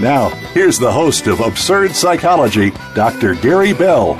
Now, 0.00 0.30
here's 0.52 0.78
the 0.78 0.90
host 0.90 1.28
of 1.28 1.38
Absurd 1.38 1.92
Psychology, 1.92 2.72
Dr. 2.94 3.36
Gary 3.36 3.72
Bell. 3.72 4.18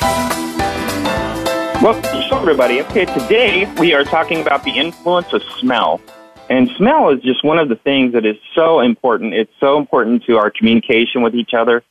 Well, 1.83 2.01
so 2.29 2.39
everybody. 2.39 2.81
Okay, 2.83 3.07
today 3.07 3.67
we 3.81 3.93
are 3.93 4.05
talking 4.05 4.41
about 4.41 4.63
the 4.63 4.71
influence 4.71 5.33
of 5.33 5.43
smell. 5.59 6.01
And 6.49 6.71
smell 6.77 7.11
is 7.11 7.21
just 7.23 7.45
one 7.45 7.59
of 7.59 7.69
the 7.69 7.75
things 7.75 8.13
that 8.13 8.25
is 8.25 8.37
so 8.55 8.79
important. 8.79 9.35
It's 9.35 9.53
so 9.59 9.77
important 9.77 10.23
to 10.25 10.37
our 10.39 10.49
communication 10.49 11.23
with 11.23 11.35
each 11.35 11.55
other. 11.55 11.83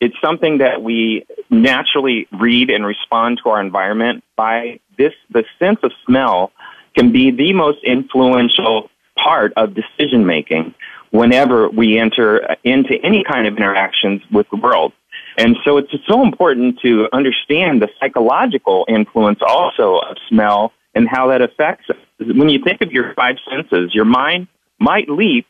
It's 0.00 0.14
something 0.24 0.58
that 0.58 0.82
we 0.82 1.26
naturally 1.50 2.28
read 2.32 2.70
and 2.70 2.86
respond 2.86 3.40
to 3.42 3.50
our 3.50 3.60
environment 3.60 4.22
by 4.36 4.78
this, 4.96 5.14
the 5.30 5.44
sense 5.58 5.80
of 5.82 5.90
smell 6.06 6.52
can 6.94 7.10
be 7.10 7.32
the 7.32 7.52
most 7.52 7.82
influential 7.82 8.88
part 9.16 9.52
of 9.56 9.74
decision 9.74 10.26
making 10.26 10.74
whenever 11.12 11.68
we 11.68 11.98
enter 11.98 12.56
into 12.64 12.94
any 13.04 13.22
kind 13.22 13.46
of 13.46 13.56
interactions 13.56 14.22
with 14.32 14.46
the 14.50 14.56
world. 14.56 14.92
And 15.38 15.56
so 15.64 15.76
it's 15.76 15.92
so 16.08 16.22
important 16.22 16.80
to 16.80 17.08
understand 17.12 17.80
the 17.80 17.88
psychological 18.00 18.84
influence 18.88 19.40
also 19.46 19.98
of 19.98 20.16
smell 20.28 20.72
and 20.94 21.08
how 21.08 21.28
that 21.28 21.40
affects 21.40 21.88
us. 21.90 21.96
When 22.18 22.48
you 22.48 22.62
think 22.62 22.80
of 22.80 22.92
your 22.92 23.14
five 23.14 23.36
senses, 23.50 23.94
your 23.94 24.04
mind 24.04 24.48
might 24.78 25.08
leap 25.08 25.46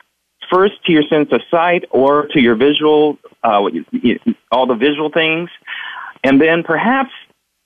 first 0.51 0.83
to 0.85 0.91
your 0.91 1.03
sense 1.03 1.29
of 1.31 1.41
sight 1.49 1.85
or 1.91 2.27
to 2.27 2.41
your 2.41 2.55
visual, 2.55 3.17
uh, 3.43 3.61
all 4.51 4.67
the 4.67 4.75
visual 4.75 5.09
things. 5.09 5.49
And 6.23 6.41
then 6.41 6.63
perhaps, 6.63 7.11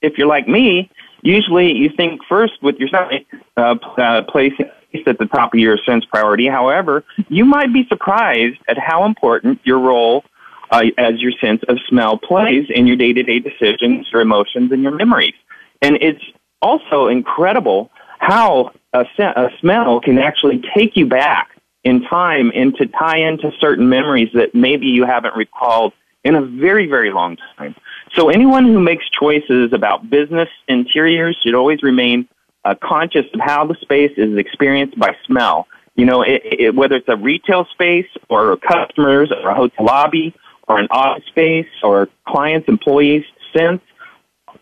if 0.02 0.18
you're 0.18 0.28
like 0.28 0.48
me, 0.48 0.90
usually 1.22 1.72
you 1.72 1.90
think 1.96 2.20
first 2.28 2.54
with 2.62 2.76
your 2.76 2.88
sight, 2.88 3.26
uh, 3.56 3.74
uh, 3.96 4.22
placing 4.28 4.70
at 5.06 5.18
the 5.18 5.26
top 5.26 5.54
of 5.54 5.60
your 5.60 5.78
sense 5.86 6.04
priority. 6.04 6.46
However, 6.46 7.04
you 7.28 7.44
might 7.44 7.72
be 7.72 7.86
surprised 7.88 8.58
at 8.68 8.78
how 8.78 9.04
important 9.04 9.60
your 9.64 9.78
role 9.78 10.24
uh, 10.70 10.84
as 10.96 11.20
your 11.20 11.32
sense 11.40 11.62
of 11.68 11.78
smell 11.88 12.18
plays 12.18 12.66
in 12.68 12.86
your 12.86 12.96
day-to-day 12.96 13.38
decisions, 13.38 14.06
your 14.12 14.22
emotions, 14.22 14.72
and 14.72 14.82
your 14.82 14.94
memories. 14.94 15.34
And 15.82 15.96
it's 16.00 16.22
also 16.60 17.08
incredible 17.08 17.90
how 18.18 18.72
a, 18.92 19.04
a 19.18 19.48
smell 19.60 20.00
can 20.00 20.18
actually 20.18 20.62
take 20.76 20.96
you 20.96 21.06
back 21.06 21.50
in 21.84 22.02
time 22.02 22.50
and 22.54 22.74
to 22.76 22.86
tie 22.86 23.18
into 23.18 23.50
certain 23.60 23.88
memories 23.88 24.28
that 24.34 24.54
maybe 24.54 24.86
you 24.86 25.04
haven't 25.04 25.34
recalled 25.36 25.92
in 26.24 26.34
a 26.34 26.42
very, 26.42 26.86
very 26.86 27.12
long 27.12 27.36
time. 27.56 27.74
So 28.14 28.28
anyone 28.28 28.64
who 28.64 28.80
makes 28.80 29.04
choices 29.10 29.72
about 29.72 30.10
business 30.10 30.48
interiors 30.66 31.38
should 31.42 31.54
always 31.54 31.82
remain 31.82 32.28
uh, 32.64 32.74
conscious 32.82 33.26
of 33.34 33.40
how 33.40 33.66
the 33.66 33.74
space 33.80 34.12
is 34.16 34.36
experienced 34.36 34.98
by 34.98 35.14
smell. 35.26 35.66
You 35.94 36.06
know, 36.06 36.22
it, 36.22 36.42
it, 36.44 36.74
whether 36.74 36.96
it's 36.96 37.08
a 37.08 37.16
retail 37.16 37.66
space 37.72 38.06
or 38.28 38.56
customers 38.56 39.32
or 39.32 39.50
a 39.50 39.54
hotel 39.54 39.84
lobby 39.84 40.34
or 40.68 40.78
an 40.78 40.88
office 40.90 41.24
space 41.26 41.66
or 41.82 42.08
clients, 42.26 42.68
employees, 42.68 43.24
sense 43.56 43.80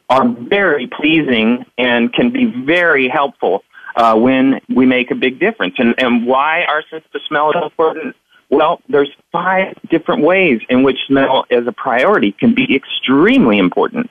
are 0.09 0.29
very 0.29 0.87
pleasing 0.87 1.65
and 1.77 2.13
can 2.13 2.31
be 2.31 2.47
very 2.65 3.09
helpful 3.09 3.65
uh, 3.97 4.15
when 4.15 4.61
we 4.69 4.87
make 4.87 5.11
a 5.11 5.15
big 5.15 5.41
difference. 5.41 5.75
And, 5.79 5.95
and 5.99 6.27
why 6.27 6.63
our 6.65 6.83
sense 6.91 7.05
of 7.15 7.21
smell 7.27 7.51
is 7.51 7.57
important? 7.63 8.15
Well, 8.49 8.81
there's 8.89 9.11
five 9.33 9.77
different 9.91 10.23
ways 10.23 10.61
in 10.69 10.85
which 10.85 10.99
smell 11.09 11.45
as 11.51 11.67
a 11.67 11.73
priority 11.73 12.33
can 12.33 12.55
be 12.55 12.77
extremely 12.77 13.59
important. 13.59 14.11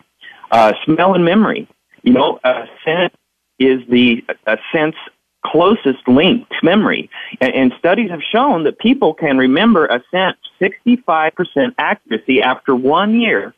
Uh, 0.52 0.74
smell 0.84 1.14
and 1.14 1.24
memory. 1.24 1.68
You 2.04 2.14
know, 2.14 2.40
scent 2.84 3.14
is 3.60 3.82
the 3.90 4.24
a 4.48 4.58
sense 4.72 4.96
closest 5.46 6.08
link 6.08 6.48
to 6.50 6.56
memory. 6.64 7.10
And, 7.40 7.54
and, 7.54 7.74
studies 7.78 8.10
have 8.10 8.22
shown 8.24 8.64
that 8.64 8.80
people 8.80 9.14
can 9.14 9.38
remember 9.38 9.86
a 9.86 10.04
scent 10.10 10.38
65% 10.60 11.76
accuracy 11.78 12.42
after 12.42 12.76
one 12.76 13.20
year, 13.20 13.54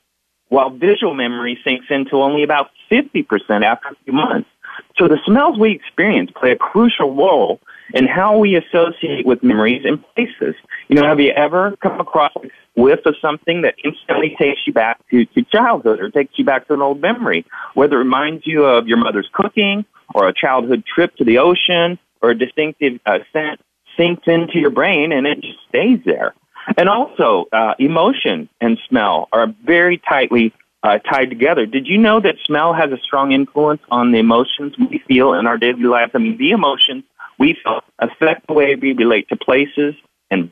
while 0.49 0.69
visual 0.69 1.13
memory 1.13 1.57
sinks 1.63 1.85
into 1.89 2.17
only 2.17 2.43
about 2.43 2.71
50% 2.91 3.63
after 3.63 3.89
a 3.89 3.95
few 4.03 4.13
months. 4.13 4.49
So 4.97 5.07
the 5.07 5.19
smells 5.25 5.57
we 5.57 5.71
experience 5.71 6.31
play 6.35 6.51
a 6.51 6.57
crucial 6.57 7.15
role 7.15 7.59
in 7.93 8.07
how 8.07 8.37
we 8.37 8.55
associate 8.55 9.25
with 9.25 9.43
memories 9.43 9.83
and 9.85 10.03
places. 10.13 10.55
You 10.87 10.95
know, 10.95 11.07
have 11.07 11.19
you 11.19 11.31
ever 11.31 11.75
come 11.77 11.99
across 11.99 12.31
a 12.35 12.49
whiff 12.79 12.99
of 13.05 13.15
something 13.21 13.61
that 13.61 13.75
instantly 13.83 14.35
takes 14.37 14.61
you 14.65 14.73
back 14.73 14.99
to, 15.09 15.25
to 15.25 15.41
childhood 15.43 15.99
or 15.99 16.09
takes 16.09 16.37
you 16.37 16.45
back 16.45 16.67
to 16.67 16.73
an 16.73 16.81
old 16.81 17.01
memory? 17.01 17.45
Whether 17.73 17.97
it 17.97 18.03
reminds 18.03 18.45
you 18.45 18.65
of 18.65 18.87
your 18.87 18.97
mother's 18.97 19.29
cooking 19.33 19.85
or 20.13 20.27
a 20.27 20.33
childhood 20.33 20.83
trip 20.85 21.15
to 21.17 21.23
the 21.23 21.39
ocean 21.39 21.99
or 22.21 22.31
a 22.31 22.37
distinctive 22.37 22.99
uh, 23.05 23.19
scent 23.31 23.61
sinks 23.97 24.23
into 24.27 24.59
your 24.59 24.69
brain 24.69 25.11
and 25.11 25.25
it 25.25 25.41
just 25.41 25.59
stays 25.69 25.99
there. 26.05 26.33
And 26.77 26.89
also, 26.89 27.45
uh, 27.53 27.75
emotion 27.79 28.49
and 28.59 28.77
smell 28.89 29.29
are 29.31 29.47
very 29.65 29.97
tightly 29.97 30.53
uh, 30.83 30.99
tied 30.99 31.29
together. 31.29 31.65
Did 31.65 31.87
you 31.87 31.97
know 31.97 32.19
that 32.19 32.35
smell 32.45 32.73
has 32.73 32.91
a 32.91 32.97
strong 32.97 33.31
influence 33.31 33.81
on 33.89 34.11
the 34.11 34.19
emotions 34.19 34.75
we 34.77 35.01
feel 35.07 35.33
in 35.33 35.47
our 35.47 35.57
daily 35.57 35.83
lives? 35.83 36.11
I 36.13 36.19
mean, 36.19 36.37
the 36.37 36.51
emotions 36.51 37.03
we 37.39 37.57
feel 37.63 37.81
affect 37.99 38.47
the 38.47 38.53
way 38.53 38.75
we 38.75 38.93
relate 38.93 39.27
to 39.29 39.35
places 39.35 39.95
and 40.29 40.51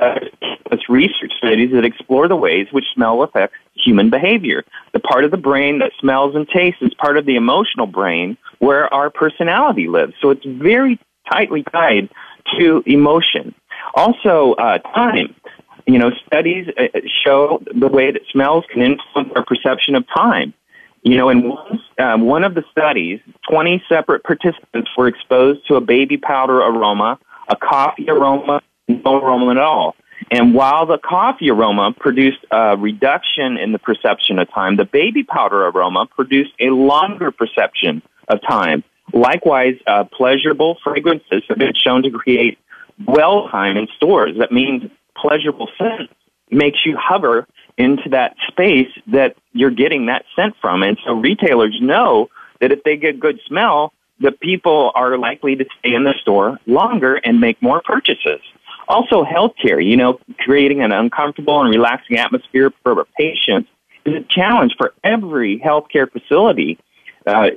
it's 0.00 0.88
research 0.88 1.32
studies 1.36 1.70
that 1.72 1.84
explore 1.84 2.28
the 2.28 2.36
ways 2.36 2.68
which 2.70 2.86
smell 2.94 3.22
affects 3.22 3.56
human 3.74 4.10
behavior. 4.10 4.64
The 4.92 5.00
part 5.00 5.24
of 5.24 5.30
the 5.30 5.36
brain 5.36 5.78
that 5.80 5.92
smells 6.00 6.34
and 6.34 6.48
tastes 6.48 6.80
is 6.82 6.94
part 6.94 7.16
of 7.16 7.26
the 7.26 7.36
emotional 7.36 7.86
brain 7.86 8.36
where 8.58 8.92
our 8.92 9.10
personality 9.10 9.88
lives. 9.88 10.14
So 10.20 10.30
it's 10.30 10.44
very 10.44 10.98
tightly 11.30 11.64
tied 11.72 12.08
to 12.58 12.82
emotion. 12.86 13.54
Also, 13.94 14.52
uh, 14.54 14.78
time. 14.78 15.34
You 15.86 15.98
know, 15.98 16.10
studies 16.26 16.68
uh, 16.78 17.00
show 17.24 17.62
the 17.74 17.88
way 17.88 18.12
that 18.12 18.22
smells 18.30 18.64
can 18.70 18.82
influence 18.82 19.32
our 19.34 19.44
perception 19.44 19.96
of 19.96 20.04
time. 20.14 20.54
You 21.02 21.16
know, 21.16 21.30
in 21.30 21.48
one, 21.48 21.80
uh, 21.98 22.16
one 22.18 22.44
of 22.44 22.54
the 22.54 22.64
studies, 22.70 23.20
20 23.50 23.82
separate 23.88 24.22
participants 24.22 24.90
were 24.96 25.08
exposed 25.08 25.66
to 25.68 25.76
a 25.76 25.80
baby 25.80 26.18
powder 26.18 26.58
aroma, 26.58 27.18
a 27.48 27.56
coffee 27.56 28.08
aroma, 28.08 28.60
no 28.86 29.16
aroma 29.16 29.50
at 29.52 29.58
all. 29.58 29.96
And 30.30 30.54
while 30.54 30.86
the 30.86 30.98
coffee 30.98 31.50
aroma 31.50 31.94
produced 31.98 32.44
a 32.50 32.76
reduction 32.76 33.56
in 33.56 33.72
the 33.72 33.78
perception 33.78 34.38
of 34.38 34.52
time, 34.52 34.76
the 34.76 34.84
baby 34.84 35.24
powder 35.24 35.66
aroma 35.66 36.06
produced 36.06 36.52
a 36.60 36.66
longer 36.66 37.30
perception 37.30 38.02
of 38.28 38.40
time. 38.42 38.84
Likewise, 39.12 39.74
uh, 39.86 40.04
pleasurable 40.04 40.76
fragrances 40.84 41.42
have 41.48 41.58
been 41.58 41.72
shown 41.74 42.02
to 42.02 42.10
create 42.10 42.58
dwell 43.02 43.48
time 43.48 43.76
in 43.76 43.88
stores. 43.96 44.36
That 44.38 44.52
means 44.52 44.84
pleasurable 45.16 45.68
scent 45.78 46.10
makes 46.50 46.84
you 46.84 46.96
hover 46.96 47.46
into 47.76 48.08
that 48.10 48.36
space 48.48 48.88
that 49.08 49.36
you're 49.52 49.70
getting 49.70 50.06
that 50.06 50.24
scent 50.36 50.54
from. 50.60 50.82
And 50.82 50.98
so 51.04 51.14
retailers 51.14 51.76
know 51.80 52.28
that 52.60 52.72
if 52.72 52.82
they 52.84 52.96
get 52.96 53.20
good 53.20 53.40
smell, 53.46 53.92
the 54.20 54.32
people 54.32 54.92
are 54.94 55.16
likely 55.16 55.56
to 55.56 55.64
stay 55.78 55.94
in 55.94 56.04
the 56.04 56.14
store 56.20 56.58
longer 56.66 57.14
and 57.16 57.40
make 57.40 57.60
more 57.62 57.80
purchases. 57.82 58.40
Also, 58.88 59.24
healthcare, 59.24 59.84
you 59.84 59.96
know, 59.96 60.20
creating 60.38 60.82
an 60.82 60.92
uncomfortable 60.92 61.60
and 61.60 61.70
relaxing 61.70 62.18
atmosphere 62.18 62.72
for 62.82 63.06
patients 63.16 63.70
is 64.04 64.14
a 64.14 64.24
challenge 64.28 64.74
for 64.76 64.92
every 65.04 65.58
healthcare 65.58 66.10
facility, 66.10 66.78
uh, 67.26 67.50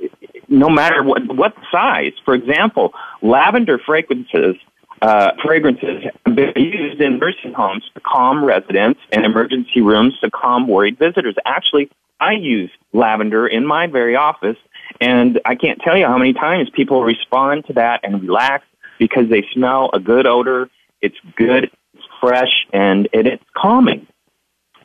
no 0.48 0.68
matter 0.68 1.02
what, 1.02 1.26
what 1.34 1.54
size. 1.72 2.12
For 2.24 2.34
example, 2.34 2.92
lavender 3.20 3.78
fragrances 3.78 4.56
uh, 5.02 5.32
fragrances 5.42 6.04
have 6.24 6.34
been 6.34 6.52
used 6.56 7.00
in 7.00 7.18
nursing 7.18 7.52
homes 7.52 7.84
to 7.94 8.00
calm 8.00 8.44
residents 8.44 9.00
and 9.12 9.24
emergency 9.24 9.80
rooms 9.80 10.18
to 10.20 10.30
calm 10.30 10.66
worried 10.68 10.98
visitors. 10.98 11.34
Actually, 11.44 11.90
I 12.20 12.32
use 12.32 12.70
lavender 12.92 13.46
in 13.46 13.66
my 13.66 13.86
very 13.86 14.16
office, 14.16 14.56
and 15.00 15.40
I 15.44 15.54
can't 15.56 15.80
tell 15.80 15.96
you 15.96 16.06
how 16.06 16.18
many 16.18 16.32
times 16.32 16.70
people 16.70 17.02
respond 17.02 17.66
to 17.66 17.72
that 17.74 18.00
and 18.02 18.22
relax 18.22 18.64
because 18.98 19.28
they 19.28 19.44
smell 19.52 19.90
a 19.92 20.00
good 20.00 20.26
odor 20.26 20.70
it's 21.04 21.18
good, 21.36 21.70
it's 21.92 22.02
fresh, 22.18 22.66
and 22.72 23.06
it, 23.12 23.26
it's 23.26 23.44
calming. 23.54 24.06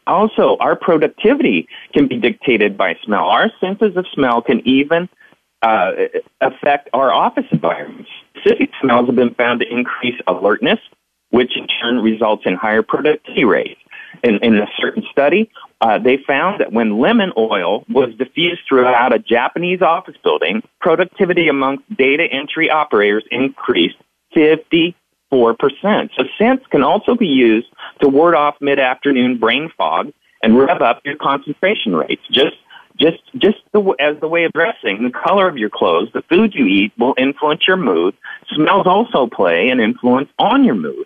Also, 0.06 0.57
our 0.59 0.75
productivity 0.75 1.69
can 1.94 2.07
be 2.07 2.17
dictated 2.17 2.77
by 2.77 2.97
smell. 3.06 3.23
Our 3.23 3.50
senses 3.61 3.95
of 3.95 4.06
smell 4.13 4.41
can 4.41 4.67
even 4.67 5.07
uh, 5.61 5.91
affect 6.41 6.89
our 6.91 7.13
office 7.13 7.45
environments. 7.51 8.09
Specific 8.39 8.69
smells 8.81 9.07
have 9.07 9.15
been 9.15 9.33
found 9.33 9.59
to 9.62 9.68
increase 9.68 10.19
alertness, 10.27 10.80
which 11.30 11.57
in 11.57 11.68
turn 11.68 12.00
results 12.00 12.44
in 12.45 12.56
higher 12.56 12.81
productivity 12.81 13.45
rates. 13.45 13.80
In, 14.24 14.39
in 14.44 14.57
a 14.57 14.65
certain 14.77 15.03
study, 15.12 15.51
uh, 15.81 16.00
they 16.00 16.18
found 16.18 16.59
that 16.59 16.74
when 16.74 17.00
lemon 17.00 17.31
oil 17.38 17.86
was 17.89 18.09
diffused 18.18 18.62
throughout 18.68 19.13
a 19.13 19.19
Japanese 19.19 19.81
office 19.81 20.15
building, 20.24 20.63
productivity 20.81 21.47
amongst 21.47 21.83
data 21.95 22.24
entry 22.24 22.69
operators 22.69 23.24
increased 23.31 23.95
54%. 24.36 24.95
So 25.31 26.24
scents 26.38 26.65
can 26.71 26.83
also 26.83 27.15
be 27.15 27.27
used 27.27 27.68
to 28.01 28.09
ward 28.09 28.35
off 28.35 28.56
mid-afternoon 28.59 29.38
brain 29.38 29.71
fog 29.77 30.12
and 30.42 30.57
rev 30.57 30.81
up 30.81 31.01
your 31.06 31.15
concentration 31.15 31.95
rates. 31.95 32.24
Just 32.31 32.56
just 33.00 33.19
just 33.38 33.57
the, 33.72 33.81
as 34.00 34.19
the 34.19 34.28
way 34.28 34.44
of 34.44 34.51
dressing, 34.54 35.04
the 35.04 35.12
color 35.12 35.48
of 35.48 35.57
your 35.57 35.69
clothes, 35.69 36.10
the 36.13 36.22
food 36.24 36.54
you 36.54 36.66
eat 36.66 36.92
will 36.98 37.16
influence 37.18 37.68
your 37.68 37.78
mood. 37.78 38.16
Smells 38.54 38.88
also 38.88 39.28
play 39.28 39.69
an 39.69 39.80
influence 39.80 40.30
on 40.38 40.63
your 40.63 40.75
mood. 40.75 41.06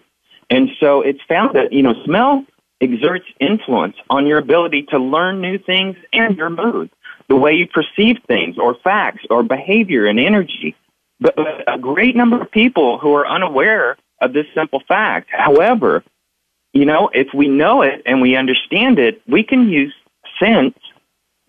And 0.50 0.70
so 0.80 1.02
it's 1.02 1.22
found 1.28 1.56
that, 1.56 1.72
you 1.72 1.84
know, 1.84 1.94
smell 2.06 2.46
exerts 2.82 3.26
influence 3.40 3.96
on 4.10 4.28
your 4.28 4.40
ability 4.40 4.84
to 4.90 5.00
learn 5.00 5.42
new 5.42 5.58
things 5.58 5.96
and 6.12 6.36
your 6.36 6.50
mood, 6.50 6.90
the 7.30 7.36
way 7.36 7.54
you 7.54 7.68
perceive 7.68 8.18
things 8.28 8.58
or 8.58 8.76
facts 8.84 9.24
or 9.30 9.44
behavior 9.44 10.06
and 10.06 10.20
energy. 10.20 10.76
But 11.20 11.36
a 11.68 11.78
great 11.78 12.16
number 12.16 12.42
of 12.42 12.52
people 12.52 12.98
who 12.98 13.14
are 13.16 13.28
unaware 13.28 13.98
of 14.20 14.34
this 14.34 14.46
simple 14.54 14.82
fact. 14.88 15.30
However, 15.32 16.04
you 16.74 16.86
know, 16.86 17.10
if 17.14 17.28
we 17.34 17.48
know 17.48 17.82
it 17.82 18.02
and 18.06 18.22
we 18.22 18.36
understand 18.36 19.00
it, 19.00 19.22
we 19.28 19.44
can 19.44 19.70
use 19.70 19.94
sense, 20.42 20.78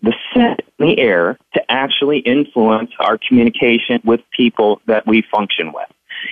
the 0.01 0.13
scent 0.33 0.61
in 0.79 0.87
the 0.87 0.99
air, 0.99 1.37
to 1.53 1.71
actually 1.71 2.19
influence 2.19 2.91
our 2.99 3.17
communication 3.17 4.01
with 4.03 4.21
people 4.35 4.81
that 4.87 5.07
we 5.07 5.23
function 5.31 5.71
with. 5.73 5.87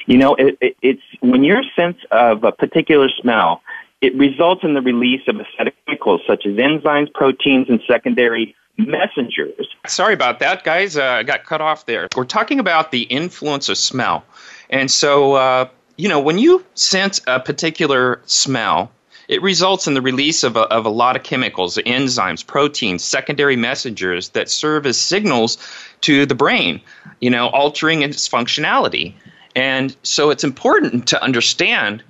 You 0.06 0.18
know, 0.18 0.36
it, 0.36 0.58
it, 0.62 0.78
it's 0.82 1.02
when 1.22 1.44
your 1.44 1.64
sense 1.76 1.98
of 2.12 2.44
a 2.44 2.52
particular 2.52 3.10
smell, 3.10 3.62
it 4.02 4.16
results 4.16 4.64
in 4.64 4.74
the 4.74 4.82
release 4.82 5.22
of 5.28 5.38
a 5.38 5.46
set 5.58 5.74
chemicals 5.86 6.22
such 6.28 6.46
as 6.46 6.56
enzymes, 6.56 7.12
proteins, 7.14 7.70
and 7.70 7.80
secondary 7.88 8.56
messengers. 8.78 9.68
Sorry 9.88 10.14
about 10.14 10.40
that, 10.40 10.64
guys. 10.64 10.98
Uh, 10.98 11.04
I 11.04 11.24
got 11.24 11.46
cut 11.46 11.62
off 11.62 11.86
there. 11.86 12.08
We're 12.16 12.26
talking 12.26 12.60
about 12.60 12.92
the 12.92 13.04
influence 13.04 13.70
of 13.70 13.78
smell. 13.78 14.26
And 14.70 14.90
so, 14.90 15.34
uh, 15.34 15.70
you 15.98 16.10
know, 16.10 16.20
when 16.20 16.38
you 16.38 16.66
sense 16.74 17.22
a 17.28 17.40
particular 17.40 18.22
smell, 18.26 18.92
it 19.28 19.42
results 19.42 19.88
in 19.88 19.94
the 19.94 20.02
release 20.02 20.44
of 20.44 20.56
a, 20.56 20.62
of 20.62 20.86
a 20.86 20.90
lot 20.90 21.16
of 21.16 21.24
chemicals, 21.24 21.78
enzymes, 21.78 22.46
proteins, 22.46 23.04
secondary 23.04 23.56
messengers 23.56 24.30
that 24.30 24.50
serve 24.50 24.86
as 24.86 25.00
signals 25.00 25.58
to 26.02 26.26
the 26.26 26.36
brain, 26.36 26.82
you 27.22 27.30
know, 27.30 27.48
altering 27.50 28.02
its 28.02 28.28
functionality. 28.28 29.14
And 29.56 29.96
so 30.04 30.30
it's 30.30 30.44
important 30.44 31.08
to 31.08 31.22
understand 31.22 32.04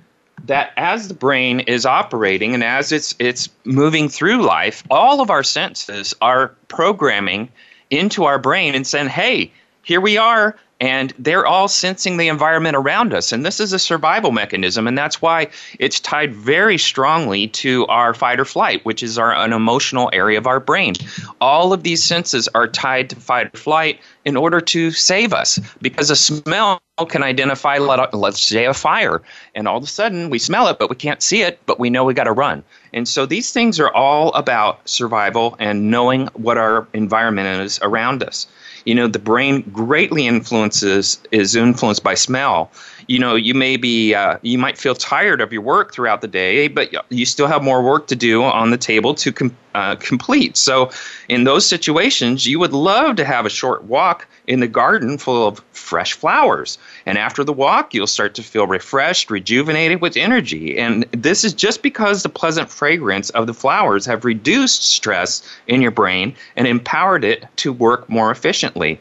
that 0.44 0.72
as 0.76 1.08
the 1.08 1.14
brain 1.14 1.60
is 1.60 1.86
operating 1.86 2.54
and 2.54 2.64
as 2.64 2.92
it's 2.92 3.14
it's 3.18 3.48
moving 3.64 4.08
through 4.08 4.42
life, 4.42 4.82
all 4.90 5.20
of 5.20 5.30
our 5.30 5.42
senses 5.42 6.14
are 6.20 6.48
programming 6.68 7.50
into 7.90 8.24
our 8.24 8.38
brain 8.38 8.74
and 8.74 8.86
saying, 8.86 9.08
"Hey, 9.08 9.52
here 9.82 10.00
we 10.00 10.18
are 10.18 10.56
and 10.84 11.14
they're 11.18 11.46
all 11.46 11.66
sensing 11.66 12.18
the 12.18 12.28
environment 12.28 12.76
around 12.76 13.14
us. 13.14 13.32
And 13.32 13.42
this 13.42 13.58
is 13.58 13.72
a 13.72 13.78
survival 13.78 14.32
mechanism, 14.32 14.86
and 14.86 14.98
that's 14.98 15.22
why 15.22 15.48
it's 15.78 15.98
tied 15.98 16.34
very 16.34 16.76
strongly 16.76 17.48
to 17.48 17.86
our 17.86 18.12
fight 18.12 18.38
or 18.38 18.44
flight, 18.44 18.84
which 18.84 19.02
is 19.02 19.16
our 19.16 19.34
an 19.34 19.54
emotional 19.54 20.10
area 20.12 20.36
of 20.36 20.46
our 20.46 20.60
brain. 20.60 20.92
All 21.40 21.72
of 21.72 21.84
these 21.84 22.04
senses 22.04 22.48
are 22.54 22.68
tied 22.68 23.08
to 23.08 23.16
fight 23.16 23.46
or 23.54 23.58
flight 23.58 23.98
in 24.26 24.36
order 24.36 24.60
to 24.60 24.90
save 24.90 25.32
us, 25.32 25.58
because 25.80 26.10
a 26.10 26.16
smell 26.16 26.82
can 27.08 27.22
identify, 27.22 27.78
let's 27.78 28.42
say, 28.42 28.66
a 28.66 28.74
fire, 28.74 29.22
and 29.54 29.66
all 29.66 29.78
of 29.78 29.84
a 29.84 29.86
sudden 29.86 30.28
we 30.28 30.38
smell 30.38 30.68
it, 30.68 30.78
but 30.78 30.90
we 30.90 30.96
can't 30.96 31.22
see 31.22 31.40
it, 31.40 31.58
but 31.64 31.80
we 31.80 31.88
know 31.88 32.04
we 32.04 32.12
got 32.12 32.24
to 32.24 32.32
run. 32.32 32.62
And 32.92 33.08
so 33.08 33.24
these 33.24 33.52
things 33.52 33.80
are 33.80 33.92
all 33.94 34.34
about 34.34 34.86
survival 34.86 35.56
and 35.58 35.90
knowing 35.90 36.26
what 36.34 36.58
our 36.58 36.86
environment 36.92 37.62
is 37.62 37.80
around 37.80 38.22
us 38.22 38.46
you 38.84 38.94
know 38.94 39.08
the 39.08 39.18
brain 39.18 39.62
greatly 39.72 40.26
influences 40.26 41.18
is 41.30 41.56
influenced 41.56 42.02
by 42.02 42.14
smell. 42.14 42.70
You 43.06 43.18
know 43.18 43.34
you 43.34 43.54
may 43.54 43.76
be 43.76 44.14
uh, 44.14 44.38
you 44.42 44.58
might 44.58 44.78
feel 44.78 44.94
tired 44.94 45.40
of 45.40 45.52
your 45.52 45.62
work 45.62 45.92
throughout 45.92 46.20
the 46.20 46.28
day 46.28 46.68
but 46.68 46.94
you 47.10 47.26
still 47.26 47.46
have 47.46 47.62
more 47.62 47.82
work 47.82 48.06
to 48.08 48.16
do 48.16 48.42
on 48.42 48.70
the 48.70 48.78
table 48.78 49.14
to 49.14 49.32
com- 49.32 49.56
uh, 49.74 49.96
complete. 49.96 50.56
So 50.56 50.90
in 51.28 51.44
those 51.44 51.66
situations 51.66 52.46
you 52.46 52.58
would 52.58 52.72
love 52.72 53.16
to 53.16 53.24
have 53.24 53.46
a 53.46 53.50
short 53.50 53.84
walk 53.84 54.26
in 54.46 54.60
the 54.60 54.68
garden 54.68 55.18
full 55.18 55.46
of 55.46 55.62
fresh 55.72 56.12
flowers. 56.12 56.78
And 57.06 57.18
after 57.18 57.44
the 57.44 57.52
walk 57.52 57.94
you'll 57.94 58.06
start 58.06 58.34
to 58.34 58.42
feel 58.42 58.66
refreshed 58.66 59.30
rejuvenated 59.30 60.00
with 60.00 60.16
energy. 60.16 60.78
And 60.78 61.04
this 61.12 61.44
is 61.44 61.52
just 61.52 61.82
because 61.82 62.22
the 62.22 62.28
pleasant 62.28 62.70
fragrance 62.70 63.30
of 63.30 63.46
the 63.46 63.54
flowers 63.54 64.06
have 64.06 64.24
reduced 64.24 64.84
stress 64.84 65.42
in 65.66 65.82
your 65.82 65.90
brain 65.90 66.34
and 66.56 66.66
empowered 66.66 67.24
it 67.24 67.46
to 67.56 67.72
work 67.72 68.08
more 68.08 68.30
efficiently. 68.30 69.00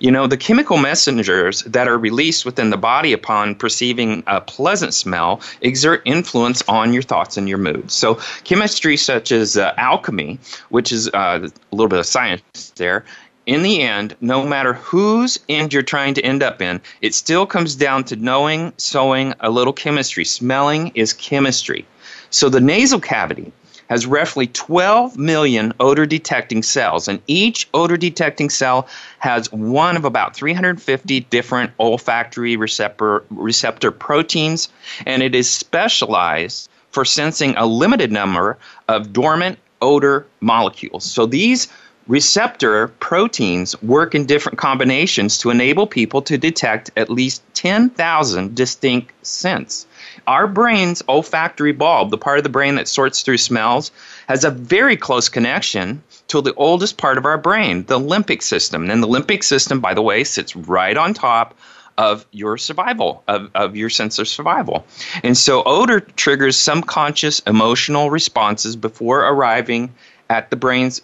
You 0.00 0.10
know, 0.10 0.26
the 0.26 0.38
chemical 0.38 0.78
messengers 0.78 1.62
that 1.64 1.86
are 1.86 1.98
released 1.98 2.46
within 2.46 2.70
the 2.70 2.78
body 2.78 3.12
upon 3.12 3.54
perceiving 3.54 4.22
a 4.26 4.40
pleasant 4.40 4.94
smell 4.94 5.42
exert 5.60 6.00
influence 6.06 6.62
on 6.68 6.94
your 6.94 7.02
thoughts 7.02 7.36
and 7.36 7.46
your 7.48 7.58
mood. 7.58 7.90
So, 7.90 8.18
chemistry 8.44 8.96
such 8.96 9.30
as 9.30 9.58
uh, 9.58 9.74
alchemy, 9.76 10.09
which 10.68 10.92
is 10.92 11.08
uh, 11.08 11.48
a 11.72 11.74
little 11.74 11.88
bit 11.88 11.98
of 11.98 12.06
science 12.06 12.72
there, 12.76 13.04
in 13.46 13.62
the 13.62 13.82
end, 13.82 14.14
no 14.20 14.46
matter 14.46 14.74
whose 14.74 15.38
end 15.48 15.72
you're 15.72 15.82
trying 15.82 16.14
to 16.14 16.22
end 16.22 16.42
up 16.42 16.62
in, 16.62 16.80
it 17.00 17.14
still 17.14 17.46
comes 17.46 17.74
down 17.74 18.04
to 18.04 18.16
knowing, 18.16 18.72
sewing 18.76 19.34
a 19.40 19.50
little 19.50 19.72
chemistry. 19.72 20.24
Smelling 20.24 20.92
is 20.94 21.12
chemistry. 21.12 21.84
So, 22.30 22.48
the 22.48 22.60
nasal 22.60 23.00
cavity 23.00 23.52
has 23.88 24.06
roughly 24.06 24.46
12 24.46 25.18
million 25.18 25.72
odor 25.80 26.06
detecting 26.06 26.62
cells, 26.62 27.08
and 27.08 27.20
each 27.26 27.68
odor 27.74 27.96
detecting 27.96 28.48
cell 28.48 28.86
has 29.18 29.50
one 29.50 29.96
of 29.96 30.04
about 30.04 30.36
350 30.36 31.20
different 31.20 31.72
olfactory 31.80 32.56
receptor, 32.56 33.24
receptor 33.30 33.90
proteins, 33.90 34.68
and 35.06 35.24
it 35.24 35.34
is 35.34 35.50
specialized 35.50 36.70
for 36.92 37.04
sensing 37.04 37.56
a 37.56 37.66
limited 37.66 38.12
number 38.12 38.56
of 38.86 39.12
dormant 39.12 39.58
odor 39.82 40.26
molecules. 40.40 41.04
So 41.04 41.26
these 41.26 41.68
receptor 42.08 42.88
proteins 42.88 43.80
work 43.82 44.14
in 44.14 44.26
different 44.26 44.58
combinations 44.58 45.38
to 45.38 45.50
enable 45.50 45.86
people 45.86 46.22
to 46.22 46.36
detect 46.36 46.90
at 46.96 47.08
least 47.08 47.42
10,000 47.54 48.54
distinct 48.54 49.12
scents. 49.24 49.86
Our 50.26 50.46
brain's 50.46 51.02
olfactory 51.08 51.72
bulb, 51.72 52.10
the 52.10 52.18
part 52.18 52.38
of 52.38 52.42
the 52.42 52.50
brain 52.50 52.74
that 52.74 52.88
sorts 52.88 53.22
through 53.22 53.38
smells, 53.38 53.92
has 54.26 54.44
a 54.44 54.50
very 54.50 54.96
close 54.96 55.28
connection 55.28 56.02
to 56.28 56.40
the 56.40 56.54
oldest 56.54 56.96
part 56.96 57.16
of 57.16 57.26
our 57.26 57.38
brain, 57.38 57.84
the 57.84 57.98
limbic 57.98 58.42
system. 58.42 58.90
And 58.90 59.02
the 59.02 59.08
limbic 59.08 59.44
system, 59.44 59.80
by 59.80 59.94
the 59.94 60.02
way, 60.02 60.24
sits 60.24 60.56
right 60.56 60.96
on 60.96 61.14
top 61.14 61.54
of 62.00 62.24
your 62.32 62.56
survival, 62.56 63.22
of, 63.28 63.50
of 63.54 63.76
your 63.76 63.90
sense 63.90 64.18
of 64.18 64.26
survival. 64.26 64.86
And 65.22 65.36
so 65.36 65.62
odor 65.64 66.00
triggers 66.00 66.56
subconscious 66.56 67.40
emotional 67.40 68.10
responses 68.10 68.74
before 68.74 69.20
arriving 69.20 69.92
at 70.30 70.48
the 70.48 70.56
brain's 70.56 71.02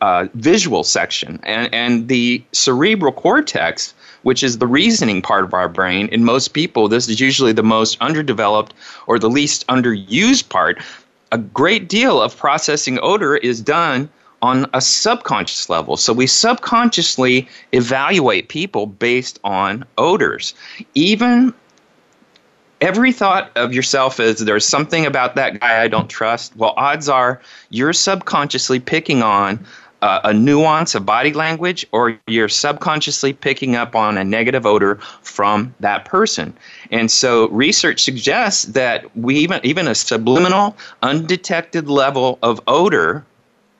uh, 0.00 0.28
visual 0.32 0.82
section. 0.82 1.40
And, 1.42 1.68
and 1.74 2.08
the 2.08 2.42
cerebral 2.52 3.12
cortex 3.12 3.92
which 4.22 4.42
is 4.42 4.58
the 4.58 4.66
reasoning 4.66 5.22
part 5.22 5.44
of 5.44 5.54
our 5.54 5.68
brain. 5.68 6.08
In 6.08 6.24
most 6.24 6.48
people, 6.48 6.88
this 6.88 7.08
is 7.08 7.20
usually 7.20 7.52
the 7.52 7.62
most 7.62 7.96
underdeveloped 8.00 8.74
or 9.06 9.18
the 9.18 9.30
least 9.30 9.66
underused 9.68 10.48
part. 10.48 10.82
A 11.30 11.38
great 11.38 11.88
deal 11.88 12.20
of 12.20 12.36
processing 12.36 12.98
odor 13.00 13.36
is 13.36 13.60
done 13.60 14.08
on 14.42 14.68
a 14.72 14.80
subconscious 14.80 15.68
level. 15.68 15.96
So 15.96 16.12
we 16.12 16.26
subconsciously 16.26 17.48
evaluate 17.72 18.48
people 18.48 18.86
based 18.86 19.40
on 19.44 19.84
odors. 19.96 20.54
Even 20.94 21.52
every 22.80 23.12
thought 23.12 23.50
of 23.56 23.72
yourself 23.72 24.20
is 24.20 24.38
there's 24.40 24.66
something 24.66 25.06
about 25.06 25.34
that 25.34 25.60
guy 25.60 25.82
I 25.82 25.88
don't 25.88 26.08
trust. 26.08 26.56
Well, 26.56 26.74
odds 26.76 27.08
are 27.08 27.40
you're 27.70 27.92
subconsciously 27.92 28.80
picking 28.80 29.22
on 29.22 29.64
uh, 30.00 30.20
a 30.24 30.32
nuance 30.32 30.94
of 30.94 31.04
body 31.04 31.32
language 31.32 31.84
or 31.90 32.18
you're 32.28 32.48
subconsciously 32.48 33.32
picking 33.32 33.74
up 33.74 33.96
on 33.96 34.16
a 34.16 34.24
negative 34.24 34.64
odor 34.64 34.96
from 35.22 35.74
that 35.80 36.04
person. 36.04 36.56
And 36.92 37.10
so 37.10 37.48
research 37.48 38.02
suggests 38.02 38.64
that 38.64 39.14
we 39.16 39.36
even 39.36 39.60
even 39.64 39.88
a 39.88 39.94
subliminal 39.94 40.76
undetected 41.02 41.88
level 41.88 42.38
of 42.42 42.60
odor 42.68 43.24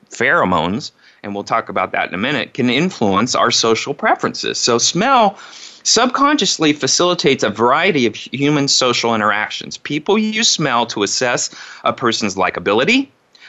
pheromones 0.09 0.91
and 1.23 1.33
we'll 1.33 1.43
talk 1.43 1.69
about 1.69 1.91
that 1.91 2.07
in 2.07 2.13
a 2.13 2.17
minute 2.17 2.53
can 2.53 2.69
influence 2.69 3.35
our 3.35 3.51
social 3.51 3.93
preferences. 3.93 4.57
So 4.57 4.77
smell 4.77 5.37
subconsciously 5.83 6.73
facilitates 6.73 7.43
a 7.43 7.49
variety 7.49 8.05
of 8.05 8.15
human 8.15 8.67
social 8.67 9.15
interactions. 9.15 9.77
People 9.77 10.17
use 10.17 10.49
smell 10.49 10.85
to 10.87 11.03
assess 11.03 11.49
a 11.83 11.93
person's 11.93 12.35
likability, 12.35 13.07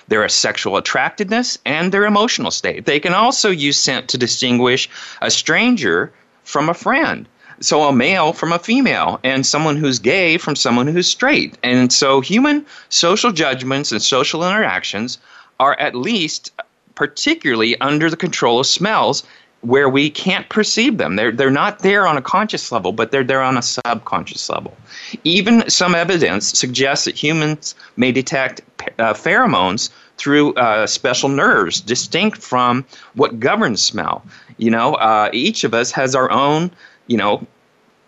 their 0.09 0.29
sexual 0.29 0.76
attractiveness, 0.76 1.59
and 1.67 1.93
their 1.93 2.07
emotional 2.07 2.50
state. 2.50 2.87
They 2.87 3.00
can 3.00 3.14
also 3.14 3.50
use 3.50 3.76
scent 3.76 4.09
to 4.09 4.19
distinguish 4.19 4.88
a 5.21 5.31
stranger 5.31 6.12
from 6.45 6.69
a 6.69 6.75
friend. 6.75 7.29
So 7.62 7.83
a 7.83 7.93
male 7.93 8.33
from 8.33 8.52
a 8.52 8.59
female, 8.59 9.21
and 9.23 9.45
someone 9.45 9.76
who's 9.76 9.99
gay 9.99 10.38
from 10.38 10.57
someone 10.57 10.87
who's 10.87 11.07
straight. 11.07 11.59
And 11.62 11.93
so 11.93 12.23
human 12.23 12.64
social 12.88 13.33
judgments 13.33 13.93
and 13.93 14.00
social 14.00 14.49
interactions 14.49 15.19
are 15.61 15.79
at 15.79 15.95
least 15.95 16.50
particularly 16.97 17.81
under 17.81 18.11
the 18.11 18.17
control 18.17 18.59
of 18.59 18.67
smells 18.67 19.23
where 19.62 19.88
we 19.88 20.09
can't 20.09 20.49
perceive 20.49 20.97
them. 20.97 21.17
They're, 21.17 21.33
they're 21.33 21.50
not 21.50 21.81
there 21.81 22.07
on 22.07 22.17
a 22.17 22.23
conscious 22.23 22.73
level, 22.73 22.93
but 22.93 23.11
they're 23.11 23.25
there 23.25 23.43
on 23.43 23.59
a 23.59 23.62
subconscious 23.62 24.49
level. 24.49 24.75
Even 25.23 25.69
some 25.69 25.95
evidence 25.95 26.49
suggests 26.49 27.05
that 27.05 27.14
humans 27.14 27.75
may 27.97 28.11
detect 28.11 28.62
uh, 28.99 29.12
pheromones 29.12 29.90
through 30.17 30.55
uh, 30.55 30.87
special 30.87 31.29
nerves 31.29 31.81
distinct 31.81 32.38
from 32.38 32.85
what 33.14 33.38
governs 33.38 33.83
smell. 33.83 34.25
You 34.57 34.71
know, 34.71 34.95
uh, 34.95 35.31
each 35.33 35.64
of 35.64 35.75
us 35.75 35.90
has 35.93 36.14
our 36.14 36.31
own, 36.31 36.71
you 37.07 37.19
know, 37.19 37.47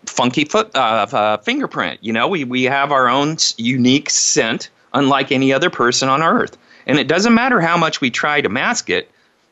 funky 0.07 0.45
foot 0.45 0.75
uh, 0.75 1.07
uh, 1.11 1.37
fingerprint. 1.37 1.99
You 2.01 2.13
know, 2.13 2.27
we, 2.27 2.43
we 2.43 2.63
have 2.63 2.91
our 2.91 3.07
own 3.07 3.37
unique 3.57 4.09
scent, 4.09 4.69
unlike 4.93 5.31
any 5.31 5.53
other 5.53 5.69
person 5.69 6.09
on 6.09 6.21
earth. 6.21 6.57
And 6.85 6.99
it 6.99 7.07
doesn't 7.07 7.33
matter 7.33 7.59
how 7.59 7.77
much 7.77 8.01
we 8.01 8.09
try 8.09 8.41
to 8.41 8.49
mask 8.49 8.89
it. 8.89 9.09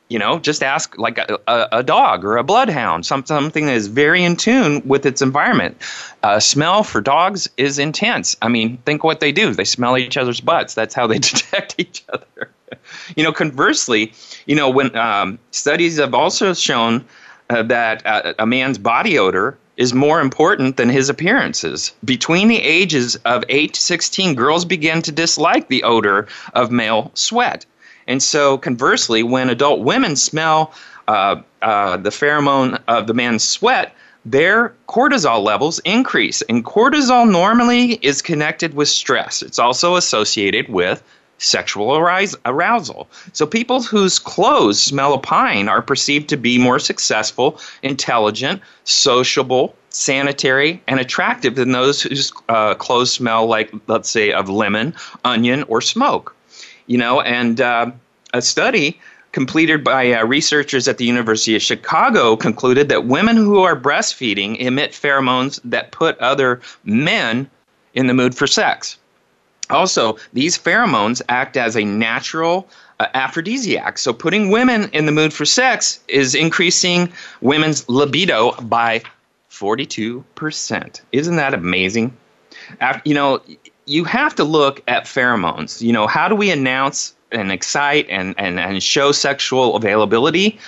You 0.09 0.19
know, 0.19 0.39
just 0.39 0.61
ask 0.61 0.97
like 0.97 1.17
a, 1.17 1.39
a, 1.47 1.67
a 1.71 1.83
dog 1.83 2.25
or 2.25 2.35
a 2.35 2.43
bloodhound, 2.43 3.05
some, 3.05 3.25
something 3.25 3.65
that 3.67 3.75
is 3.75 3.88
very 3.88 4.25
in 4.25 4.35
tune 4.35 4.81
with 4.85 5.05
its 5.05 5.21
environment. 5.21 5.77
Uh, 6.21 6.38
smell 6.41 6.83
for 6.83 7.00
dogs 7.00 7.50
is 7.55 7.79
intense. 7.79 8.35
I 8.41 8.50
mean, 8.50 8.77
think 8.79 9.05
what 9.05 9.21
they 9.21 9.31
do. 9.31 9.53
They 9.53 9.63
smell 9.63 9.97
each 9.97 10.17
other's 10.17 10.41
butts. 10.41 10.73
That's 10.73 10.93
how 10.93 11.07
they 11.07 11.19
detect 11.19 11.75
each 11.77 12.03
other. 12.11 12.51
you 13.15 13.23
know, 13.23 13.31
conversely, 13.31 14.13
you 14.45 14.55
know, 14.55 14.69
when 14.69 14.95
um, 14.97 15.39
studies 15.51 15.97
have 15.97 16.13
also 16.13 16.53
shown 16.53 17.05
uh, 17.50 17.63
that 17.63 18.05
uh, 18.05 18.33
a 18.39 18.45
man's 18.45 18.77
body 18.77 19.17
odor 19.17 19.57
is 19.81 19.95
more 19.95 20.21
important 20.21 20.77
than 20.77 20.89
his 20.89 21.09
appearances. 21.09 21.91
Between 22.05 22.50
the 22.50 22.61
ages 22.61 23.15
of 23.25 23.43
8 23.50 23.73
to 23.73 23.81
16, 23.81 24.35
girls 24.35 24.63
begin 24.63 25.01
to 25.01 25.11
dislike 25.11 25.69
the 25.69 25.81
odor 25.81 26.27
of 26.53 26.69
male 26.69 27.09
sweat. 27.15 27.65
And 28.05 28.21
so, 28.21 28.59
conversely, 28.59 29.23
when 29.23 29.50
adult 29.50 29.79
women 29.79 30.15
smell 30.15 30.71
uh, 31.07 31.41
uh, 31.63 31.97
the 31.97 32.11
pheromone 32.11 32.79
of 32.88 33.07
the 33.07 33.15
man's 33.15 33.43
sweat, 33.43 33.95
their 34.23 34.75
cortisol 34.88 35.43
levels 35.43 35.79
increase. 35.79 36.43
And 36.43 36.63
cortisol 36.63 37.27
normally 37.27 37.93
is 38.03 38.21
connected 38.21 38.75
with 38.75 38.88
stress, 38.88 39.41
it's 39.41 39.57
also 39.57 39.95
associated 39.95 40.69
with 40.69 41.01
sexual 41.41 41.95
arousal. 42.45 43.10
So, 43.33 43.45
people 43.45 43.81
whose 43.81 44.19
clothes 44.19 44.81
smell 44.81 45.13
of 45.13 45.21
pine 45.21 45.67
are 45.67 45.81
perceived 45.81 46.29
to 46.29 46.38
be 46.38 46.57
more 46.57 46.79
successful, 46.79 47.60
intelligent, 47.83 48.62
sociable, 48.86 49.75
sanitary, 49.89 50.81
and 50.88 51.00
attractive 51.00 51.55
than 51.55 51.71
those 51.71 52.01
whose 52.01 52.31
uh, 52.50 52.75
clothes 52.75 53.12
smell 53.12 53.45
like, 53.45 53.71
let's 53.88 54.10
say, 54.10 54.31
of 54.31 54.50
lemon, 54.50 54.93
onion, 55.25 55.63
or 55.67 55.81
smoke 55.81 56.36
you 56.91 56.98
know, 56.98 57.21
and 57.21 57.62
uh, 57.62 57.89
a 58.33 58.41
study 58.41 59.00
completed 59.31 59.81
by 59.81 60.12
uh, 60.12 60.25
researchers 60.25 60.89
at 60.89 60.98
the 60.98 61.05
University 61.05 61.55
of 61.55 61.62
Chicago 61.62 62.36
concluded 62.36 62.89
that 62.89 63.05
women 63.05 63.38
who 63.38 63.62
are 63.62 63.79
breastfeeding 63.79 64.60
emit 64.60 64.91
pheromones 64.91 65.60
that 65.63 65.91
put 65.91 66.17
other 66.19 66.60
men 66.83 67.50
in 67.93 68.07
the 68.07 68.13
mood 68.13 68.36
for 68.36 68.45
sex. 68.45 68.98
Also, 69.71 70.17
these 70.33 70.57
pheromones 70.57 71.21
act 71.29 71.57
as 71.57 71.75
a 71.75 71.83
natural 71.83 72.67
uh, 72.99 73.07
aphrodisiac. 73.13 73.97
So, 73.97 74.13
putting 74.13 74.51
women 74.51 74.89
in 74.93 75.05
the 75.05 75.11
mood 75.11 75.33
for 75.33 75.45
sex 75.45 75.99
is 76.07 76.35
increasing 76.35 77.11
women's 77.41 77.87
libido 77.89 78.51
by 78.61 79.01
42%. 79.49 81.01
Isn't 81.11 81.35
that 81.35 81.53
amazing? 81.53 82.15
After, 82.79 83.01
you 83.07 83.15
know, 83.15 83.41
you 83.85 84.03
have 84.05 84.35
to 84.35 84.43
look 84.43 84.81
at 84.87 85.05
pheromones. 85.05 85.81
You 85.81 85.93
know, 85.93 86.07
how 86.07 86.27
do 86.27 86.35
we 86.35 86.51
announce 86.51 87.13
and 87.31 87.51
excite 87.51 88.07
and, 88.09 88.35
and, 88.37 88.59
and 88.59 88.81
show 88.81 89.11
sexual 89.11 89.75
availability? 89.75 90.59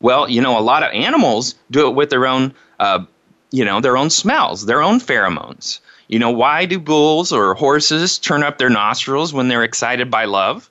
Well, 0.00 0.28
you 0.28 0.40
know, 0.40 0.58
a 0.58 0.60
lot 0.60 0.82
of 0.82 0.92
animals 0.92 1.54
do 1.70 1.88
it 1.88 1.94
with 1.94 2.10
their 2.10 2.26
own, 2.26 2.54
uh, 2.78 3.04
you 3.50 3.64
know, 3.64 3.80
their 3.80 3.96
own 3.96 4.10
smells, 4.10 4.66
their 4.66 4.82
own 4.82 5.00
pheromones. 5.00 5.80
You 6.08 6.18
know, 6.18 6.30
why 6.30 6.64
do 6.64 6.78
bulls 6.78 7.32
or 7.32 7.54
horses 7.54 8.18
turn 8.18 8.42
up 8.42 8.58
their 8.58 8.70
nostrils 8.70 9.32
when 9.32 9.48
they're 9.48 9.64
excited 9.64 10.10
by 10.10 10.24
love? 10.24 10.70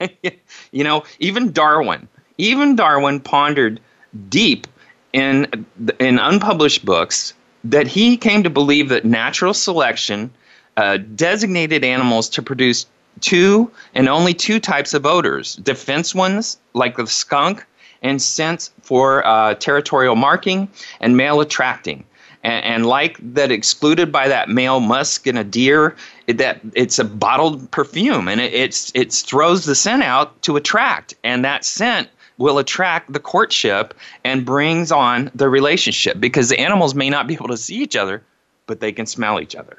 you 0.72 0.84
know, 0.84 1.04
even 1.20 1.52
Darwin, 1.52 2.08
even 2.38 2.76
Darwin 2.76 3.20
pondered 3.20 3.80
deep 4.28 4.66
in 5.12 5.66
in 6.00 6.18
unpublished 6.18 6.84
books 6.84 7.34
that 7.62 7.86
he 7.86 8.16
came 8.16 8.42
to 8.42 8.50
believe 8.50 8.88
that 8.90 9.04
natural 9.04 9.54
selection 9.54 10.30
uh, 10.76 10.98
designated 11.14 11.84
animals 11.84 12.28
to 12.28 12.42
produce 12.42 12.86
two 13.20 13.70
and 13.94 14.08
only 14.08 14.34
two 14.34 14.58
types 14.58 14.92
of 14.92 15.06
odors 15.06 15.56
defense 15.56 16.14
ones, 16.14 16.58
like 16.74 16.96
the 16.96 17.06
skunk, 17.06 17.64
and 18.02 18.20
scents 18.20 18.70
for 18.82 19.26
uh, 19.26 19.54
territorial 19.54 20.16
marking 20.16 20.68
and 21.00 21.16
male 21.16 21.40
attracting. 21.40 22.04
And, 22.44 22.64
and, 22.64 22.86
like 22.86 23.18
that, 23.34 23.50
excluded 23.50 24.12
by 24.12 24.28
that 24.28 24.48
male 24.48 24.78
musk 24.78 25.26
in 25.26 25.36
a 25.36 25.44
deer, 25.44 25.96
it, 26.26 26.38
that 26.38 26.60
it's 26.74 26.98
a 26.98 27.04
bottled 27.04 27.70
perfume, 27.70 28.28
and 28.28 28.40
it, 28.40 28.52
it's 28.52 28.92
it 28.94 29.12
throws 29.12 29.64
the 29.64 29.74
scent 29.74 30.02
out 30.02 30.40
to 30.42 30.56
attract, 30.56 31.14
and 31.24 31.44
that 31.44 31.64
scent 31.64 32.08
will 32.36 32.58
attract 32.58 33.12
the 33.12 33.20
courtship 33.20 33.94
and 34.24 34.44
brings 34.44 34.92
on 34.92 35.30
the 35.34 35.48
relationship 35.48 36.20
because 36.20 36.48
the 36.48 36.58
animals 36.58 36.94
may 36.94 37.08
not 37.08 37.26
be 37.26 37.34
able 37.34 37.48
to 37.48 37.56
see 37.56 37.76
each 37.76 37.96
other, 37.96 38.22
but 38.66 38.80
they 38.80 38.92
can 38.92 39.06
smell 39.06 39.40
each 39.40 39.54
other. 39.54 39.78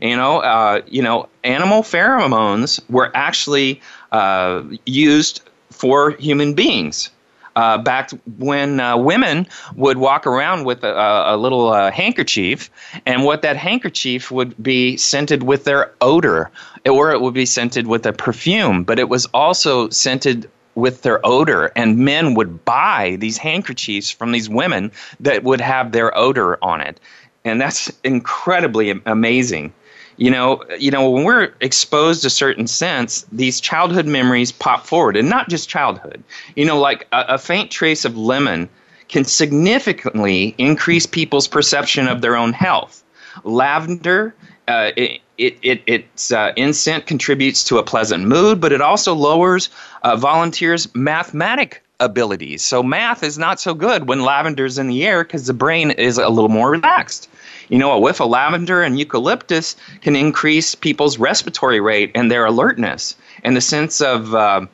You 0.00 0.16
know, 0.16 0.38
uh, 0.38 0.82
you 0.86 1.02
know, 1.02 1.28
animal 1.44 1.82
pheromones 1.82 2.80
were 2.90 3.10
actually 3.14 3.80
uh, 4.12 4.62
used 4.86 5.42
for 5.70 6.12
human 6.12 6.54
beings. 6.54 7.10
Uh, 7.56 7.78
back 7.78 8.10
when 8.38 8.80
uh, 8.80 8.96
women 8.96 9.46
would 9.76 9.96
walk 9.96 10.26
around 10.26 10.64
with 10.64 10.82
a, 10.82 11.34
a 11.34 11.36
little 11.36 11.68
uh, 11.68 11.90
handkerchief, 11.90 12.68
and 13.06 13.24
what 13.24 13.42
that 13.42 13.56
handkerchief 13.56 14.30
would 14.30 14.60
be 14.60 14.96
scented 14.96 15.44
with 15.44 15.62
their 15.62 15.92
odor, 16.00 16.50
or 16.84 17.12
it 17.12 17.20
would 17.20 17.34
be 17.34 17.46
scented 17.46 17.86
with 17.86 18.06
a 18.06 18.12
perfume, 18.12 18.82
but 18.82 18.98
it 18.98 19.08
was 19.08 19.26
also 19.26 19.88
scented 19.90 20.50
with 20.74 21.02
their 21.02 21.24
odor 21.24 21.70
and 21.76 21.98
men 21.98 22.34
would 22.34 22.64
buy 22.64 23.16
these 23.20 23.38
handkerchiefs 23.38 24.10
from 24.10 24.32
these 24.32 24.48
women 24.48 24.90
that 25.20 25.44
would 25.44 25.60
have 25.60 25.92
their 25.92 26.16
odor 26.18 26.58
on 26.62 26.80
it. 26.80 26.98
And 27.44 27.60
that's 27.60 27.92
incredibly 28.02 29.00
amazing 29.06 29.72
you 30.16 30.30
know 30.30 30.62
you 30.78 30.90
know 30.90 31.10
when 31.10 31.24
we're 31.24 31.52
exposed 31.60 32.22
to 32.22 32.30
certain 32.30 32.66
scents 32.66 33.26
these 33.32 33.60
childhood 33.60 34.06
memories 34.06 34.52
pop 34.52 34.86
forward 34.86 35.16
and 35.16 35.28
not 35.28 35.48
just 35.48 35.68
childhood 35.68 36.22
you 36.56 36.64
know 36.64 36.78
like 36.78 37.06
a, 37.12 37.24
a 37.30 37.38
faint 37.38 37.70
trace 37.70 38.04
of 38.04 38.16
lemon 38.16 38.68
can 39.08 39.24
significantly 39.24 40.54
increase 40.58 41.06
people's 41.06 41.48
perception 41.48 42.08
of 42.08 42.20
their 42.20 42.36
own 42.36 42.52
health 42.52 43.02
lavender 43.44 44.34
uh, 44.66 44.90
it, 44.96 45.20
it, 45.36 45.58
it, 45.62 45.82
its 45.86 46.32
uh, 46.32 46.52
insect 46.56 47.06
contributes 47.06 47.64
to 47.64 47.78
a 47.78 47.82
pleasant 47.82 48.24
mood, 48.24 48.60
but 48.60 48.72
it 48.72 48.80
also 48.80 49.14
lowers 49.14 49.68
uh, 50.02 50.16
volunteers' 50.16 50.94
mathematic 50.94 51.82
abilities. 52.00 52.64
So 52.64 52.82
math 52.82 53.22
is 53.22 53.38
not 53.38 53.60
so 53.60 53.74
good 53.74 54.08
when 54.08 54.20
lavender's 54.20 54.78
in 54.78 54.86
the 54.86 55.04
air 55.06 55.24
because 55.24 55.46
the 55.46 55.54
brain 55.54 55.90
is 55.92 56.18
a 56.18 56.28
little 56.28 56.48
more 56.48 56.70
relaxed. 56.70 57.28
You 57.68 57.78
know, 57.78 57.92
a 57.92 57.98
whiff 57.98 58.20
of 58.20 58.28
lavender 58.28 58.82
and 58.82 58.98
eucalyptus 58.98 59.76
can 60.02 60.16
increase 60.16 60.74
people's 60.74 61.18
respiratory 61.18 61.80
rate 61.80 62.12
and 62.14 62.30
their 62.30 62.44
alertness. 62.44 63.16
And 63.42 63.56
the 63.56 63.60
sense 63.60 64.00
of 64.00 64.34
uh, 64.34 64.66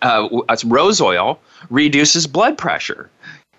uh, 0.00 0.28
rose 0.64 1.00
oil 1.00 1.38
reduces 1.70 2.26
blood 2.26 2.58
pressure. 2.58 3.10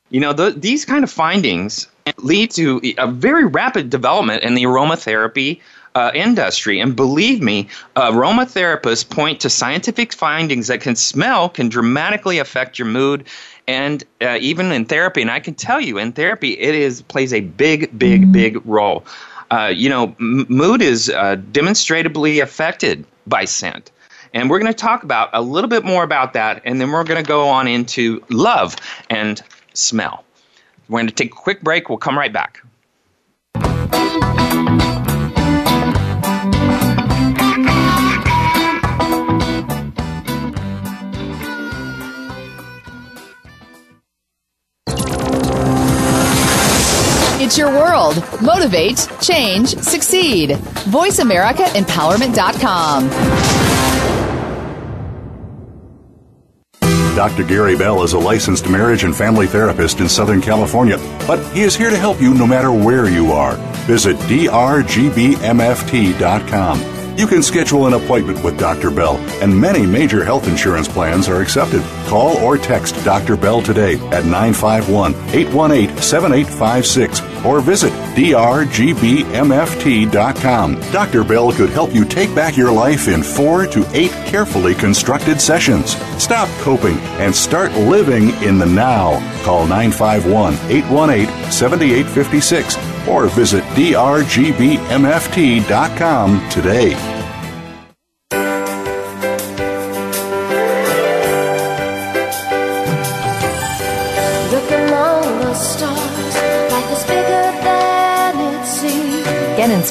You 0.10 0.20
know, 0.20 0.34
the, 0.34 0.52
these 0.52 0.86
kind 0.86 1.04
of 1.04 1.12
findings 1.12 1.88
lead 2.18 2.52
to 2.52 2.82
a 2.98 3.08
very 3.08 3.46
rapid 3.46 3.90
development 3.90 4.44
in 4.44 4.54
the 4.54 4.63
aromatherapy 4.63 5.62
uh, 5.96 6.12
industry. 6.14 6.80
And 6.80 6.96
believe 6.96 7.42
me, 7.42 7.68
aromatherapists 7.96 9.10
point 9.10 9.40
to 9.42 9.50
scientific 9.50 10.14
findings 10.14 10.68
that 10.68 10.82
can 10.82 10.96
smell 10.96 11.50
can 11.50 11.70
dramatically 11.70 12.40
affect 12.40 12.80
your 12.80 12.88
mood 12.88 13.26
and 13.68 14.04
uh, 14.22 14.38
even 14.42 14.72
in 14.72 14.86
therapy. 14.86 15.22
And 15.22 15.32
I 15.32 15.40
can 15.40 15.56
tell 15.56 15.80
you, 15.80 15.98
in 15.98 16.12
therapy, 16.12 16.52
it 16.60 16.76
is 16.76 17.02
plays 17.02 17.34
a 17.34 17.42
big, 17.42 17.98
big, 17.98 18.32
big 18.32 18.66
role. 18.66 19.06
Uh, 19.52 19.68
you 19.68 19.90
know, 19.90 20.16
m- 20.20 20.46
mood 20.50 20.82
is 20.82 21.10
uh, 21.10 21.36
demonstrably 21.52 22.40
affected 22.40 23.06
by 23.28 23.46
scent. 23.46 23.92
And 24.34 24.50
we're 24.50 24.60
going 24.60 24.72
to 24.72 24.78
talk 24.78 25.04
about 25.04 25.30
a 25.34 25.42
little 25.42 25.70
bit 25.70 25.86
more 25.86 26.04
about 26.04 26.34
that, 26.34 26.62
and 26.66 26.82
then 26.82 26.92
we're 26.92 27.04
going 27.04 27.24
to 27.24 27.28
go 27.28 27.48
on 27.48 27.68
into 27.68 28.24
love 28.30 28.76
and 29.12 29.40
smell. 29.76 30.24
We're 30.90 31.00
going 31.00 31.08
to 31.08 31.14
take 31.14 31.32
a 31.32 31.36
quick 31.36 31.62
break. 31.62 31.88
We'll 31.88 32.00
come 32.00 32.18
right 32.18 32.34
back. 32.34 32.60
It's 47.54 47.60
your 47.60 47.70
world. 47.70 48.16
Motivate, 48.42 49.08
change, 49.22 49.78
succeed. 49.78 50.50
VoiceAmericaEmpowerment.com. 50.90 53.10
Dr. 57.16 57.44
Gary 57.44 57.78
Bell 57.78 58.02
is 58.02 58.14
a 58.14 58.18
licensed 58.18 58.68
marriage 58.68 59.04
and 59.04 59.16
family 59.16 59.46
therapist 59.46 60.00
in 60.00 60.10
Southern 60.10 60.42
California, 60.42 60.98
but 61.28 61.38
he 61.54 61.62
is 61.62 61.76
here 61.76 61.92
to 61.92 61.98
help 61.98 62.20
you 62.20 62.34
no 62.34 62.48
matter 62.48 62.72
where 62.72 63.08
you 63.08 63.32
are. 63.32 63.56
Visit 63.86 64.18
drgbmft.com. 64.18 65.34
You 67.15 67.27
can 67.27 67.43
schedule 67.43 67.86
an 67.86 67.93
appointment 67.93 68.43
with 68.43 68.58
Dr. 68.58 68.89
Bell, 68.89 69.17
and 69.41 69.55
many 69.60 69.86
major 69.86 70.24
health 70.24 70.48
insurance 70.48 70.88
plans 70.88 71.29
are 71.29 71.41
accepted. 71.41 71.84
Call 72.08 72.38
or 72.38 72.58
text 72.58 72.96
Dr. 73.05 73.38
Bell 73.38 73.62
today 73.62 73.96
at 74.10 74.25
951 74.25 75.13
818 75.29 75.96
7856 75.98 77.46
or 77.46 77.62
visit 77.62 77.93
drgbmft.com. 78.15 79.32
Dr. 80.91 81.24
Bell 81.24 81.51
could 81.51 81.70
help 81.70 81.93
you 81.93 82.05
take 82.05 82.34
back 82.34 82.58
your 82.58 82.72
life 82.72 83.08
in 83.08 83.24
four 83.24 83.65
to 83.67 83.86
eight 83.93 84.12
carefully 84.25 84.75
constructed 84.75 85.39
sessions. 85.41 85.96
Stop 86.22 86.50
coping 86.60 86.98
and 87.20 87.36
start 87.36 87.72
living 87.74 88.29
in 88.43 88.58
the 88.58 88.65
now. 88.65 89.20
Call 89.43 89.67
951 89.67 90.53
818 90.70 91.51
7856 91.51 92.77
or 93.08 93.27
visit 93.27 93.63
drgbmft.com 93.75 94.79
today. 96.50 97.23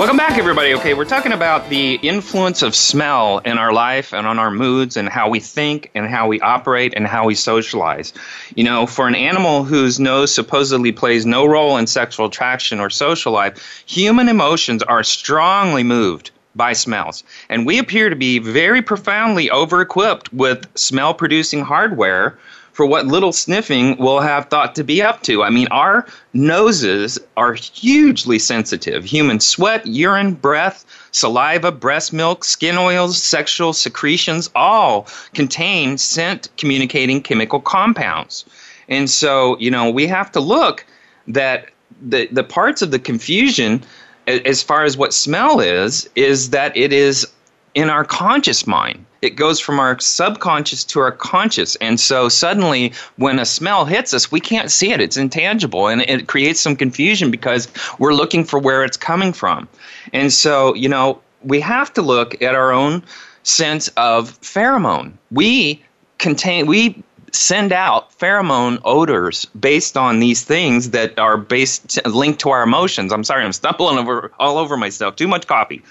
Welcome 0.00 0.16
back, 0.16 0.38
everybody. 0.38 0.72
Okay, 0.72 0.94
we're 0.94 1.04
talking 1.04 1.32
about 1.32 1.68
the 1.68 1.96
influence 1.96 2.62
of 2.62 2.74
smell 2.74 3.36
in 3.40 3.58
our 3.58 3.70
life 3.70 4.14
and 4.14 4.26
on 4.26 4.38
our 4.38 4.50
moods 4.50 4.96
and 4.96 5.10
how 5.10 5.28
we 5.28 5.40
think 5.40 5.90
and 5.94 6.06
how 6.06 6.26
we 6.26 6.40
operate 6.40 6.94
and 6.96 7.06
how 7.06 7.26
we 7.26 7.34
socialize. 7.34 8.14
You 8.54 8.64
know, 8.64 8.86
for 8.86 9.08
an 9.08 9.14
animal 9.14 9.62
whose 9.62 10.00
nose 10.00 10.34
supposedly 10.34 10.90
plays 10.90 11.26
no 11.26 11.44
role 11.44 11.76
in 11.76 11.86
sexual 11.86 12.28
attraction 12.28 12.80
or 12.80 12.88
social 12.88 13.30
life, 13.30 13.82
human 13.84 14.30
emotions 14.30 14.82
are 14.82 15.02
strongly 15.02 15.82
moved 15.82 16.30
by 16.54 16.72
smells. 16.72 17.22
And 17.50 17.66
we 17.66 17.78
appear 17.78 18.08
to 18.08 18.16
be 18.16 18.38
very 18.38 18.80
profoundly 18.80 19.50
over 19.50 19.82
equipped 19.82 20.32
with 20.32 20.66
smell 20.78 21.12
producing 21.12 21.60
hardware 21.60 22.38
for 22.80 22.86
what 22.86 23.06
little 23.06 23.30
sniffing 23.30 23.94
we'll 23.98 24.20
have 24.20 24.46
thought 24.46 24.74
to 24.74 24.82
be 24.82 25.02
up 25.02 25.22
to. 25.22 25.42
I 25.42 25.50
mean, 25.50 25.68
our 25.70 26.06
noses 26.32 27.18
are 27.36 27.52
hugely 27.52 28.38
sensitive. 28.38 29.04
Human 29.04 29.38
sweat, 29.38 29.86
urine, 29.86 30.32
breath, 30.32 30.86
saliva, 31.10 31.72
breast 31.72 32.14
milk, 32.14 32.42
skin 32.42 32.78
oils, 32.78 33.22
sexual 33.22 33.74
secretions 33.74 34.48
all 34.54 35.06
contain 35.34 35.98
scent 35.98 36.48
communicating 36.56 37.20
chemical 37.20 37.60
compounds. 37.60 38.46
And 38.88 39.10
so, 39.10 39.58
you 39.58 39.70
know, 39.70 39.90
we 39.90 40.06
have 40.06 40.32
to 40.32 40.40
look 40.40 40.86
that 41.28 41.68
the, 42.00 42.28
the 42.32 42.44
parts 42.44 42.80
of 42.80 42.92
the 42.92 42.98
confusion 42.98 43.82
as 44.26 44.62
far 44.62 44.84
as 44.84 44.96
what 44.96 45.12
smell 45.12 45.60
is, 45.60 46.08
is 46.14 46.48
that 46.48 46.74
it 46.74 46.94
is 46.94 47.26
in 47.74 47.90
our 47.90 48.04
conscious 48.04 48.66
mind. 48.66 49.04
It 49.22 49.36
goes 49.36 49.60
from 49.60 49.78
our 49.78 49.98
subconscious 50.00 50.82
to 50.84 51.00
our 51.00 51.12
conscious. 51.12 51.76
And 51.76 52.00
so 52.00 52.28
suddenly, 52.28 52.92
when 53.16 53.38
a 53.38 53.44
smell 53.44 53.84
hits 53.84 54.14
us, 54.14 54.32
we 54.32 54.40
can't 54.40 54.70
see 54.70 54.92
it. 54.92 55.00
It's 55.00 55.16
intangible. 55.16 55.88
And 55.88 56.00
it 56.02 56.26
creates 56.26 56.60
some 56.60 56.74
confusion 56.74 57.30
because 57.30 57.68
we're 57.98 58.14
looking 58.14 58.44
for 58.44 58.58
where 58.58 58.82
it's 58.82 58.96
coming 58.96 59.32
from. 59.32 59.68
And 60.12 60.32
so, 60.32 60.74
you 60.74 60.88
know, 60.88 61.20
we 61.42 61.60
have 61.60 61.92
to 61.94 62.02
look 62.02 62.40
at 62.42 62.54
our 62.54 62.72
own 62.72 63.02
sense 63.42 63.88
of 63.96 64.40
pheromone. 64.40 65.12
We 65.30 65.82
contain, 66.18 66.66
we 66.66 67.02
send 67.32 67.72
out 67.72 68.16
pheromone 68.18 68.80
odors 68.84 69.44
based 69.58 69.96
on 69.96 70.18
these 70.18 70.42
things 70.42 70.90
that 70.90 71.18
are 71.18 71.36
based 71.36 72.04
linked 72.06 72.40
to 72.40 72.50
our 72.50 72.62
emotions. 72.62 73.12
I'm 73.12 73.24
sorry, 73.24 73.44
I'm 73.44 73.52
stumbling 73.52 73.98
over 73.98 74.32
all 74.38 74.58
over 74.58 74.76
myself. 74.76 75.16
Too 75.16 75.28
much 75.28 75.46
coffee. 75.46 75.82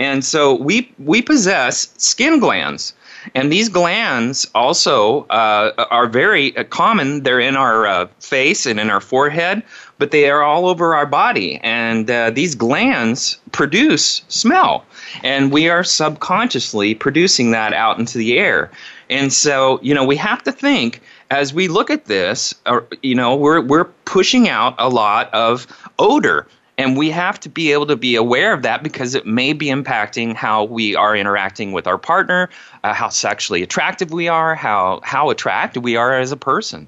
And 0.00 0.24
so 0.24 0.54
we 0.54 0.90
we 0.98 1.20
possess 1.20 1.92
skin 1.98 2.40
glands, 2.40 2.94
and 3.34 3.52
these 3.52 3.68
glands 3.68 4.50
also 4.54 5.26
uh, 5.28 5.72
are 5.90 6.08
very 6.08 6.52
common. 6.70 7.22
They're 7.22 7.38
in 7.38 7.54
our 7.54 7.86
uh, 7.86 8.06
face 8.18 8.64
and 8.64 8.80
in 8.80 8.88
our 8.88 9.02
forehead, 9.02 9.62
but 9.98 10.10
they 10.10 10.30
are 10.30 10.42
all 10.42 10.66
over 10.66 10.94
our 10.94 11.04
body. 11.04 11.60
And 11.62 12.10
uh, 12.10 12.30
these 12.30 12.54
glands 12.54 13.38
produce 13.52 14.22
smell, 14.28 14.86
and 15.22 15.52
we 15.52 15.68
are 15.68 15.84
subconsciously 15.84 16.94
producing 16.94 17.50
that 17.50 17.74
out 17.74 17.98
into 17.98 18.16
the 18.16 18.38
air. 18.38 18.70
And 19.10 19.30
so, 19.32 19.80
you 19.82 19.92
know, 19.92 20.04
we 20.04 20.16
have 20.16 20.42
to 20.44 20.52
think 20.52 21.02
as 21.30 21.52
we 21.52 21.68
look 21.68 21.90
at 21.90 22.06
this, 22.06 22.54
or, 22.64 22.86
you 23.02 23.14
know, 23.14 23.36
we're, 23.36 23.60
we're 23.60 23.84
pushing 24.04 24.48
out 24.48 24.74
a 24.78 24.88
lot 24.88 25.28
of 25.34 25.66
odor. 25.98 26.46
And 26.80 26.96
we 26.96 27.10
have 27.10 27.38
to 27.40 27.50
be 27.50 27.72
able 27.72 27.86
to 27.88 27.96
be 27.96 28.16
aware 28.16 28.54
of 28.54 28.62
that 28.62 28.82
because 28.82 29.14
it 29.14 29.26
may 29.26 29.52
be 29.52 29.66
impacting 29.66 30.34
how 30.34 30.64
we 30.64 30.96
are 30.96 31.14
interacting 31.14 31.72
with 31.72 31.86
our 31.86 31.98
partner, 31.98 32.48
uh, 32.82 32.94
how 32.94 33.10
sexually 33.10 33.62
attractive 33.62 34.12
we 34.12 34.28
are, 34.28 34.54
how, 34.54 35.00
how 35.04 35.28
attractive 35.28 35.82
we 35.82 35.96
are 35.96 36.18
as 36.18 36.32
a 36.32 36.38
person. 36.38 36.86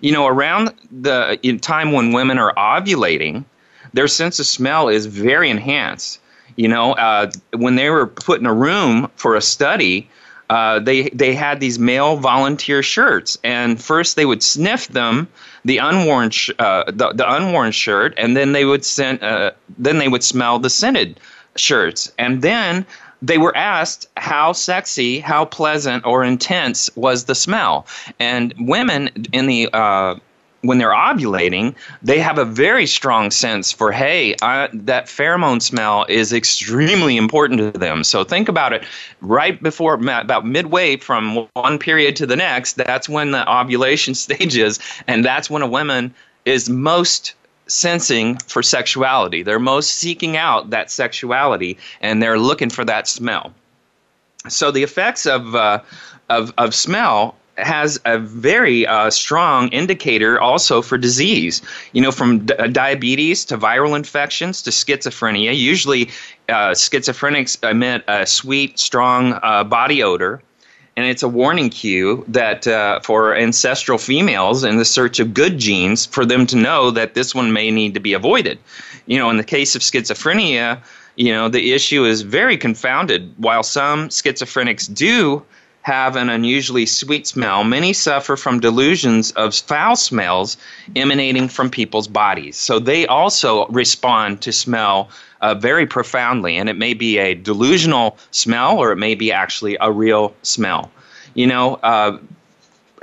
You 0.00 0.12
know, 0.12 0.26
around 0.26 0.72
the 0.90 1.58
time 1.60 1.92
when 1.92 2.12
women 2.12 2.38
are 2.38 2.54
ovulating, 2.54 3.44
their 3.92 4.08
sense 4.08 4.40
of 4.40 4.46
smell 4.46 4.88
is 4.88 5.04
very 5.04 5.50
enhanced. 5.50 6.20
You 6.56 6.68
know, 6.68 6.94
uh, 6.94 7.30
when 7.54 7.74
they 7.74 7.90
were 7.90 8.06
put 8.06 8.40
in 8.40 8.46
a 8.46 8.54
room 8.54 9.10
for 9.16 9.36
a 9.36 9.42
study, 9.42 10.08
uh, 10.48 10.78
they 10.78 11.10
they 11.10 11.34
had 11.34 11.60
these 11.60 11.78
male 11.78 12.16
volunteer 12.16 12.82
shirts, 12.82 13.36
and 13.44 13.82
first 13.82 14.16
they 14.16 14.24
would 14.24 14.42
sniff 14.42 14.88
them, 14.88 15.28
the 15.64 15.78
unworn 15.78 16.30
sh- 16.30 16.50
uh, 16.58 16.84
the, 16.86 17.12
the 17.12 17.30
unworn 17.32 17.72
shirt, 17.72 18.14
and 18.16 18.36
then 18.36 18.52
they 18.52 18.64
would 18.64 18.84
send 18.84 19.22
uh, 19.22 19.52
then 19.78 19.98
they 19.98 20.08
would 20.08 20.24
smell 20.24 20.58
the 20.58 20.70
scented 20.70 21.18
shirts, 21.56 22.12
and 22.18 22.42
then 22.42 22.86
they 23.22 23.38
were 23.38 23.56
asked 23.56 24.08
how 24.16 24.52
sexy, 24.52 25.18
how 25.18 25.46
pleasant, 25.46 26.04
or 26.04 26.24
intense 26.24 26.90
was 26.96 27.24
the 27.24 27.34
smell, 27.34 27.86
and 28.18 28.54
women 28.58 29.08
in 29.32 29.46
the 29.46 29.68
uh, 29.72 30.16
when 30.64 30.78
they're 30.78 30.90
ovulating, 30.90 31.74
they 32.02 32.18
have 32.18 32.38
a 32.38 32.44
very 32.44 32.86
strong 32.86 33.30
sense 33.30 33.70
for, 33.70 33.92
hey, 33.92 34.34
I, 34.42 34.68
that 34.72 35.06
pheromone 35.06 35.60
smell 35.60 36.06
is 36.08 36.32
extremely 36.32 37.16
important 37.16 37.60
to 37.60 37.78
them. 37.78 38.02
So 38.04 38.24
think 38.24 38.48
about 38.48 38.72
it 38.72 38.84
right 39.20 39.62
before, 39.62 39.94
about 39.94 40.46
midway 40.46 40.96
from 40.96 41.46
one 41.52 41.78
period 41.78 42.16
to 42.16 42.26
the 42.26 42.36
next, 42.36 42.74
that's 42.74 43.08
when 43.08 43.30
the 43.30 43.50
ovulation 43.50 44.14
stage 44.26 44.56
is, 44.56 44.78
and 45.06 45.24
that's 45.24 45.50
when 45.50 45.62
a 45.62 45.68
woman 45.68 46.14
is 46.44 46.68
most 46.68 47.34
sensing 47.66 48.36
for 48.38 48.62
sexuality. 48.62 49.42
They're 49.42 49.58
most 49.58 49.96
seeking 49.96 50.36
out 50.36 50.70
that 50.70 50.90
sexuality, 50.90 51.78
and 52.00 52.22
they're 52.22 52.38
looking 52.38 52.70
for 52.70 52.84
that 52.84 53.08
smell. 53.08 53.52
So 54.48 54.70
the 54.70 54.82
effects 54.82 55.26
of, 55.26 55.54
uh, 55.54 55.80
of, 56.28 56.52
of 56.58 56.74
smell 56.74 57.36
has 57.56 58.00
a 58.04 58.18
very 58.18 58.86
uh, 58.86 59.10
strong 59.10 59.68
indicator 59.68 60.40
also 60.40 60.82
for 60.82 60.98
disease. 60.98 61.62
You 61.92 62.02
know, 62.02 62.10
from 62.10 62.46
d- 62.46 62.54
uh, 62.54 62.66
diabetes 62.66 63.44
to 63.46 63.58
viral 63.58 63.96
infections 63.96 64.62
to 64.62 64.70
schizophrenia. 64.70 65.56
Usually, 65.56 66.10
uh, 66.48 66.72
schizophrenics 66.72 67.62
emit 67.68 68.04
a 68.08 68.26
sweet, 68.26 68.78
strong 68.78 69.38
uh, 69.42 69.64
body 69.64 70.02
odor. 70.02 70.42
And 70.96 71.06
it's 71.06 71.24
a 71.24 71.28
warning 71.28 71.70
cue 71.70 72.24
that 72.28 72.68
uh, 72.68 73.00
for 73.00 73.34
ancestral 73.34 73.98
females 73.98 74.62
in 74.62 74.76
the 74.76 74.84
search 74.84 75.18
of 75.18 75.34
good 75.34 75.58
genes, 75.58 76.06
for 76.06 76.24
them 76.24 76.46
to 76.46 76.56
know 76.56 76.92
that 76.92 77.14
this 77.14 77.34
one 77.34 77.52
may 77.52 77.72
need 77.72 77.94
to 77.94 78.00
be 78.00 78.12
avoided. 78.12 78.60
You 79.06 79.18
know, 79.18 79.28
in 79.28 79.36
the 79.36 79.44
case 79.44 79.74
of 79.74 79.82
schizophrenia, 79.82 80.80
you 81.16 81.32
know, 81.32 81.48
the 81.48 81.72
issue 81.72 82.04
is 82.04 82.22
very 82.22 82.56
confounded. 82.56 83.34
While 83.38 83.64
some 83.64 84.08
schizophrenics 84.08 84.92
do 84.92 85.42
have 85.84 86.16
an 86.16 86.30
unusually 86.30 86.86
sweet 86.86 87.26
smell, 87.26 87.62
many 87.62 87.92
suffer 87.92 88.36
from 88.36 88.58
delusions 88.58 89.32
of 89.32 89.54
foul 89.54 89.94
smells 89.94 90.56
emanating 90.96 91.46
from 91.46 91.68
people's 91.68 92.08
bodies. 92.08 92.56
So 92.56 92.78
they 92.78 93.06
also 93.06 93.66
respond 93.66 94.40
to 94.42 94.52
smell 94.52 95.10
uh, 95.42 95.54
very 95.54 95.86
profoundly, 95.86 96.56
and 96.56 96.70
it 96.70 96.78
may 96.78 96.94
be 96.94 97.18
a 97.18 97.34
delusional 97.34 98.16
smell 98.30 98.78
or 98.78 98.92
it 98.92 98.96
may 98.96 99.14
be 99.14 99.30
actually 99.30 99.76
a 99.78 99.92
real 99.92 100.34
smell. 100.42 100.90
You 101.34 101.48
know, 101.48 101.74
uh, 101.82 102.18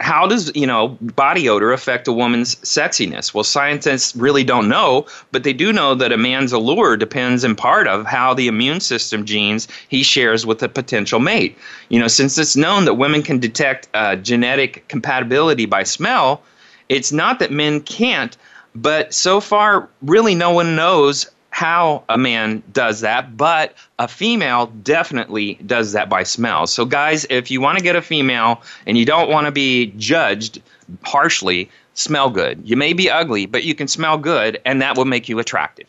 how 0.02 0.28
does 0.28 0.52
you 0.56 0.68
know 0.68 0.98
body 1.02 1.48
odor 1.48 1.72
affect 1.72 2.08
a 2.08 2.12
woman's 2.12 2.56
sexiness? 2.56 3.34
Well 3.34 3.44
scientists 3.44 4.16
really 4.16 4.44
don't 4.44 4.68
know 4.68 5.06
but 5.32 5.44
they 5.44 5.54
do 5.54 5.72
know 5.72 5.96
that 5.96 6.12
a 6.12 6.18
man's 6.18 6.52
allure 6.52 6.98
depends 6.98 7.44
in 7.44 7.56
part 7.56 7.88
of 7.88 8.06
how 8.06 8.34
the 8.34 8.48
immune 8.48 8.80
system 8.80 9.26
genes 9.26 9.68
he 9.88 10.04
shares 10.04 10.46
with 10.46 10.62
a 10.64 10.70
potential 10.70 11.20
mate. 11.20 11.58
You 11.90 12.00
know 12.00 12.08
since 12.08 12.38
it's 12.38 12.56
known 12.56 12.86
that 12.86 12.96
women 12.96 13.24
can 13.24 13.40
detect 13.40 13.88
uh, 13.94 14.16
genetic 14.18 14.88
compatibility 14.88 15.66
by 15.66 15.84
smell 15.84 16.42
it's 16.90 17.12
not 17.12 17.40
that 17.40 17.52
men 17.52 17.82
can't 17.82 18.36
but 18.76 19.14
so 19.14 19.40
far 19.40 19.90
really 20.02 20.36
no 20.36 20.52
one 20.52 20.76
knows 20.76 21.30
how 21.62 22.04
a 22.10 22.18
man 22.18 22.64
does 22.74 23.02
that, 23.02 23.38
but 23.38 23.76
a 24.00 24.08
female 24.08 24.66
definitely 24.82 25.60
does 25.68 25.92
that 25.92 26.10
by 26.10 26.24
smell. 26.24 26.66
So, 26.66 26.86
guys, 26.86 27.28
if 27.30 27.52
you 27.52 27.62
want 27.62 27.78
to 27.78 27.84
get 27.84 27.96
a 27.96 28.02
female 28.02 28.64
and 28.88 28.98
you 28.98 29.06
don't 29.06 29.30
want 29.30 29.46
to 29.46 29.52
be 29.52 29.94
judged 29.96 30.60
harshly, 31.04 31.70
smell 31.94 32.32
good. 32.32 32.60
You 32.68 32.76
may 32.76 32.94
be 32.94 33.12
ugly, 33.12 33.46
but 33.46 33.64
you 33.64 33.76
can 33.76 33.88
smell 33.88 34.18
good, 34.18 34.60
and 34.66 34.82
that 34.82 34.98
will 34.98 35.06
make 35.06 35.30
you 35.30 35.38
attractive. 35.38 35.86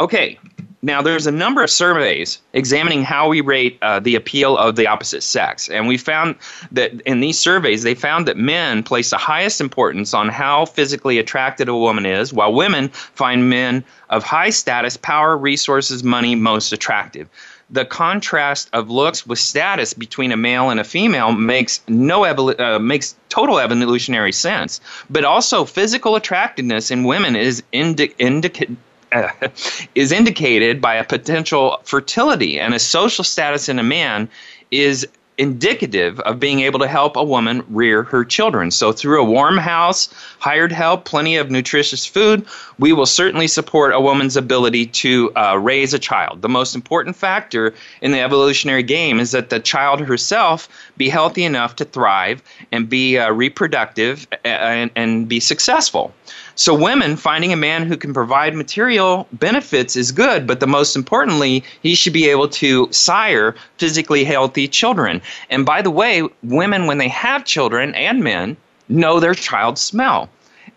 Okay, 0.00 0.38
now 0.82 1.02
there's 1.02 1.26
a 1.26 1.32
number 1.32 1.62
of 1.62 1.70
surveys 1.70 2.38
examining 2.52 3.02
how 3.02 3.28
we 3.28 3.40
rate 3.40 3.78
uh, 3.82 3.98
the 3.98 4.14
appeal 4.14 4.56
of 4.56 4.76
the 4.76 4.86
opposite 4.86 5.22
sex, 5.22 5.68
and 5.68 5.88
we 5.88 5.96
found 5.96 6.36
that 6.70 7.00
in 7.00 7.20
these 7.20 7.38
surveys 7.38 7.82
they 7.82 7.94
found 7.94 8.28
that 8.28 8.36
men 8.36 8.82
place 8.82 9.10
the 9.10 9.18
highest 9.18 9.60
importance 9.60 10.14
on 10.14 10.28
how 10.28 10.64
physically 10.66 11.18
attracted 11.18 11.68
a 11.68 11.74
woman 11.74 12.06
is, 12.06 12.32
while 12.32 12.52
women 12.52 12.88
find 12.88 13.50
men 13.50 13.84
of 14.10 14.22
high 14.22 14.50
status, 14.50 14.96
power, 14.96 15.36
resources, 15.36 16.04
money 16.04 16.34
most 16.34 16.72
attractive. 16.72 17.28
The 17.70 17.84
contrast 17.84 18.70
of 18.72 18.88
looks 18.88 19.26
with 19.26 19.38
status 19.38 19.92
between 19.92 20.32
a 20.32 20.38
male 20.38 20.70
and 20.70 20.80
a 20.80 20.84
female 20.84 21.32
makes 21.32 21.82
no 21.86 22.22
evolu- 22.22 22.58
uh, 22.58 22.78
makes 22.78 23.14
total 23.28 23.58
evolutionary 23.58 24.32
sense, 24.32 24.80
but 25.10 25.24
also 25.24 25.66
physical 25.66 26.16
attractiveness 26.16 26.90
in 26.90 27.04
women 27.04 27.36
is 27.36 27.62
indi- 27.72 28.14
indicated 28.18 28.76
is 29.94 30.12
indicated 30.12 30.80
by 30.80 30.94
a 30.94 31.04
potential 31.04 31.80
fertility 31.84 32.58
and 32.58 32.74
a 32.74 32.78
social 32.78 33.24
status 33.24 33.68
in 33.68 33.78
a 33.78 33.82
man 33.82 34.28
is 34.70 35.06
indicative 35.38 36.18
of 36.20 36.40
being 36.40 36.60
able 36.60 36.80
to 36.80 36.88
help 36.88 37.16
a 37.16 37.22
woman 37.22 37.64
rear 37.68 38.02
her 38.02 38.24
children. 38.24 38.70
So, 38.72 38.92
through 38.92 39.22
a 39.22 39.24
warm 39.24 39.56
house, 39.56 40.12
hired 40.40 40.72
help, 40.72 41.04
plenty 41.04 41.36
of 41.36 41.50
nutritious 41.50 42.04
food, 42.04 42.44
we 42.78 42.92
will 42.92 43.06
certainly 43.06 43.46
support 43.46 43.94
a 43.94 44.00
woman's 44.00 44.36
ability 44.36 44.86
to 44.86 45.32
uh, 45.36 45.56
raise 45.56 45.94
a 45.94 45.98
child. 45.98 46.42
The 46.42 46.48
most 46.48 46.74
important 46.74 47.16
factor 47.16 47.72
in 48.02 48.10
the 48.10 48.20
evolutionary 48.20 48.82
game 48.82 49.20
is 49.20 49.30
that 49.30 49.50
the 49.50 49.60
child 49.60 50.00
herself 50.00 50.68
be 50.96 51.08
healthy 51.08 51.44
enough 51.44 51.76
to 51.76 51.84
thrive 51.84 52.42
and 52.72 52.88
be 52.88 53.16
uh, 53.16 53.30
reproductive 53.30 54.26
and, 54.44 54.90
and 54.96 55.28
be 55.28 55.38
successful. 55.38 56.12
So, 56.58 56.74
women 56.74 57.14
finding 57.14 57.52
a 57.52 57.56
man 57.56 57.86
who 57.86 57.96
can 57.96 58.12
provide 58.12 58.52
material 58.52 59.28
benefits 59.32 59.94
is 59.94 60.10
good, 60.10 60.44
but 60.44 60.58
the 60.58 60.66
most 60.66 60.96
importantly, 60.96 61.62
he 61.84 61.94
should 61.94 62.12
be 62.12 62.28
able 62.28 62.48
to 62.48 62.88
sire 62.90 63.54
physically 63.76 64.24
healthy 64.24 64.66
children. 64.66 65.22
And 65.50 65.64
by 65.64 65.82
the 65.82 65.92
way, 65.92 66.24
women, 66.42 66.88
when 66.88 66.98
they 66.98 67.06
have 67.06 67.44
children 67.44 67.94
and 67.94 68.24
men, 68.24 68.56
know 68.88 69.20
their 69.20 69.34
child's 69.34 69.80
smell. 69.80 70.28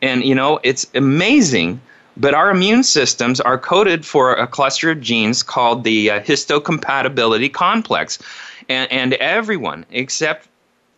And, 0.03 0.23
you 0.23 0.35
know, 0.35 0.59
it's 0.61 0.85
amazing. 0.93 1.81
But 2.15 2.35
our 2.35 2.51
immune 2.51 2.83
systems 2.83 3.41
are 3.41 3.57
coded 3.57 4.05
for 4.05 4.35
a 4.35 4.45
cluster 4.45 4.91
of 4.91 5.01
genes 5.01 5.41
called 5.41 5.83
the 5.83 6.11
uh, 6.11 6.19
histocompatibility 6.19 7.51
complex. 7.51 8.19
And, 8.69 8.91
and 8.91 9.13
everyone, 9.15 9.87
except 9.89 10.47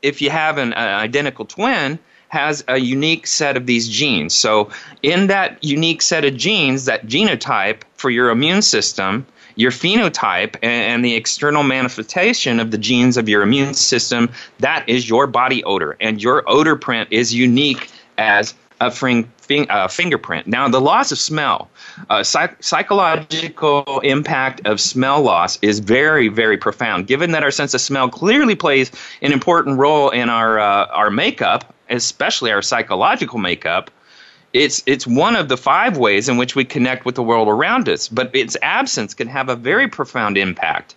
if 0.02 0.22
you 0.22 0.30
have 0.30 0.58
an 0.58 0.74
uh, 0.74 0.76
identical 0.76 1.46
twin, 1.46 2.00
has 2.34 2.64
a 2.68 2.80
unique 2.80 3.28
set 3.28 3.56
of 3.56 3.68
these 3.68 3.88
genes. 3.88 4.34
So, 4.34 4.72
in 5.04 5.28
that 5.28 5.64
unique 5.64 6.02
set 6.02 6.26
of 6.26 6.36
genes, 6.36 6.86
that 6.86 7.06
genotype 7.06 7.84
for 7.96 8.10
your 8.10 8.32
immune 8.32 8.64
system, 8.64 9.26
your 9.56 9.70
phenotype, 9.70 10.56
and, 10.64 11.06
the 11.06 11.14
external 11.14 11.62
manifestation 11.62 12.60
of 12.60 12.72
the 12.72 12.78
genes 12.80 13.18
of 13.18 13.30
your 13.30 13.44
immune 13.44 13.76
system, 13.76 14.32
that 14.60 14.84
is 14.90 15.08
your 15.08 15.28
body 15.28 15.64
odor. 15.64 15.96
And 16.02 16.24
your 16.24 16.44
odor 16.48 16.76
print 16.76 17.08
is 17.12 17.36
unique 17.36 17.92
as 18.18 18.56
a 18.82 18.90
fing, 18.90 19.32
fing, 19.38 19.70
uh, 19.70 19.88
fingerprint. 19.88 20.48
Now, 20.48 20.68
the 20.68 20.82
loss 20.82 21.12
of 21.12 21.20
smell, 21.20 21.70
uh, 22.10 22.24
psych- 22.24 22.62
psychological 22.64 24.00
impact 24.04 24.66
of 24.66 24.82
smell 24.82 25.22
loss 25.22 25.60
is 25.62 25.80
very, 25.80 26.30
very 26.30 26.58
profound. 26.58 27.06
Given 27.06 27.32
that 27.32 27.44
our 27.44 27.52
sense 27.52 27.76
of 27.76 27.82
smell 27.82 28.10
clearly 28.10 28.56
plays 28.56 28.92
an 29.22 29.32
important 29.32 29.78
role 29.78 30.10
in 30.10 30.30
our 30.30 30.60
uh, 30.60 30.88
our 30.88 31.12
makeup, 31.12 31.73
especially 31.90 32.52
our 32.52 32.62
psychological 32.62 33.40
makeup, 33.40 33.92
it's 34.54 34.84
it's 34.86 35.08
one 35.08 35.36
of 35.36 35.50
the 35.50 35.58
five 35.58 35.98
ways 35.98 36.30
in 36.30 36.38
which 36.38 36.56
we 36.56 36.64
connect 36.64 37.06
with 37.06 37.16
the 37.16 37.24
world 37.24 37.48
around 37.48 37.90
us. 37.90 38.08
But 38.08 38.36
its 38.36 38.56
absence 38.62 39.14
can 39.14 39.28
have 39.28 39.50
a 39.50 39.56
very 39.56 39.88
profound 39.88 40.38
impact. 40.38 40.96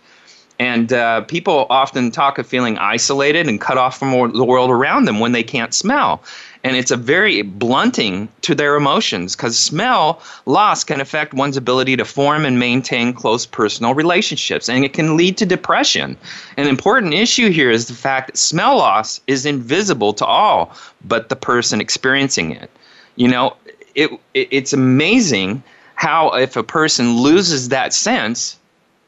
And 0.59 0.91
uh, 0.91 1.21
people 1.21 1.67
often 1.69 2.09
talk 2.09 2.39
of 2.39 2.47
feeling 2.47 2.77
isolated 2.79 3.47
and 3.47 3.61
cut 3.61 3.77
off 3.77 3.99
from 3.99 4.33
the 4.33 4.43
world 4.43 4.71
around 4.71 5.05
them 5.05 5.19
when 5.19 5.31
they 5.31 5.43
can't 5.43 5.73
smell. 5.73 6.23
And 6.63 6.75
it's 6.75 6.89
a 6.89 6.97
very 6.97 7.43
blunting 7.43 8.27
to 8.41 8.55
their 8.55 8.75
emotions 8.75 9.35
because 9.35 9.57
smell 9.57 10.21
loss 10.45 10.83
can 10.83 10.99
affect 10.99 11.35
one's 11.35 11.57
ability 11.57 11.95
to 11.97 12.05
form 12.05 12.43
and 12.43 12.57
maintain 12.57 13.13
close 13.13 13.45
personal 13.45 13.93
relationships. 13.93 14.67
And 14.67 14.83
it 14.83 14.93
can 14.93 15.15
lead 15.15 15.37
to 15.37 15.45
depression. 15.45 16.17
An 16.57 16.67
important 16.67 17.13
issue 17.13 17.51
here 17.51 17.69
is 17.69 17.87
the 17.87 17.93
fact 17.93 18.27
that 18.27 18.37
smell 18.37 18.77
loss 18.77 19.21
is 19.27 19.45
invisible 19.45 20.13
to 20.13 20.25
all 20.25 20.75
but 21.05 21.29
the 21.29 21.35
person 21.35 21.79
experiencing 21.79 22.51
it. 22.51 22.71
You 23.15 23.27
know, 23.27 23.55
it, 23.93 24.11
it 24.33 24.47
it's 24.51 24.73
amazing 24.73 25.61
how 25.95 26.29
if 26.35 26.55
a 26.55 26.63
person 26.63 27.17
loses 27.17 27.69
that 27.69 27.93
sense, 27.93 28.57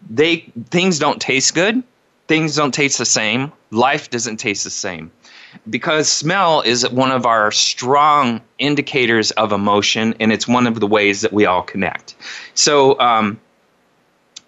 they 0.10 0.52
things 0.70 1.00
don't 1.00 1.22
taste 1.22 1.56
good, 1.56 1.84
things 2.28 2.56
don't 2.56 2.74
taste 2.74 2.98
the 2.98 3.06
same, 3.06 3.52
life 3.72 4.10
doesn't 4.10 4.38
taste 4.38 4.64
the 4.64 4.70
same. 4.70 5.12
Because 5.70 6.08
smell 6.08 6.62
is 6.62 6.88
one 6.90 7.12
of 7.12 7.26
our 7.26 7.52
strong 7.52 8.40
indicators 8.60 9.32
of 9.32 9.52
emotion, 9.52 10.14
and 10.20 10.32
it's 10.32 10.48
one 10.48 10.68
of 10.68 10.80
the 10.80 10.86
ways 10.86 11.22
that 11.22 11.34
we 11.34 11.46
all 11.46 11.64
connect. 11.64 12.16
So, 12.54 13.00
um, 13.00 13.40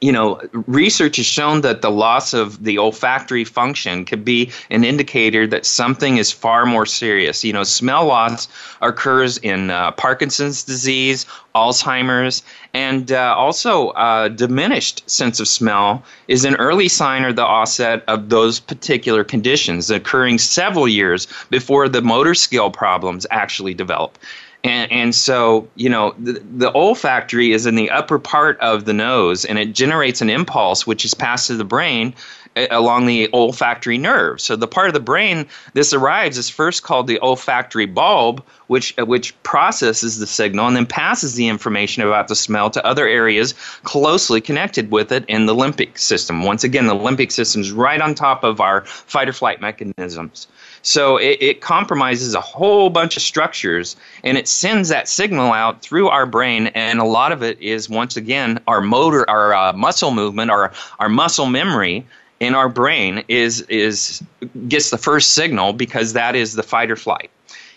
you 0.02 0.12
know, 0.12 0.42
research 0.66 1.18
has 1.18 1.28
shown 1.28 1.62
that 1.62 1.84
the 1.84 1.92
loss 1.92 2.34
of 2.34 2.64
the 2.64 2.80
olfactory 2.80 3.44
function 3.44 4.04
could 4.04 4.26
be 4.26 4.52
an 4.72 4.84
indicator 4.84 5.46
that 5.46 5.64
something 5.64 6.18
is 6.18 6.32
far 6.32 6.66
more 6.66 6.88
serious. 6.88 7.44
You 7.44 7.54
know, 7.54 7.64
smell 7.64 8.06
loss 8.06 8.48
occurs 8.82 9.38
in 9.38 9.70
uh, 9.70 9.92
Parkinson's 9.92 10.64
disease, 10.64 11.28
Alzheimer's, 11.54 12.42
and 12.74 13.12
uh, 13.12 13.36
also 13.38 13.90
uh, 13.90 14.30
diminished 14.30 15.08
sense 15.08 15.40
of 15.40 15.48
smell 15.48 16.04
is 16.28 16.46
an 16.46 16.56
early 16.56 16.88
sign 16.88 17.24
or 17.24 17.32
the 17.32 17.46
onset 17.46 18.04
of 18.08 18.30
those 18.30 18.60
particular 18.60 19.24
conditions, 19.24 19.92
occurring 19.92 20.40
several 20.40 20.88
years 20.88 21.28
before 21.52 21.88
the 21.88 22.02
motor 22.02 22.34
skill 22.34 22.72
problems 22.72 23.28
actually 23.30 23.76
develop. 23.76 24.18
And, 24.64 24.92
and 24.92 25.16
so, 25.16 25.68
you 25.76 25.90
know, 25.90 26.14
the, 26.20 26.34
the 26.34 26.72
olfactory 26.74 27.52
is 27.52 27.66
in 27.66 27.76
the 27.76 27.90
upper 27.90 28.20
part 28.20 28.60
of 28.60 28.86
the 28.86 28.94
nose 28.94 29.44
and 29.44 29.58
it 29.58 29.74
generates 29.74 30.22
an 30.22 30.30
impulse 30.30 30.86
which 30.86 31.04
is 31.04 31.14
passed 31.14 31.48
to 31.48 31.56
the 31.56 31.64
brain 31.66 32.14
along 32.56 33.06
the 33.06 33.30
olfactory 33.34 33.98
nerve. 33.98 34.42
So 34.42 34.56
the 34.56 34.68
part 34.68 34.88
of 34.88 34.94
the 34.94 35.00
brain 35.00 35.46
this 35.74 35.94
arrives 35.94 36.38
is 36.38 36.50
first 36.50 36.84
called 36.84 37.08
the 37.08 37.20
olfactory 37.22 37.86
bulb, 37.86 38.44
which 38.68 38.94
uh, 39.00 39.06
which 39.06 39.42
processes 39.44 40.20
the 40.20 40.28
signal 40.28 40.68
and 40.68 40.76
then 40.76 40.86
passes 40.86 41.36
the 41.36 41.48
information 41.48 42.04
about 42.04 42.28
the 42.28 42.36
smell 42.36 42.70
to 42.72 42.86
other 42.86 43.08
areas 43.08 43.54
closely 43.84 44.42
connected 44.42 44.92
with 44.92 45.12
it 45.12 45.24
in 45.28 45.46
the 45.46 45.56
limbic 45.56 45.98
system. 45.98 46.44
Once 46.44 46.64
again, 46.64 46.88
the 46.88 46.96
limbic 46.96 47.32
system 47.32 47.62
is 47.62 47.72
right 47.72 48.02
on 48.02 48.16
top 48.16 48.44
of 48.44 48.60
our 48.60 48.82
fight 48.86 49.30
or 49.30 49.34
flight 49.34 49.62
mechanisms. 49.62 50.48
So 50.84 51.18
it, 51.18 51.38
it, 51.42 51.62
compromises 51.62 52.34
a 52.34 52.42
whole 52.42 52.90
bunch 52.90 53.16
of 53.16 53.24
structures 53.24 53.96
and 54.24 54.38
it 54.38 54.48
sends 54.48 54.90
that 54.90 55.08
signal 55.08 55.52
out 55.52 55.82
through 55.82 56.08
our 56.10 56.26
brain. 56.26 56.68
And 56.68 57.00
a 57.00 57.06
lot 57.06 57.32
of 57.32 57.44
it 57.44 57.60
is, 57.62 57.90
once 57.90 58.18
again, 58.18 58.60
our 58.68 58.82
motor, 58.82 59.30
our 59.30 59.54
uh, 59.54 59.74
muscle 59.74 60.12
movement, 60.12 60.50
our, 60.50 60.72
our 61.00 61.10
muscle 61.10 61.46
memory 61.46 62.06
in 62.40 62.56
our 62.56 62.70
brain 62.70 63.24
is, 63.28 63.62
is 63.62 64.24
gets 64.68 64.90
the 64.90 64.98
first 64.98 65.34
signal 65.34 65.74
because 65.74 66.14
that 66.14 66.36
is 66.36 66.54
the 66.54 66.64
fight 66.64 66.90
or 66.90 66.96
flight. 66.96 67.30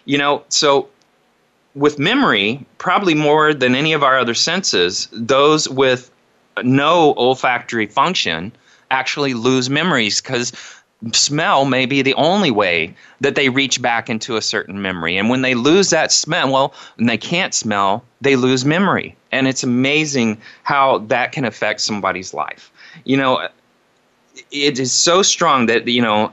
You 0.06 0.16
know, 0.16 0.42
so 0.48 0.88
with 1.74 1.98
memory, 1.98 2.64
probably 2.78 3.14
more 3.14 3.52
than 3.52 3.74
any 3.74 3.92
of 3.92 4.02
our 4.02 4.18
other 4.18 4.34
senses, 4.34 5.08
those 5.12 5.68
with 5.68 6.10
no 6.62 7.14
olfactory 7.16 7.86
function 7.86 8.52
actually 8.90 9.34
lose 9.34 9.68
memories 9.68 10.20
because 10.20 10.52
smell 11.12 11.64
may 11.64 11.86
be 11.86 12.02
the 12.02 12.14
only 12.14 12.50
way 12.50 12.94
that 13.20 13.34
they 13.34 13.48
reach 13.48 13.82
back 13.82 14.08
into 14.08 14.36
a 14.36 14.42
certain 14.42 14.80
memory. 14.80 15.16
And 15.16 15.28
when 15.28 15.42
they 15.42 15.54
lose 15.54 15.90
that 15.90 16.12
smell, 16.12 16.50
well, 16.50 16.74
and 16.98 17.08
they 17.08 17.18
can't 17.18 17.54
smell, 17.54 18.04
they 18.20 18.36
lose 18.36 18.64
memory. 18.64 19.16
And 19.32 19.48
it's 19.48 19.62
amazing 19.62 20.38
how 20.62 20.98
that 20.98 21.32
can 21.32 21.44
affect 21.44 21.80
somebody's 21.80 22.32
life. 22.32 22.70
You 23.04 23.16
know, 23.16 23.48
it 24.50 24.78
is 24.78 24.92
so 24.92 25.22
strong 25.22 25.66
that, 25.66 25.86
you 25.88 26.02
know, 26.02 26.32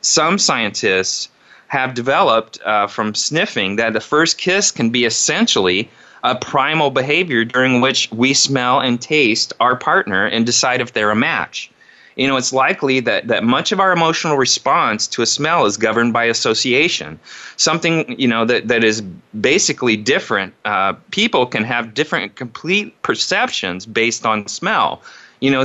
some 0.00 0.38
scientists 0.38 1.28
have 1.66 1.94
developed 1.94 2.60
uh, 2.64 2.86
from 2.86 3.14
sniffing 3.14 3.76
that 3.76 3.92
the 3.92 4.00
first 4.00 4.38
kiss 4.38 4.70
can 4.70 4.90
be 4.90 5.04
essentially 5.04 5.90
a 6.24 6.34
primal 6.34 6.90
behavior 6.90 7.44
during 7.44 7.80
which 7.80 8.10
we 8.10 8.34
smell 8.34 8.80
and 8.80 9.00
taste 9.00 9.52
our 9.60 9.76
partner 9.76 10.26
and 10.26 10.46
decide 10.46 10.80
if 10.80 10.92
they're 10.92 11.10
a 11.10 11.16
match 11.16 11.70
you 12.18 12.26
know, 12.26 12.36
it's 12.36 12.52
likely 12.52 12.98
that, 13.00 13.28
that 13.28 13.44
much 13.44 13.70
of 13.70 13.78
our 13.78 13.92
emotional 13.92 14.36
response 14.36 15.06
to 15.06 15.22
a 15.22 15.26
smell 15.26 15.66
is 15.66 15.76
governed 15.76 16.12
by 16.12 16.24
association. 16.24 17.18
Something, 17.56 18.18
you 18.20 18.26
know, 18.26 18.44
that, 18.44 18.66
that 18.66 18.82
is 18.82 19.02
basically 19.40 19.96
different. 19.96 20.52
Uh, 20.64 20.94
people 21.12 21.46
can 21.46 21.62
have 21.62 21.94
different 21.94 22.34
complete 22.34 23.00
perceptions 23.02 23.86
based 23.86 24.26
on 24.26 24.48
smell. 24.48 25.00
You 25.40 25.52
know, 25.52 25.64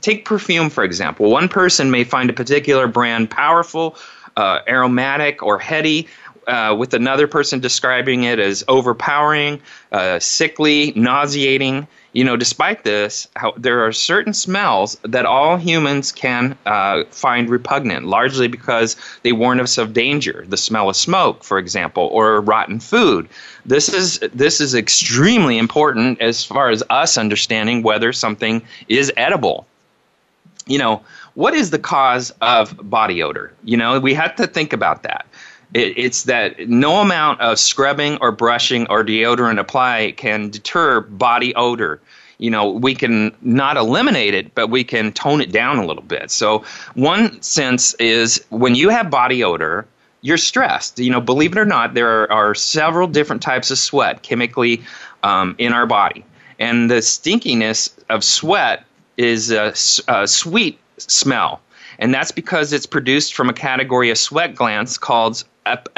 take 0.00 0.24
perfume, 0.24 0.70
for 0.70 0.84
example. 0.84 1.30
One 1.30 1.50
person 1.50 1.90
may 1.90 2.04
find 2.04 2.30
a 2.30 2.32
particular 2.32 2.88
brand 2.88 3.30
powerful, 3.30 3.96
uh, 4.38 4.60
aromatic, 4.66 5.42
or 5.42 5.58
heady, 5.58 6.08
uh, 6.46 6.74
with 6.78 6.94
another 6.94 7.26
person 7.26 7.60
describing 7.60 8.24
it 8.24 8.38
as 8.38 8.64
overpowering, 8.68 9.60
uh, 9.92 10.18
sickly, 10.18 10.92
nauseating. 10.96 11.86
You 12.12 12.24
know, 12.24 12.36
despite 12.36 12.82
this, 12.82 13.28
how, 13.36 13.54
there 13.56 13.86
are 13.86 13.92
certain 13.92 14.34
smells 14.34 14.96
that 15.02 15.26
all 15.26 15.56
humans 15.56 16.10
can 16.10 16.58
uh, 16.66 17.04
find 17.10 17.48
repugnant, 17.48 18.06
largely 18.06 18.48
because 18.48 18.96
they 19.22 19.32
warn 19.32 19.60
us 19.60 19.78
of 19.78 19.92
danger. 19.92 20.44
The 20.48 20.56
smell 20.56 20.88
of 20.88 20.96
smoke, 20.96 21.44
for 21.44 21.58
example, 21.58 22.08
or 22.10 22.40
rotten 22.40 22.80
food. 22.80 23.28
This 23.64 23.88
is 23.88 24.18
this 24.34 24.60
is 24.60 24.74
extremely 24.74 25.56
important 25.58 26.20
as 26.20 26.44
far 26.44 26.70
as 26.70 26.82
us 26.90 27.16
understanding 27.16 27.82
whether 27.82 28.12
something 28.12 28.62
is 28.88 29.12
edible. 29.16 29.66
You 30.66 30.78
know, 30.78 31.02
what 31.34 31.54
is 31.54 31.70
the 31.70 31.78
cause 31.78 32.32
of 32.40 32.76
body 32.88 33.22
odor? 33.22 33.52
You 33.64 33.76
know, 33.76 34.00
we 34.00 34.14
have 34.14 34.34
to 34.36 34.46
think 34.46 34.72
about 34.72 35.02
that. 35.04 35.26
It, 35.74 35.96
it's 35.96 36.24
that 36.24 36.68
no 36.68 37.00
amount 37.00 37.40
of 37.40 37.58
scrubbing 37.58 38.18
or 38.20 38.32
brushing 38.32 38.86
or 38.88 39.04
deodorant 39.04 39.58
apply 39.58 40.14
can 40.16 40.50
deter 40.50 41.00
body 41.00 41.54
odor. 41.54 42.00
You 42.38 42.50
know, 42.50 42.70
we 42.70 42.94
can 42.94 43.36
not 43.42 43.76
eliminate 43.76 44.34
it, 44.34 44.54
but 44.54 44.68
we 44.68 44.82
can 44.82 45.12
tone 45.12 45.40
it 45.40 45.52
down 45.52 45.78
a 45.78 45.86
little 45.86 46.02
bit. 46.02 46.30
So, 46.30 46.64
one 46.94 47.40
sense 47.42 47.92
is 47.94 48.42
when 48.48 48.74
you 48.74 48.88
have 48.88 49.10
body 49.10 49.44
odor, 49.44 49.86
you're 50.22 50.38
stressed. 50.38 50.98
You 50.98 51.10
know, 51.10 51.20
believe 51.20 51.52
it 51.52 51.58
or 51.58 51.66
not, 51.66 51.94
there 51.94 52.22
are, 52.22 52.32
are 52.32 52.54
several 52.54 53.06
different 53.06 53.42
types 53.42 53.70
of 53.70 53.78
sweat 53.78 54.22
chemically 54.22 54.82
um, 55.22 55.54
in 55.58 55.72
our 55.72 55.86
body. 55.86 56.24
And 56.58 56.90
the 56.90 56.96
stinkiness 56.96 57.90
of 58.08 58.22
sweat 58.22 58.84
is 59.16 59.50
a, 59.50 59.74
a 60.08 60.26
sweet 60.26 60.78
smell. 60.98 61.60
And 61.98 62.14
that's 62.14 62.30
because 62.30 62.72
it's 62.72 62.86
produced 62.86 63.34
from 63.34 63.48
a 63.48 63.52
category 63.52 64.10
of 64.10 64.18
sweat 64.18 64.54
glands 64.54 64.96
called 64.96 65.44
ep- 65.66 65.88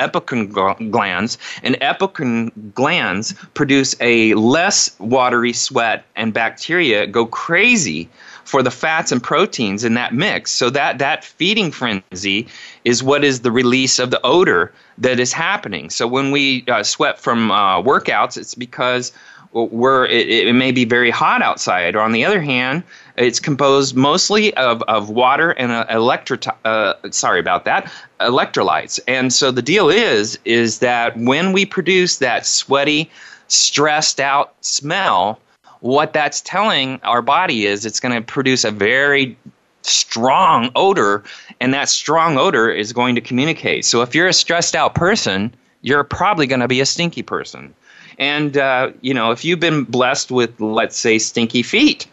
glands, 0.91 1.39
and 1.63 1.77
apocrine 1.81 2.51
glands 2.75 3.35
produce 3.55 3.95
a 4.01 4.35
less 4.35 4.99
watery 4.99 5.53
sweat, 5.53 6.05
and 6.17 6.33
bacteria 6.33 7.07
go 7.07 7.27
crazy 7.27 8.09
for 8.45 8.63
the 8.63 8.71
fats 8.71 9.13
and 9.13 9.23
proteins 9.23 9.85
in 9.85 9.95
that 9.95 10.13
mix. 10.13 10.51
So 10.51 10.71
that 10.71 10.99
that 10.99 11.25
feeding 11.25 11.71
frenzy 11.71 12.49
is 12.85 13.03
what 13.03 13.25
is 13.25 13.41
the 13.41 13.51
release 13.51 13.99
of 13.99 14.11
the 14.11 14.21
odor 14.25 14.73
that 14.99 15.21
is 15.21 15.33
happening. 15.33 15.91
So 15.91 16.07
when 16.07 16.31
we 16.31 16.65
uh, 16.69 16.83
sweat 16.83 17.19
from 17.19 17.51
uh, 17.51 17.81
workouts, 17.83 18.37
it's 18.37 18.55
because 18.55 19.13
we're 19.53 20.07
it, 20.07 20.29
it, 20.49 20.55
may 20.55 20.73
be 20.73 20.85
very 20.85 21.11
hot 21.11 21.43
outside. 21.43 21.95
Or 21.95 22.01
on 22.01 22.13
the 22.13 22.25
other 22.25 22.41
hand, 22.41 22.83
it's 23.17 23.39
composed 23.39 23.95
mostly 23.95 24.55
of, 24.55 24.83
of 24.83 25.11
water 25.11 25.51
and 25.53 25.73
uh, 25.73 25.87
electro. 25.91 26.39
Uh, 26.65 26.95
sorry 27.11 27.41
about 27.41 27.65
that, 27.65 27.93
electrolytes. 28.21 28.99
And 29.07 29.33
so 29.33 29.51
the 29.51 29.63
deal 29.63 29.91
is 29.91 30.39
is 30.45 30.79
that 30.79 31.17
when 31.17 31.53
we 31.53 31.67
produce 31.67 32.19
that 32.19 32.47
sweaty, 32.47 33.11
stressed 33.49 34.21
out 34.21 34.55
smell, 34.63 35.39
what 35.81 36.13
that's 36.13 36.41
telling 36.41 37.01
our 37.03 37.23
body 37.23 37.67
is 37.67 37.85
it's 37.85 38.01
going 38.01 38.15
to 38.15 38.23
produce 38.23 38.65
a 38.65 38.71
very 38.71 39.37
strong 39.83 40.71
odor, 40.77 41.25
and 41.61 41.75
that 41.75 41.89
strong 41.89 42.39
odor 42.39 42.71
is 42.71 42.93
going 42.93 43.17
to 43.17 43.21
communicate. 43.21 43.85
So 43.85 44.01
if 44.03 44.15
you're 44.15 44.29
a 44.29 44.33
stressed 44.33 44.77
out 44.77 44.95
person, 44.95 45.53
you're 45.83 46.05
probably 46.05 46.47
going 46.47 46.61
to 46.61 46.69
be 46.69 46.81
a 46.81 46.87
stinky 46.87 47.23
person. 47.23 47.75
And, 48.23 48.57
uh, 48.57 48.93
you 49.01 49.13
know, 49.13 49.33
if 49.33 49.45
you've 49.45 49.59
been 49.59 49.83
blessed 49.83 50.31
with, 50.31 50.61
let's 50.61 50.97
say, 50.97 51.19
stinky 51.19 51.65
feet, 51.65 52.07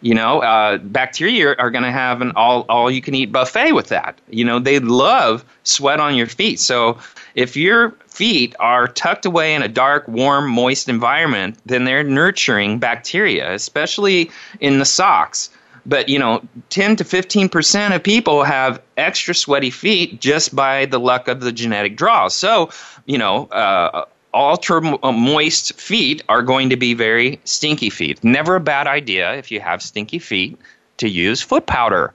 you 0.00 0.14
know, 0.14 0.40
uh, 0.40 0.78
bacteria 0.78 1.56
are 1.58 1.72
going 1.72 1.82
to 1.82 1.90
have 1.90 2.20
an 2.20 2.30
all, 2.36 2.64
all 2.68 2.88
you 2.88 3.02
can 3.02 3.16
eat 3.16 3.32
buffet 3.32 3.72
with 3.72 3.88
that. 3.88 4.16
You 4.30 4.44
know, 4.44 4.60
they 4.60 4.78
love 4.78 5.44
sweat 5.64 5.98
on 5.98 6.14
your 6.14 6.28
feet. 6.28 6.60
So 6.60 6.98
if 7.34 7.56
your 7.56 7.90
feet 8.06 8.54
are 8.60 8.86
tucked 8.86 9.26
away 9.26 9.56
in 9.56 9.62
a 9.62 9.66
dark, 9.66 10.06
warm, 10.06 10.48
moist 10.48 10.88
environment, 10.88 11.58
then 11.66 11.82
they're 11.82 12.04
nurturing 12.04 12.78
bacteria, 12.78 13.52
especially 13.52 14.30
in 14.60 14.78
the 14.78 14.84
socks. 14.84 15.50
But, 15.84 16.08
you 16.08 16.20
know, 16.20 16.42
10 16.70 16.94
to 16.96 17.04
15% 17.04 17.92
of 17.92 18.04
people 18.04 18.44
have 18.44 18.80
extra 18.96 19.34
sweaty 19.34 19.70
feet 19.70 20.20
just 20.20 20.54
by 20.54 20.86
the 20.86 21.00
luck 21.00 21.26
of 21.26 21.40
the 21.40 21.50
genetic 21.50 21.96
draw. 21.96 22.28
So, 22.28 22.70
you 23.06 23.18
know, 23.18 23.46
uh, 23.46 24.04
ultra 24.36 24.96
uh, 25.02 25.12
moist 25.12 25.72
feet 25.80 26.22
are 26.28 26.42
going 26.42 26.70
to 26.70 26.76
be 26.76 26.94
very 26.94 27.40
stinky 27.44 27.90
feet. 27.90 28.22
Never 28.22 28.56
a 28.56 28.60
bad 28.60 28.86
idea 28.86 29.34
if 29.34 29.50
you 29.50 29.60
have 29.60 29.82
stinky 29.82 30.18
feet 30.18 30.58
to 30.98 31.08
use 31.08 31.42
foot 31.42 31.66
powder. 31.66 32.12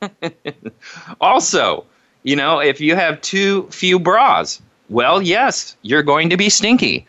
also, 1.20 1.84
you 2.22 2.36
know, 2.36 2.58
if 2.58 2.80
you 2.80 2.96
have 2.96 3.20
too 3.20 3.66
few 3.70 3.98
bras, 3.98 4.60
well, 4.88 5.22
yes, 5.22 5.76
you're 5.82 6.02
going 6.02 6.30
to 6.30 6.36
be 6.36 6.50
stinky. 6.50 7.06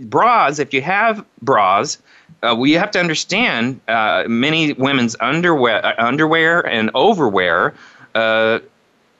Bras, 0.00 0.58
if 0.58 0.74
you 0.74 0.82
have 0.82 1.24
bras, 1.40 1.98
uh, 2.42 2.54
we 2.58 2.72
have 2.72 2.90
to 2.90 3.00
understand 3.00 3.80
uh, 3.86 4.24
many 4.26 4.72
women's 4.72 5.14
underwear, 5.20 5.84
uh, 5.84 5.94
underwear 5.98 6.66
and 6.66 6.90
overwear, 6.94 7.74
uh, 8.14 8.58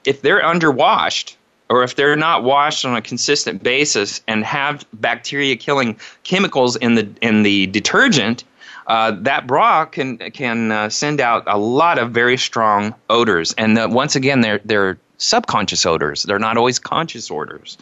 if 0.05 0.21
they're 0.23 0.45
underwashed, 0.45 1.37
or 1.75 1.83
if 1.83 1.97
they're 1.97 2.15
not 2.15 2.45
washed 2.45 2.85
on 2.85 2.95
a 2.95 3.03
consistent 3.03 3.61
basis 3.61 4.23
and 4.29 4.45
have 4.45 4.87
bacteria 4.93 5.57
killing 5.57 5.99
chemicals 6.23 6.77
in 6.77 6.95
the 6.95 7.09
in 7.21 7.43
the 7.43 7.67
detergent, 7.67 8.45
uh, 8.87 9.11
that 9.23 9.49
bra 9.49 9.85
can 9.85 10.19
can 10.31 10.71
uh, 10.71 10.89
send 10.89 11.21
out 11.21 11.43
a 11.49 11.59
lot 11.59 11.99
of 11.99 12.13
very 12.13 12.37
strong 12.37 12.95
odors. 13.11 13.55
And 13.59 13.77
uh, 13.77 13.89
once 13.91 14.15
again, 14.15 14.41
they're 14.41 14.61
they're 14.65 14.99
subconscious 15.19 15.85
odors. 15.85 16.23
They're 16.23 16.39
not 16.39 16.57
always 16.57 16.79
conscious 16.79 17.29
odors. 17.29 17.77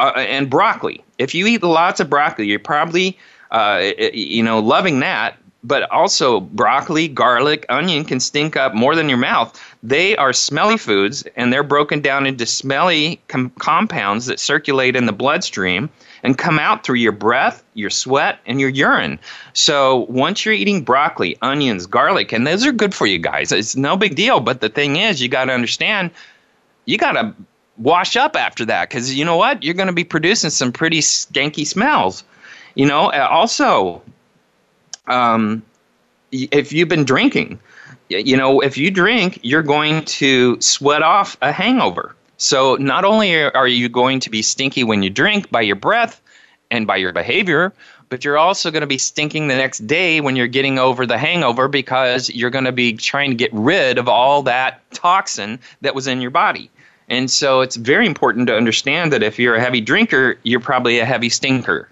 Uh, 0.00 0.12
and 0.16 0.50
broccoli. 0.50 1.04
If 1.18 1.36
you 1.36 1.46
eat 1.46 1.62
lots 1.62 2.00
of 2.00 2.10
broccoli, 2.10 2.46
you're 2.46 2.58
probably 2.58 3.16
uh, 3.52 3.92
you 4.12 4.42
know 4.42 4.58
loving 4.58 4.98
that 5.00 5.38
but 5.64 5.90
also 5.90 6.40
broccoli, 6.40 7.08
garlic, 7.08 7.66
onion 7.68 8.04
can 8.04 8.20
stink 8.20 8.56
up 8.56 8.74
more 8.74 8.94
than 8.94 9.08
your 9.08 9.18
mouth. 9.18 9.60
They 9.82 10.16
are 10.16 10.32
smelly 10.32 10.76
foods, 10.76 11.24
and 11.36 11.52
they're 11.52 11.64
broken 11.64 12.00
down 12.00 12.26
into 12.26 12.46
smelly 12.46 13.20
com- 13.28 13.50
compounds 13.58 14.26
that 14.26 14.38
circulate 14.38 14.94
in 14.94 15.06
the 15.06 15.12
bloodstream 15.12 15.90
and 16.22 16.38
come 16.38 16.58
out 16.58 16.84
through 16.84 16.96
your 16.96 17.12
breath, 17.12 17.62
your 17.74 17.90
sweat, 17.90 18.38
and 18.46 18.60
your 18.60 18.70
urine. 18.70 19.18
So 19.52 20.06
once 20.08 20.44
you're 20.44 20.54
eating 20.54 20.82
broccoli, 20.82 21.36
onions, 21.42 21.86
garlic, 21.86 22.32
and 22.32 22.46
those 22.46 22.66
are 22.66 22.72
good 22.72 22.94
for 22.94 23.06
you 23.06 23.18
guys, 23.18 23.52
it's 23.52 23.76
no 23.76 23.96
big 23.96 24.14
deal. 24.14 24.40
But 24.40 24.60
the 24.60 24.68
thing 24.68 24.96
is, 24.96 25.20
you 25.20 25.28
got 25.28 25.46
to 25.46 25.52
understand, 25.52 26.10
you 26.86 26.98
got 26.98 27.12
to 27.12 27.34
wash 27.76 28.16
up 28.16 28.36
after 28.36 28.64
that 28.64 28.88
because 28.88 29.14
you 29.14 29.24
know 29.24 29.36
what? 29.36 29.62
You're 29.62 29.74
going 29.74 29.86
to 29.88 29.92
be 29.92 30.04
producing 30.04 30.50
some 30.50 30.72
pretty 30.72 31.00
skanky 31.00 31.66
smells. 31.66 32.24
You 32.74 32.86
know, 32.86 33.10
also, 33.10 34.02
um, 35.08 35.62
if 36.30 36.72
you've 36.72 36.88
been 36.88 37.04
drinking, 37.04 37.58
you 38.08 38.36
know, 38.36 38.60
if 38.60 38.76
you 38.76 38.90
drink, 38.90 39.40
you're 39.42 39.62
going 39.62 40.04
to 40.04 40.60
sweat 40.60 41.02
off 41.02 41.36
a 41.42 41.52
hangover. 41.52 42.14
So 42.36 42.76
not 42.76 43.04
only 43.04 43.44
are 43.44 43.68
you 43.68 43.88
going 43.88 44.20
to 44.20 44.30
be 44.30 44.42
stinky 44.42 44.84
when 44.84 45.02
you 45.02 45.10
drink 45.10 45.50
by 45.50 45.62
your 45.62 45.76
breath 45.76 46.20
and 46.70 46.86
by 46.86 46.96
your 46.96 47.12
behavior, 47.12 47.72
but 48.08 48.24
you're 48.24 48.38
also 48.38 48.70
going 48.70 48.82
to 48.82 48.86
be 48.86 48.98
stinking 48.98 49.48
the 49.48 49.56
next 49.56 49.86
day 49.86 50.20
when 50.20 50.36
you're 50.36 50.46
getting 50.46 50.78
over 50.78 51.04
the 51.04 51.18
hangover 51.18 51.68
because 51.68 52.30
you're 52.30 52.50
going 52.50 52.64
to 52.64 52.72
be 52.72 52.94
trying 52.94 53.30
to 53.30 53.36
get 53.36 53.52
rid 53.52 53.98
of 53.98 54.08
all 54.08 54.42
that 54.42 54.88
toxin 54.92 55.58
that 55.80 55.94
was 55.94 56.06
in 56.06 56.20
your 56.20 56.30
body. 56.30 56.70
And 57.08 57.30
so 57.30 57.60
it's 57.60 57.76
very 57.76 58.06
important 58.06 58.46
to 58.48 58.56
understand 58.56 59.12
that 59.12 59.22
if 59.22 59.38
you're 59.38 59.56
a 59.56 59.60
heavy 59.60 59.80
drinker, 59.80 60.38
you're 60.42 60.60
probably 60.60 60.98
a 60.98 61.04
heavy 61.04 61.28
stinker. 61.28 61.88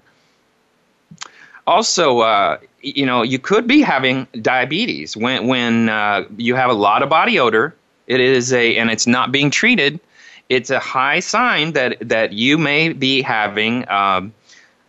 Also, 1.67 2.21
uh, 2.21 2.59
you 2.81 3.05
know, 3.05 3.23
you 3.23 3.39
could 3.39 3.67
be 3.67 3.81
having 3.81 4.27
diabetes 4.41 5.17
when 5.17 5.47
when 5.47 5.89
uh, 5.89 6.25
you 6.37 6.55
have 6.55 6.71
a 6.71 6.75
lot 6.75 7.03
of 7.03 7.09
body 7.09 7.39
odor. 7.39 7.75
It 8.07 8.21
is 8.21 8.53
a 8.53 8.77
and 8.77 8.91
it's 8.91 9.07
not 9.07 9.33
being 9.33 9.51
treated. 9.51 9.99
It's 10.49 10.71
a 10.71 10.79
high 10.79 11.21
sign 11.21 11.73
that 11.73 11.97
that 12.01 12.33
you 12.33 12.57
may 12.57 12.93
be 12.93 13.23
having 13.23 13.89
um, 13.89 14.33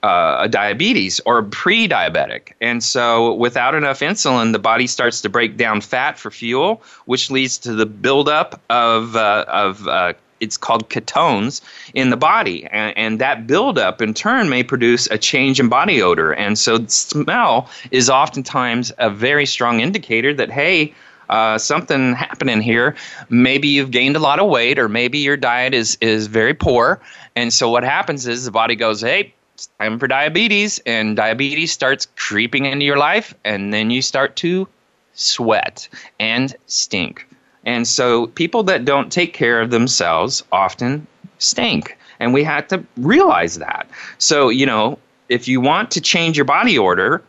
uh, 0.03 0.37
a 0.41 0.49
diabetes 0.49 1.19
or 1.25 1.41
pre-diabetic. 1.43 2.53
And 2.61 2.83
so, 2.83 3.33
without 3.33 3.73
enough 3.73 3.99
insulin, 4.01 4.51
the 4.51 4.59
body 4.59 4.85
starts 4.85 5.21
to 5.21 5.29
break 5.29 5.57
down 5.57 5.81
fat 5.81 6.19
for 6.19 6.29
fuel, 6.29 6.83
which 7.05 7.31
leads 7.31 7.57
to 7.59 7.73
the 7.73 7.85
buildup 7.85 8.61
of 8.69 9.15
uh, 9.15 9.45
of 9.47 9.87
uh, 9.87 10.13
it's 10.39 10.57
called 10.57 10.89
ketones 10.89 11.61
in 11.93 12.09
the 12.09 12.17
body, 12.17 12.65
and, 12.65 12.97
and 12.97 13.19
that 13.19 13.47
buildup 13.47 14.01
in 14.01 14.13
turn 14.13 14.49
may 14.49 14.63
produce 14.63 15.07
a 15.11 15.17
change 15.17 15.59
in 15.59 15.69
body 15.69 16.01
odor. 16.01 16.33
And 16.33 16.57
so, 16.57 16.85
smell 16.87 17.69
is 17.91 18.09
oftentimes 18.09 18.91
a 18.97 19.09
very 19.09 19.45
strong 19.45 19.79
indicator 19.79 20.33
that 20.33 20.51
hey. 20.51 20.93
Uh, 21.29 21.57
something 21.57 22.13
happening 22.13 22.61
here. 22.61 22.95
Maybe 23.27 23.67
you've 23.67 23.91
gained 23.91 24.15
a 24.15 24.19
lot 24.19 24.39
of 24.39 24.47
weight, 24.47 24.79
or 24.79 24.87
maybe 24.87 25.17
your 25.17 25.35
diet 25.35 25.73
is 25.73 25.97
is 25.99 26.27
very 26.27 26.53
poor. 26.53 27.01
And 27.35 27.51
so 27.51 27.69
what 27.69 27.83
happens 27.83 28.27
is 28.27 28.45
the 28.45 28.51
body 28.51 28.77
goes, 28.77 29.01
"Hey, 29.01 29.33
it's 29.53 29.67
time 29.77 29.99
for 29.99 30.07
diabetes," 30.07 30.79
and 30.85 31.17
diabetes 31.17 31.73
starts 31.73 32.07
creeping 32.15 32.63
into 32.63 32.85
your 32.85 32.95
life, 32.97 33.33
and 33.43 33.73
then 33.73 33.91
you 33.91 34.01
start 34.01 34.37
to 34.37 34.69
sweat 35.15 35.89
and 36.17 36.55
stink. 36.67 37.27
And 37.67 37.85
so 37.85 38.27
people 38.27 38.63
that 38.63 38.85
don't 38.85 39.11
take 39.11 39.33
care 39.33 39.61
of 39.61 39.71
themselves 39.71 40.41
often 40.53 41.05
stink. 41.37 41.97
And 42.19 42.33
we 42.33 42.43
had 42.43 42.69
to 42.69 42.83
realize 42.95 43.55
that. 43.59 43.87
So, 44.17 44.47
you 44.47 44.65
know, 44.65 44.97
if 45.27 45.49
you 45.49 45.59
want 45.59 45.91
to 45.91 46.01
change 46.01 46.37
your 46.37 46.45
body 46.45 46.77
order, 46.77 47.21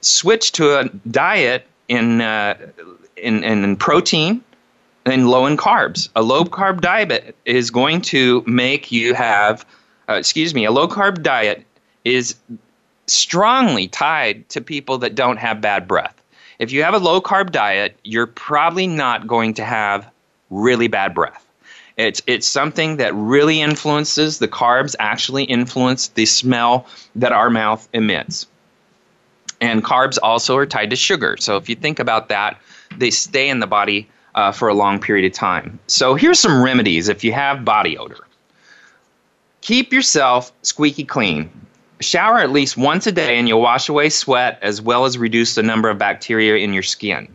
switch 0.00 0.52
to 0.52 0.80
a 0.80 0.88
diet 1.10 1.66
in, 1.88 2.22
uh, 2.22 2.54
in, 3.18 3.44
in, 3.44 3.62
in 3.62 3.76
protein 3.76 4.42
and 5.04 5.28
low 5.28 5.44
in 5.44 5.58
carbs. 5.58 6.08
A 6.16 6.22
low 6.22 6.44
carb 6.44 6.80
diet 6.80 7.36
is 7.44 7.70
going 7.70 8.00
to 8.02 8.42
make 8.46 8.90
you 8.90 9.12
have, 9.12 9.66
uh, 10.08 10.14
excuse 10.14 10.54
me, 10.54 10.64
a 10.64 10.70
low 10.70 10.88
carb 10.88 11.22
diet 11.22 11.62
is 12.04 12.36
strongly 13.06 13.88
tied 13.88 14.48
to 14.48 14.62
people 14.62 14.96
that 14.98 15.14
don't 15.14 15.36
have 15.36 15.60
bad 15.60 15.86
breath. 15.86 16.23
If 16.58 16.72
you 16.72 16.82
have 16.82 16.94
a 16.94 16.98
low 16.98 17.20
carb 17.20 17.50
diet, 17.50 17.96
you're 18.04 18.26
probably 18.26 18.86
not 18.86 19.26
going 19.26 19.54
to 19.54 19.64
have 19.64 20.08
really 20.50 20.88
bad 20.88 21.14
breath. 21.14 21.44
It's, 21.96 22.22
it's 22.26 22.46
something 22.46 22.96
that 22.96 23.14
really 23.14 23.60
influences 23.60 24.38
the 24.38 24.48
carbs, 24.48 24.96
actually 24.98 25.44
influence 25.44 26.08
the 26.08 26.26
smell 26.26 26.86
that 27.16 27.32
our 27.32 27.50
mouth 27.50 27.88
emits. 27.92 28.46
And 29.60 29.84
carbs 29.84 30.18
also 30.22 30.56
are 30.56 30.66
tied 30.66 30.90
to 30.90 30.96
sugar. 30.96 31.36
So 31.38 31.56
if 31.56 31.68
you 31.68 31.76
think 31.76 31.98
about 31.98 32.28
that, 32.28 32.60
they 32.96 33.10
stay 33.10 33.48
in 33.48 33.60
the 33.60 33.66
body 33.66 34.08
uh, 34.34 34.50
for 34.50 34.68
a 34.68 34.74
long 34.74 35.00
period 35.00 35.24
of 35.24 35.32
time. 35.32 35.78
So 35.86 36.14
here's 36.14 36.40
some 36.40 36.62
remedies 36.62 37.08
if 37.08 37.22
you 37.22 37.32
have 37.32 37.64
body 37.64 37.96
odor. 37.96 38.26
Keep 39.60 39.92
yourself 39.92 40.52
squeaky 40.62 41.04
clean. 41.04 41.48
Shower 42.04 42.38
at 42.38 42.52
least 42.52 42.76
once 42.76 43.06
a 43.06 43.12
day 43.12 43.38
and 43.38 43.48
you'll 43.48 43.60
wash 43.60 43.88
away 43.88 44.10
sweat 44.10 44.58
as 44.62 44.80
well 44.80 45.04
as 45.04 45.18
reduce 45.18 45.54
the 45.54 45.62
number 45.62 45.88
of 45.88 45.98
bacteria 45.98 46.56
in 46.56 46.72
your 46.72 46.82
skin. 46.82 47.28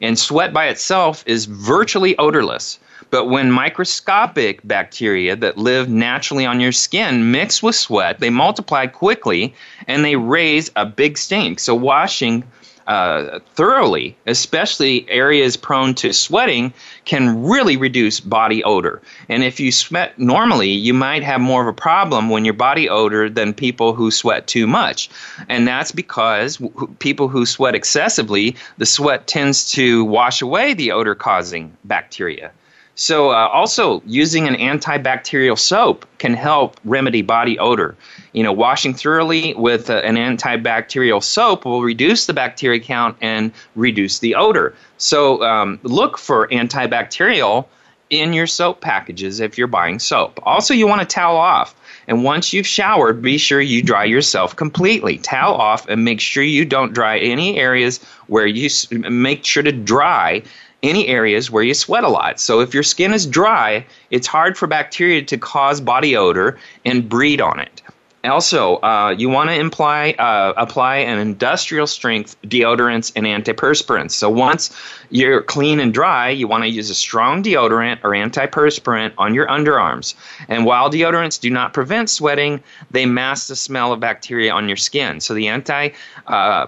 And 0.00 0.18
sweat 0.18 0.52
by 0.52 0.66
itself 0.66 1.24
is 1.26 1.46
virtually 1.46 2.16
odorless. 2.18 2.78
But 3.10 3.26
when 3.26 3.50
microscopic 3.50 4.60
bacteria 4.64 5.36
that 5.36 5.58
live 5.58 5.88
naturally 5.88 6.46
on 6.46 6.60
your 6.60 6.72
skin 6.72 7.30
mix 7.30 7.62
with 7.62 7.76
sweat, 7.76 8.18
they 8.18 8.30
multiply 8.30 8.86
quickly 8.86 9.54
and 9.86 10.04
they 10.04 10.16
raise 10.16 10.70
a 10.74 10.86
big 10.86 11.16
stink. 11.18 11.60
So, 11.60 11.74
washing 11.74 12.44
uh, 12.86 13.38
thoroughly, 13.54 14.16
especially 14.26 15.08
areas 15.08 15.56
prone 15.56 15.94
to 15.94 16.12
sweating, 16.12 16.72
can 17.04 17.42
really 17.42 17.76
reduce 17.76 18.20
body 18.20 18.62
odor. 18.64 19.00
And 19.28 19.42
if 19.42 19.58
you 19.60 19.72
sweat 19.72 20.18
normally, 20.18 20.70
you 20.70 20.94
might 20.94 21.22
have 21.22 21.40
more 21.40 21.62
of 21.62 21.68
a 21.68 21.72
problem 21.72 22.30
when 22.30 22.44
your 22.44 22.54
body 22.54 22.88
odor 22.88 23.28
than 23.28 23.54
people 23.54 23.94
who 23.94 24.10
sweat 24.10 24.46
too 24.46 24.66
much. 24.66 25.10
And 25.48 25.66
that's 25.66 25.92
because 25.92 26.58
w- 26.58 26.94
people 26.98 27.28
who 27.28 27.46
sweat 27.46 27.74
excessively, 27.74 28.56
the 28.78 28.86
sweat 28.86 29.26
tends 29.26 29.70
to 29.72 30.04
wash 30.04 30.42
away 30.42 30.74
the 30.74 30.92
odor 30.92 31.14
causing 31.14 31.76
bacteria. 31.84 32.52
So, 32.96 33.30
uh, 33.30 33.48
also 33.52 34.02
using 34.06 34.46
an 34.46 34.54
antibacterial 34.54 35.58
soap 35.58 36.06
can 36.18 36.34
help 36.34 36.78
remedy 36.84 37.22
body 37.22 37.58
odor. 37.58 37.96
You 38.32 38.44
know, 38.44 38.52
washing 38.52 38.94
thoroughly 38.94 39.52
with 39.54 39.90
uh, 39.90 39.94
an 40.04 40.14
antibacterial 40.14 41.22
soap 41.22 41.64
will 41.64 41.82
reduce 41.82 42.26
the 42.26 42.32
bacteria 42.32 42.78
count 42.78 43.16
and 43.20 43.50
reduce 43.74 44.20
the 44.20 44.36
odor. 44.36 44.74
So, 44.98 45.42
um, 45.42 45.80
look 45.82 46.18
for 46.18 46.46
antibacterial 46.48 47.66
in 48.10 48.32
your 48.32 48.46
soap 48.46 48.80
packages 48.80 49.40
if 49.40 49.58
you're 49.58 49.66
buying 49.66 49.98
soap. 49.98 50.38
Also, 50.44 50.72
you 50.72 50.86
want 50.86 51.00
to 51.00 51.06
towel 51.06 51.36
off. 51.36 51.74
And 52.06 52.22
once 52.22 52.52
you've 52.52 52.66
showered, 52.66 53.22
be 53.22 53.38
sure 53.38 53.60
you 53.60 53.82
dry 53.82 54.04
yourself 54.04 54.54
completely. 54.54 55.18
Towel 55.18 55.54
off 55.54 55.88
and 55.88 56.04
make 56.04 56.20
sure 56.20 56.42
you 56.42 56.64
don't 56.64 56.92
dry 56.92 57.18
any 57.18 57.58
areas 57.58 58.02
where 58.26 58.46
you 58.46 58.68
make 58.90 59.44
sure 59.44 59.62
to 59.62 59.72
dry 59.72 60.42
any 60.84 61.08
areas 61.08 61.50
where 61.50 61.64
you 61.64 61.74
sweat 61.74 62.04
a 62.04 62.08
lot. 62.08 62.38
So 62.38 62.60
if 62.60 62.74
your 62.74 62.82
skin 62.82 63.12
is 63.12 63.26
dry, 63.26 63.84
it's 64.10 64.26
hard 64.26 64.56
for 64.56 64.68
bacteria 64.68 65.22
to 65.22 65.38
cause 65.38 65.80
body 65.80 66.16
odor 66.16 66.58
and 66.84 67.08
breed 67.08 67.40
on 67.40 67.58
it. 67.58 67.82
Also, 68.24 68.76
uh, 68.76 69.14
you 69.16 69.28
want 69.28 69.50
to 69.50 69.54
imply, 69.54 70.14
uh, 70.18 70.54
apply 70.56 70.96
an 70.96 71.18
industrial 71.18 71.86
strength 71.86 72.36
deodorants 72.46 73.12
and 73.14 73.26
antiperspirants. 73.26 74.12
So 74.12 74.30
once 74.30 74.74
you're 75.10 75.42
clean 75.42 75.78
and 75.78 75.92
dry, 75.92 76.30
you 76.30 76.48
want 76.48 76.64
to 76.64 76.70
use 76.70 76.88
a 76.88 76.94
strong 76.94 77.42
deodorant 77.42 77.98
or 78.02 78.10
antiperspirant 78.10 79.12
on 79.18 79.34
your 79.34 79.46
underarms. 79.48 80.14
And 80.48 80.64
while 80.64 80.90
deodorants 80.90 81.38
do 81.38 81.50
not 81.50 81.74
prevent 81.74 82.08
sweating, 82.08 82.62
they 82.90 83.04
mask 83.04 83.48
the 83.48 83.56
smell 83.56 83.92
of 83.92 84.00
bacteria 84.00 84.52
on 84.52 84.68
your 84.68 84.78
skin. 84.78 85.20
So 85.20 85.34
the 85.34 85.48
anti 85.48 85.90
uh, 86.26 86.66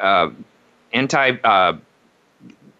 uh, 0.00 0.30
anti 0.92 1.30
uh, 1.42 1.76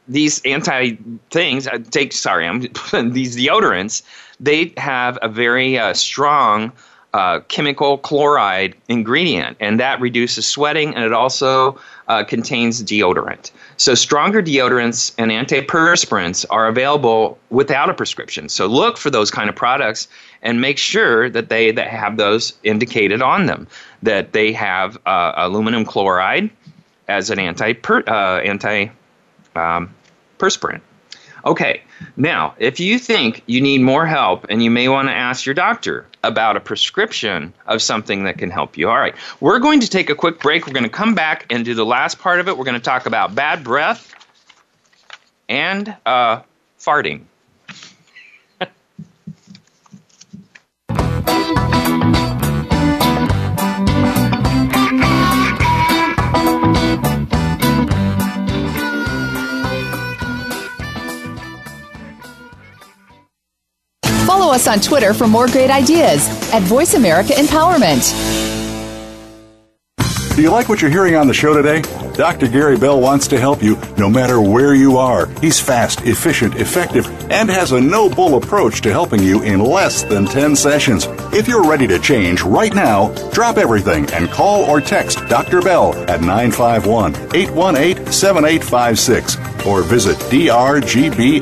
these 0.09 0.43
anti 0.45 0.97
things 1.31 1.67
uh, 1.67 1.79
take 1.91 2.13
sorry 2.13 2.47
i'm 2.47 2.61
these 3.13 3.37
deodorants 3.37 4.03
they 4.41 4.73
have 4.77 5.19
a 5.23 5.29
very 5.29 5.79
uh, 5.79 5.95
strong 5.95 6.73
uh, 7.15 7.41
chemical 7.49 7.99
chloride 7.99 8.75
ingredient 8.89 9.57
and 9.61 9.79
that 9.79 10.01
reduces 10.01 10.47
sweating 10.47 10.95
and 10.95 11.05
it 11.05 11.13
also 11.13 11.79
uh, 12.09 12.25
contains 12.25 12.83
deodorant. 12.83 13.51
So 13.77 13.95
stronger 13.95 14.43
deodorants 14.43 15.13
and 15.19 15.31
antiperspirants 15.31 16.45
are 16.51 16.69
available 16.69 17.39
without 17.51 17.91
a 17.91 17.95
prescription. 17.95 18.49
So 18.49 18.67
look 18.67 18.97
for 18.97 19.11
those 19.11 19.31
kind 19.31 19.49
of 19.49 19.57
products 19.57 20.09
and 20.43 20.61
make 20.61 20.79
sure 20.79 21.31
that 21.31 21.49
they 21.49 21.71
that 21.73 21.89
have 21.89 22.17
those 22.17 22.55
indicated 22.65 23.23
on 23.23 23.47
them 23.47 23.67
that 24.03 24.33
they 24.33 24.53
have 24.53 24.99
uh, 25.07 25.33
aluminum 25.37 25.85
chloride 25.85 26.51
as 27.09 27.31
an 27.31 27.39
anti 27.39 27.75
uh, 27.87 28.41
anti 28.45 28.89
um, 29.57 29.95
perspirant. 30.39 30.83
Okay, 31.45 31.83
now, 32.17 32.55
if 32.59 32.79
you 32.79 32.99
think 32.99 33.43
you 33.47 33.61
need 33.61 33.81
more 33.81 34.07
help 34.07 34.47
and 34.49 34.63
you 34.63 34.71
may 34.71 34.89
want 34.89 35.09
to 35.09 35.13
ask 35.13 35.45
your 35.45 35.55
doctor 35.55 36.07
about 36.23 36.57
a 36.57 36.61
prescription 36.61 37.53
of 37.67 37.83
something 37.83 38.25
that 38.25 38.39
can 38.39 38.51
help 38.51 38.77
you. 38.77 38.89
All 38.89 38.99
right, 38.99 39.15
we're 39.41 39.59
going 39.59 39.81
to 39.81 39.89
take 39.89 40.09
a 40.09 40.15
quick 40.15 40.39
break. 40.39 40.67
We're 40.67 40.73
going 40.73 40.85
to 40.85 40.89
come 40.89 41.15
back 41.15 41.47
and 41.51 41.65
do 41.65 41.75
the 41.75 41.87
last 41.87 42.19
part 42.19 42.39
of 42.39 42.49
it. 42.49 42.57
We're 42.57 42.65
going 42.65 42.75
to 42.75 42.81
talk 42.81 43.07
about 43.07 43.35
bad 43.35 43.65
breath 43.65 44.15
and 45.49 45.97
uh, 46.07 46.43
farting. 46.79 47.23
Us 64.53 64.69
on 64.69 64.81
Twitter 64.81 65.15
for 65.15 65.27
more 65.27 65.47
great 65.49 65.71
ideas 65.71 66.29
at 66.53 66.63
Voice 66.63 66.95
America 66.95 67.33
Empowerment. 67.33 68.13
Do 70.37 70.41
you 70.41 70.51
like 70.51 70.71
what 70.71 70.81
you're 70.81 70.91
hearing 70.91 71.15
on 71.15 71.27
the 71.27 71.35
show 71.35 71.53
today? 71.53 71.83
Dr. 72.15 72.49
Gary 72.49 72.79
Bell 72.79 72.99
wants 72.99 73.29
to 73.29 73.39
help 73.39 73.63
you 73.63 73.77
no 73.99 74.09
matter 74.09 74.41
where 74.41 74.75
you 74.75 74.97
are. 74.97 75.27
He's 75.41 75.61
fast, 75.61 76.01
efficient, 76.07 76.55
effective, 76.55 77.07
and 77.31 77.51
has 77.51 77.73
a 77.73 77.81
no 77.81 78.09
bull 78.09 78.37
approach 78.37 78.81
to 78.83 78.91
helping 78.91 79.23
you 79.23 79.43
in 79.43 79.61
less 79.61 80.03
than 80.05 80.25
10 80.25 80.57
sessions. 80.57 81.07
If 81.35 81.49
you're 81.49 81.69
ready 81.69 81.87
to 81.87 81.99
change 81.99 82.41
right 82.43 82.75
now, 82.75 83.13
drop 83.31 83.59
everything 83.59 84.11
and 84.13 84.31
call 84.31 84.65
or 84.65 84.81
text 84.81 85.19
Dr. 85.29 85.61
Bell 85.61 85.95
at 86.09 86.23
951 86.23 87.15
818 87.35 88.11
7856 88.11 89.67
or 89.67 89.83
visit 89.83 90.17
drgbmft.com 90.17 91.39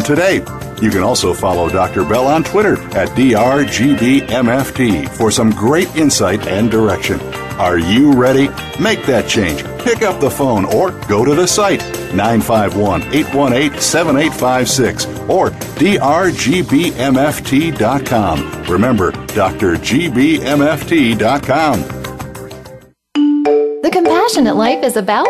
today. 0.00 0.65
You 0.82 0.90
can 0.90 1.02
also 1.02 1.32
follow 1.32 1.68
Dr. 1.68 2.04
Bell 2.04 2.26
on 2.26 2.44
Twitter 2.44 2.74
at 2.96 3.08
drgbmft 3.10 5.08
for 5.16 5.30
some 5.30 5.50
great 5.50 5.94
insight 5.96 6.46
and 6.46 6.70
direction. 6.70 7.20
Are 7.58 7.78
you 7.78 8.12
ready? 8.12 8.48
Make 8.78 9.06
that 9.06 9.26
change. 9.28 9.64
Pick 9.82 10.02
up 10.02 10.20
the 10.20 10.30
phone 10.30 10.66
or 10.66 10.90
go 11.08 11.24
to 11.24 11.34
the 11.34 11.46
site 11.46 11.80
951 12.14 13.02
818 13.02 13.80
7856 13.80 15.06
or 15.30 15.50
drgbmft.com. 15.50 17.02
Remember, 18.64 19.12
drgbmft.com. 19.12 19.76
The 23.82 23.90
Compassionate 23.92 24.56
Life 24.56 24.82
is 24.84 24.96
about 24.96 25.28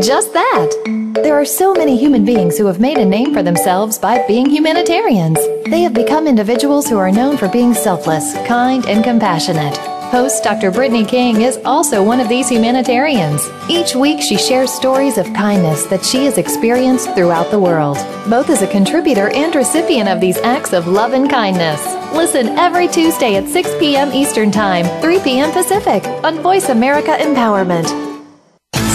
just 0.00 0.32
that. 0.32 1.12
There 1.22 1.34
are 1.34 1.44
so 1.44 1.72
many 1.72 1.96
human 1.96 2.24
beings 2.24 2.58
who 2.58 2.66
have 2.66 2.80
made 2.80 2.98
a 2.98 3.04
name 3.04 3.32
for 3.32 3.42
themselves 3.42 3.98
by 3.98 4.26
being 4.26 4.46
humanitarians. 4.46 5.38
They 5.64 5.80
have 5.82 5.94
become 5.94 6.26
individuals 6.26 6.88
who 6.88 6.98
are 6.98 7.10
known 7.10 7.36
for 7.36 7.48
being 7.48 7.72
selfless, 7.72 8.34
kind, 8.46 8.86
and 8.86 9.02
compassionate. 9.02 9.76
Host 10.10 10.44
Dr. 10.44 10.70
Brittany 10.70 11.04
King 11.04 11.40
is 11.42 11.58
also 11.64 12.02
one 12.04 12.20
of 12.20 12.28
these 12.28 12.48
humanitarians. 12.48 13.48
Each 13.68 13.96
week, 13.96 14.20
she 14.20 14.36
shares 14.36 14.70
stories 14.72 15.18
of 15.18 15.26
kindness 15.34 15.86
that 15.86 16.04
she 16.04 16.26
has 16.26 16.38
experienced 16.38 17.12
throughout 17.14 17.50
the 17.50 17.58
world, 17.58 17.96
both 18.28 18.50
as 18.50 18.62
a 18.62 18.70
contributor 18.70 19.30
and 19.30 19.54
recipient 19.54 20.08
of 20.08 20.20
these 20.20 20.38
acts 20.38 20.72
of 20.72 20.86
love 20.86 21.12
and 21.12 21.28
kindness. 21.28 21.84
Listen 22.14 22.48
every 22.58 22.86
Tuesday 22.86 23.34
at 23.36 23.48
6 23.48 23.70
p.m. 23.80 24.12
Eastern 24.12 24.52
Time, 24.52 24.84
3 25.00 25.20
p.m. 25.20 25.50
Pacific 25.50 26.04
on 26.22 26.38
Voice 26.40 26.68
America 26.68 27.16
Empowerment. 27.18 28.05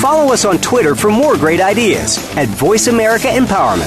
Follow 0.01 0.33
us 0.33 0.45
on 0.45 0.57
Twitter 0.57 0.95
for 0.95 1.11
more 1.11 1.37
great 1.37 1.61
ideas 1.61 2.17
at 2.35 2.47
Voice 2.47 2.87
America 2.87 3.27
Empowerment. 3.27 3.85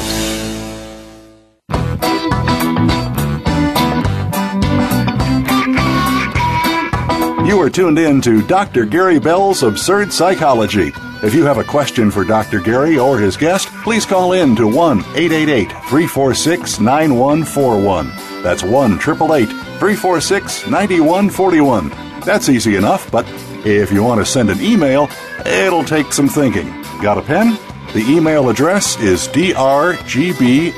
You 7.44 7.60
are 7.60 7.68
tuned 7.68 7.98
in 7.98 8.20
to 8.20 8.46
Dr. 8.46 8.84
Gary 8.84 9.18
Bell's 9.18 9.64
Absurd 9.64 10.12
Psychology. 10.12 10.92
If 11.24 11.34
you 11.34 11.44
have 11.46 11.58
a 11.58 11.64
question 11.64 12.12
for 12.12 12.22
Dr. 12.22 12.60
Gary 12.60 12.96
or 12.96 13.18
his 13.18 13.36
guest, 13.36 13.66
please 13.82 14.06
call 14.06 14.34
in 14.34 14.54
to 14.54 14.68
1 14.68 15.00
888 15.00 15.68
346 15.68 16.78
9141. 16.78 18.12
That's 18.44 18.62
1 18.62 18.92
888 18.92 19.48
346 19.48 20.68
9141. 20.68 21.88
That's 22.20 22.48
easy 22.48 22.76
enough, 22.76 23.10
but 23.10 23.26
if 23.64 23.90
you 23.90 24.02
want 24.02 24.20
to 24.20 24.26
send 24.26 24.50
an 24.50 24.60
email, 24.60 25.08
it'll 25.46 25.84
take 25.84 26.12
some 26.12 26.28
thinking. 26.28 26.66
Got 27.00 27.18
a 27.18 27.22
pen? 27.22 27.58
The 27.94 28.04
email 28.08 28.50
address 28.50 29.00
is 29.00 29.28
drgbmft 29.28 30.74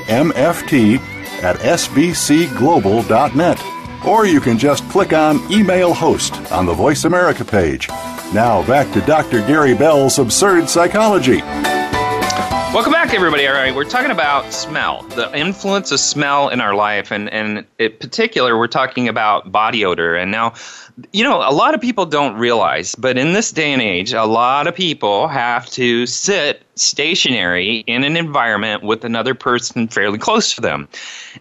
at 1.43 1.55
sbcglobal.net. 1.57 3.63
Or 4.05 4.25
you 4.25 4.39
can 4.39 4.57
just 4.57 4.87
click 4.89 5.13
on 5.13 5.51
Email 5.51 5.93
Host 5.93 6.33
on 6.51 6.65
the 6.65 6.73
Voice 6.73 7.03
America 7.03 7.43
page. 7.43 7.89
Now 8.33 8.65
back 8.67 8.91
to 8.93 9.01
Dr. 9.01 9.39
Gary 9.47 9.73
Bell's 9.73 10.19
Absurd 10.19 10.69
Psychology. 10.69 11.41
Welcome 12.73 12.91
back, 12.91 13.13
everybody. 13.13 13.47
All 13.47 13.53
right, 13.53 13.73
we're 13.73 13.85
talking 13.85 14.11
about 14.11 14.53
smell, 14.53 15.03
the 15.15 15.35
influence 15.35 15.91
of 15.91 15.99
smell 15.99 16.49
in 16.49 16.61
our 16.61 16.75
life, 16.75 17.11
and 17.11 17.29
and 17.29 17.65
in 17.79 17.93
particular, 17.93 18.57
we're 18.57 18.67
talking 18.67 19.07
about 19.07 19.51
body 19.51 19.85
odor. 19.85 20.15
And 20.15 20.31
now, 20.31 20.53
you 21.13 21.23
know, 21.23 21.37
a 21.37 21.53
lot 21.53 21.75
of 21.75 21.81
people 21.81 22.05
don't 22.05 22.35
realize, 22.37 22.95
but 22.95 23.17
in 23.17 23.33
this 23.33 23.51
day 23.51 23.71
and 23.71 23.81
age, 23.81 24.13
a 24.13 24.25
lot 24.25 24.67
of 24.67 24.73
people 24.73 25.27
have 25.27 25.69
to 25.71 26.07
sit 26.07 26.63
stationary 26.79 27.83
in 27.87 28.03
an 28.03 28.17
environment 28.17 28.83
with 28.83 29.03
another 29.03 29.35
person 29.35 29.87
fairly 29.87 30.17
close 30.17 30.53
to 30.55 30.61
them. 30.61 30.87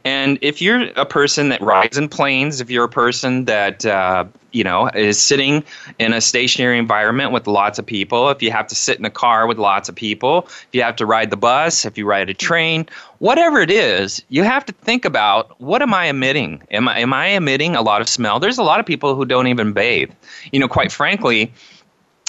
And 0.04 0.38
if 0.42 0.60
you're 0.60 0.82
a 0.96 1.06
person 1.06 1.48
that 1.50 1.60
rides 1.60 1.96
in 1.96 2.08
planes, 2.08 2.60
if 2.60 2.70
you're 2.70 2.84
a 2.84 2.88
person 2.88 3.44
that 3.46 3.84
uh, 3.84 4.24
you 4.52 4.64
know 4.64 4.88
is 4.88 5.20
sitting 5.20 5.64
in 5.98 6.12
a 6.12 6.20
stationary 6.20 6.78
environment 6.78 7.32
with 7.32 7.46
lots 7.46 7.78
of 7.78 7.86
people, 7.86 8.30
if 8.30 8.42
you 8.42 8.50
have 8.50 8.66
to 8.68 8.74
sit 8.74 8.98
in 8.98 9.04
a 9.04 9.10
car 9.10 9.46
with 9.46 9.58
lots 9.58 9.88
of 9.88 9.94
people, 9.94 10.46
if 10.48 10.68
you 10.72 10.82
have 10.82 10.96
to 10.96 11.06
ride 11.06 11.30
the 11.30 11.36
bus, 11.36 11.84
if 11.84 11.96
you 11.98 12.06
ride 12.06 12.30
a 12.30 12.34
train, 12.34 12.86
whatever 13.18 13.60
it 13.60 13.70
is, 13.70 14.22
you 14.28 14.42
have 14.42 14.64
to 14.66 14.72
think 14.72 15.04
about 15.04 15.58
what 15.60 15.82
am 15.82 15.94
I 15.94 16.06
emitting? 16.06 16.62
Am 16.70 16.88
I 16.88 17.00
am 17.00 17.12
I 17.12 17.28
emitting 17.28 17.76
a 17.76 17.82
lot 17.82 18.00
of 18.00 18.08
smell? 18.08 18.40
There's 18.40 18.58
a 18.58 18.62
lot 18.62 18.80
of 18.80 18.86
people 18.86 19.14
who 19.14 19.24
don't 19.24 19.45
even 19.48 19.72
bathe. 19.72 20.10
You 20.52 20.60
know, 20.60 20.68
quite 20.68 20.92
frankly, 20.92 21.52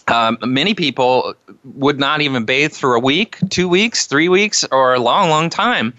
um, 0.08 0.38
many 0.42 0.74
people 0.74 1.34
would 1.64 2.00
not 2.00 2.22
even 2.22 2.46
bathe 2.46 2.74
for 2.74 2.96
a 2.96 3.00
week, 3.00 3.38
two 3.50 3.68
weeks, 3.68 4.06
three 4.06 4.30
weeks, 4.30 4.66
or 4.72 4.94
a 4.94 5.00
long, 5.00 5.30
long 5.30 5.50
time. 5.50 5.94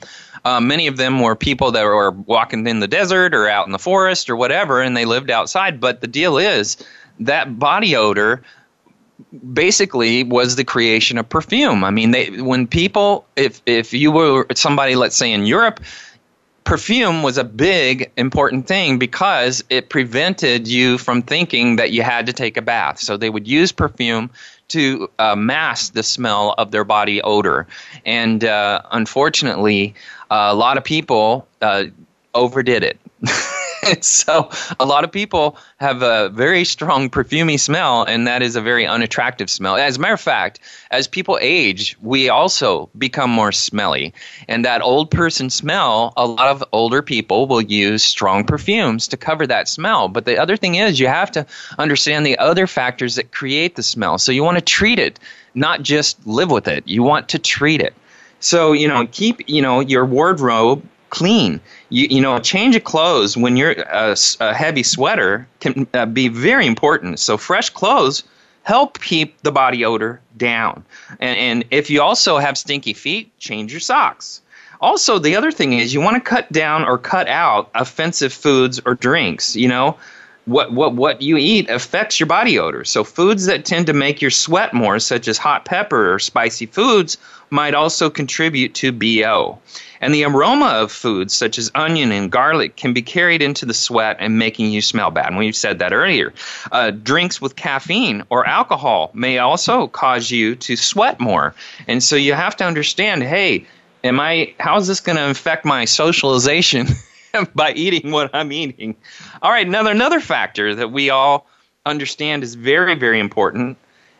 Uh, 0.44 0.60
many 0.60 0.86
of 0.86 0.96
them 0.96 1.20
were 1.20 1.36
people 1.36 1.72
that 1.72 1.84
were 1.84 2.12
walking 2.12 2.66
in 2.66 2.80
the 2.80 2.88
desert 2.88 3.34
or 3.34 3.48
out 3.48 3.66
in 3.66 3.72
the 3.72 3.78
forest 3.78 4.30
or 4.30 4.36
whatever, 4.36 4.80
and 4.80 4.96
they 4.96 5.04
lived 5.04 5.30
outside. 5.30 5.80
But 5.80 6.00
the 6.00 6.06
deal 6.06 6.38
is 6.38 6.76
that 7.20 7.58
body 7.58 7.96
odor 7.96 8.42
basically 9.52 10.24
was 10.24 10.56
the 10.56 10.64
creation 10.64 11.18
of 11.18 11.28
perfume. 11.28 11.84
I 11.84 11.90
mean, 11.90 12.12
they 12.12 12.40
when 12.40 12.66
people, 12.66 13.26
if 13.36 13.60
if 13.66 13.92
you 13.92 14.10
were 14.12 14.46
somebody, 14.54 14.94
let's 14.94 15.16
say 15.16 15.32
in 15.32 15.44
Europe, 15.44 15.80
perfume 16.68 17.22
was 17.22 17.38
a 17.38 17.44
big 17.44 18.12
important 18.18 18.66
thing 18.66 18.98
because 18.98 19.64
it 19.70 19.88
prevented 19.88 20.68
you 20.68 20.98
from 20.98 21.22
thinking 21.22 21.76
that 21.76 21.92
you 21.92 22.02
had 22.02 22.26
to 22.26 22.32
take 22.34 22.58
a 22.58 22.62
bath. 22.62 22.98
So 22.98 23.16
they 23.16 23.30
would 23.30 23.48
use 23.48 23.72
perfume 23.72 24.28
to 24.68 25.10
uh, 25.18 25.34
mask 25.34 25.94
the 25.94 26.02
smell 26.02 26.54
of 26.58 26.70
their 26.70 26.84
body 26.84 27.22
odor. 27.22 27.66
And 28.04 28.44
uh, 28.44 28.82
unfortunately, 28.92 29.94
uh, 30.30 30.48
a 30.50 30.54
lot 30.54 30.76
of 30.76 30.84
people 30.84 31.48
uh, 31.62 31.84
overdid 32.34 32.82
it. 32.82 32.98
so 34.00 34.50
a 34.80 34.84
lot 34.84 35.04
of 35.04 35.12
people 35.12 35.56
have 35.78 36.02
a 36.02 36.28
very 36.30 36.64
strong 36.64 37.10
perfumey 37.10 37.58
smell 37.58 38.04
and 38.04 38.26
that 38.26 38.42
is 38.42 38.56
a 38.56 38.60
very 38.60 38.86
unattractive 38.86 39.50
smell. 39.50 39.76
As 39.76 39.96
a 39.96 40.00
matter 40.00 40.14
of 40.14 40.20
fact 40.20 40.60
as 40.90 41.06
people 41.06 41.38
age 41.40 41.96
we 42.02 42.28
also 42.28 42.88
become 42.98 43.30
more 43.30 43.52
smelly. 43.52 44.12
And 44.48 44.64
that 44.64 44.82
old 44.82 45.10
person 45.10 45.50
smell 45.50 46.12
a 46.16 46.26
lot 46.26 46.48
of 46.48 46.64
older 46.72 47.02
people 47.02 47.46
will 47.46 47.62
use 47.62 48.02
strong 48.02 48.44
perfumes 48.44 49.08
to 49.08 49.16
cover 49.16 49.46
that 49.46 49.68
smell. 49.68 50.08
But 50.08 50.24
the 50.24 50.38
other 50.38 50.56
thing 50.56 50.76
is 50.76 51.00
you 51.00 51.08
have 51.08 51.30
to 51.32 51.46
understand 51.78 52.24
the 52.24 52.38
other 52.38 52.66
factors 52.66 53.14
that 53.16 53.32
create 53.32 53.76
the 53.76 53.82
smell. 53.82 54.18
So 54.18 54.32
you 54.32 54.42
want 54.42 54.58
to 54.58 54.64
treat 54.64 54.98
it 54.98 55.18
not 55.54 55.82
just 55.82 56.24
live 56.26 56.50
with 56.50 56.68
it. 56.68 56.86
You 56.86 57.02
want 57.02 57.28
to 57.30 57.38
treat 57.38 57.80
it. 57.80 57.94
So 58.40 58.72
you 58.72 58.88
know 58.88 59.06
keep 59.10 59.48
you 59.48 59.62
know 59.62 59.80
your 59.80 60.04
wardrobe 60.04 60.82
clean. 61.10 61.60
You, 61.90 62.06
you 62.10 62.20
know, 62.20 62.36
a 62.36 62.40
change 62.40 62.76
of 62.76 62.84
clothes 62.84 63.36
when 63.36 63.56
you're 63.56 63.72
a, 63.72 64.16
a 64.40 64.54
heavy 64.54 64.82
sweater 64.82 65.46
can 65.60 65.86
uh, 65.94 66.06
be 66.06 66.28
very 66.28 66.66
important. 66.66 67.18
So 67.20 67.36
fresh 67.36 67.70
clothes 67.70 68.24
help 68.62 69.00
keep 69.00 69.40
the 69.42 69.52
body 69.52 69.84
odor 69.84 70.20
down. 70.36 70.84
And, 71.20 71.38
and 71.38 71.64
if 71.70 71.88
you 71.90 72.02
also 72.02 72.38
have 72.38 72.58
stinky 72.58 72.92
feet, 72.92 73.36
change 73.38 73.72
your 73.72 73.80
socks. 73.80 74.42
Also, 74.80 75.18
the 75.18 75.34
other 75.34 75.50
thing 75.50 75.72
is 75.72 75.92
you 75.92 76.00
want 76.00 76.16
to 76.16 76.20
cut 76.20 76.50
down 76.52 76.84
or 76.84 76.98
cut 76.98 77.28
out 77.28 77.70
offensive 77.74 78.32
foods 78.32 78.80
or 78.84 78.94
drinks. 78.94 79.56
You 79.56 79.68
know, 79.68 79.96
what, 80.48 80.72
what, 80.72 80.94
what 80.94 81.20
you 81.20 81.36
eat 81.36 81.68
affects 81.68 82.18
your 82.18 82.26
body 82.26 82.58
odor. 82.58 82.84
So, 82.84 83.04
foods 83.04 83.46
that 83.46 83.64
tend 83.64 83.86
to 83.86 83.92
make 83.92 84.22
you 84.22 84.30
sweat 84.30 84.72
more, 84.72 84.98
such 84.98 85.28
as 85.28 85.36
hot 85.36 85.64
pepper 85.64 86.14
or 86.14 86.18
spicy 86.18 86.66
foods, 86.66 87.18
might 87.50 87.74
also 87.74 88.08
contribute 88.10 88.74
to 88.74 88.92
BO. 88.92 89.58
And 90.00 90.14
the 90.14 90.24
aroma 90.24 90.66
of 90.66 90.92
foods, 90.92 91.34
such 91.34 91.58
as 91.58 91.70
onion 91.74 92.12
and 92.12 92.30
garlic, 92.30 92.76
can 92.76 92.92
be 92.92 93.02
carried 93.02 93.42
into 93.42 93.66
the 93.66 93.74
sweat 93.74 94.16
and 94.20 94.38
making 94.38 94.70
you 94.70 94.80
smell 94.80 95.10
bad. 95.10 95.26
And 95.26 95.36
we've 95.36 95.56
said 95.56 95.80
that 95.80 95.92
earlier. 95.92 96.32
Uh, 96.72 96.92
drinks 96.92 97.40
with 97.40 97.56
caffeine 97.56 98.22
or 98.30 98.46
alcohol 98.46 99.10
may 99.12 99.38
also 99.38 99.88
cause 99.88 100.30
you 100.30 100.54
to 100.56 100.76
sweat 100.76 101.20
more. 101.20 101.54
And 101.86 102.02
so 102.02 102.16
you 102.16 102.34
have 102.34 102.56
to 102.56 102.64
understand 102.64 103.22
hey, 103.22 103.66
am 104.04 104.20
I, 104.20 104.54
how 104.60 104.76
is 104.78 104.86
this 104.86 105.00
going 105.00 105.16
to 105.16 105.30
affect 105.30 105.64
my 105.64 105.84
socialization? 105.84 106.86
by 107.54 107.72
eating 107.72 108.10
what 108.10 108.34
I'm 108.34 108.52
eating. 108.52 108.96
All 109.42 109.50
right, 109.50 109.66
another 109.66 109.90
another 109.90 110.20
factor 110.20 110.74
that 110.74 110.92
we 110.92 111.10
all 111.10 111.46
understand 111.86 112.42
is 112.42 112.54
very 112.54 112.94
very 112.94 113.20
important 113.20 113.78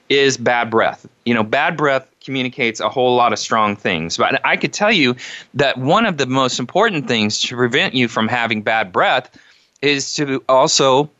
is 0.09 0.37
bad 0.37 0.71
breath. 0.71 1.07
You 1.25 1.35
know, 1.35 1.43
bad 1.43 1.77
breath 1.77 2.11
communicates 2.25 2.81
a 2.81 2.89
whole 2.89 3.15
lot 3.15 3.33
of 3.33 3.39
strong 3.39 3.77
things. 3.77 4.17
But 4.17 4.45
I 4.45 4.57
could 4.57 4.73
tell 4.73 4.93
you 4.93 5.17
that 5.55 5.77
one 5.79 6.07
of 6.07 6.17
the 6.17 6.27
most 6.27 6.59
important 6.59 7.09
things 7.09 7.41
to 7.43 7.57
prevent 7.57 7.95
you 7.95 8.09
from 8.09 8.29
having 8.29 8.63
bad 8.63 8.93
breath 8.93 9.31
is 9.83 10.15
to 10.15 10.43
also 10.49 11.11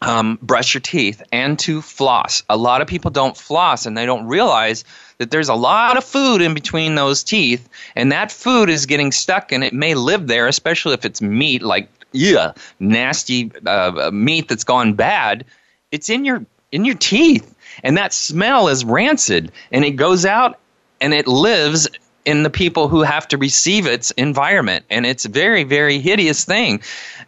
um, 0.00 0.38
brush 0.42 0.74
your 0.74 0.80
teeth 0.80 1.22
and 1.32 1.58
to 1.60 1.82
floss. 1.82 2.42
A 2.48 2.56
lot 2.56 2.80
of 2.80 2.88
people 2.88 3.10
don't 3.10 3.36
floss 3.36 3.86
and 3.86 3.96
they 3.96 4.06
don't 4.06 4.26
realize 4.26 4.84
that 5.18 5.30
there's 5.30 5.48
a 5.48 5.54
lot 5.54 5.96
of 5.96 6.04
food 6.04 6.40
in 6.40 6.54
between 6.54 6.94
those 6.94 7.24
teeth, 7.24 7.68
and 7.96 8.12
that 8.12 8.30
food 8.30 8.70
is 8.70 8.86
getting 8.86 9.10
stuck 9.10 9.50
and 9.50 9.64
it 9.64 9.74
may 9.74 9.94
live 9.94 10.28
there, 10.28 10.46
especially 10.46 10.94
if 10.94 11.04
it's 11.04 11.20
meat, 11.20 11.62
like 11.62 11.88
yeah, 12.12 12.52
nasty 12.80 13.50
uh, 13.66 14.10
meat 14.12 14.48
that's 14.48 14.64
gone 14.64 14.94
bad. 14.94 15.44
It's 15.90 16.08
in 16.08 16.24
your 16.24 16.44
in 16.70 16.84
your 16.84 16.94
teeth, 16.94 17.54
and 17.82 17.96
that 17.96 18.12
smell 18.12 18.68
is 18.68 18.84
rancid, 18.84 19.52
and 19.72 19.84
it 19.84 19.92
goes 19.92 20.24
out 20.24 20.58
and 21.00 21.12
it 21.14 21.26
lives 21.26 21.88
in 22.28 22.42
the 22.42 22.50
people 22.50 22.88
who 22.88 23.00
have 23.00 23.26
to 23.26 23.38
receive 23.38 23.86
its 23.86 24.10
environment. 24.12 24.84
And 24.90 25.06
it's 25.06 25.24
a 25.24 25.30
very 25.30 25.64
very 25.64 25.98
hideous 25.98 26.44
thing. 26.44 26.82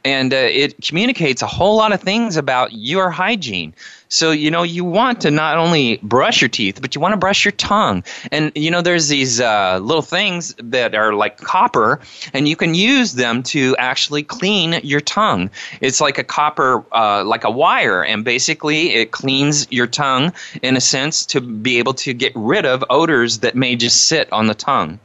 And 0.04 0.34
uh, 0.34 0.36
it 0.36 0.82
communicates 0.82 1.40
a 1.40 1.46
whole 1.46 1.76
lot 1.76 1.92
of 1.92 2.02
things 2.02 2.36
about 2.36 2.72
your 2.72 3.10
hygiene 3.10 3.72
so, 4.10 4.32
you 4.32 4.50
know, 4.50 4.64
you 4.64 4.84
want 4.84 5.20
to 5.20 5.30
not 5.30 5.56
only 5.56 5.98
brush 6.02 6.42
your 6.42 6.48
teeth, 6.48 6.82
but 6.82 6.96
you 6.96 7.00
want 7.00 7.12
to 7.12 7.16
brush 7.16 7.44
your 7.44 7.52
tongue. 7.52 8.02
And, 8.32 8.50
you 8.56 8.68
know, 8.68 8.82
there's 8.82 9.06
these 9.06 9.40
uh, 9.40 9.78
little 9.80 10.02
things 10.02 10.52
that 10.58 10.96
are 10.96 11.14
like 11.14 11.38
copper, 11.38 12.00
and 12.34 12.48
you 12.48 12.56
can 12.56 12.74
use 12.74 13.12
them 13.12 13.44
to 13.44 13.76
actually 13.78 14.24
clean 14.24 14.80
your 14.82 15.00
tongue. 15.00 15.48
It's 15.80 16.00
like 16.00 16.18
a 16.18 16.24
copper, 16.24 16.84
uh, 16.90 17.22
like 17.22 17.44
a 17.44 17.50
wire, 17.52 18.04
and 18.04 18.24
basically 18.24 18.94
it 18.94 19.12
cleans 19.12 19.70
your 19.70 19.86
tongue 19.86 20.32
in 20.60 20.76
a 20.76 20.80
sense 20.80 21.24
to 21.26 21.40
be 21.40 21.78
able 21.78 21.94
to 21.94 22.12
get 22.12 22.32
rid 22.34 22.66
of 22.66 22.84
odors 22.90 23.38
that 23.38 23.54
may 23.54 23.76
just 23.76 24.06
sit 24.06 24.32
on 24.32 24.48
the 24.48 24.54
tongue. 24.54 24.98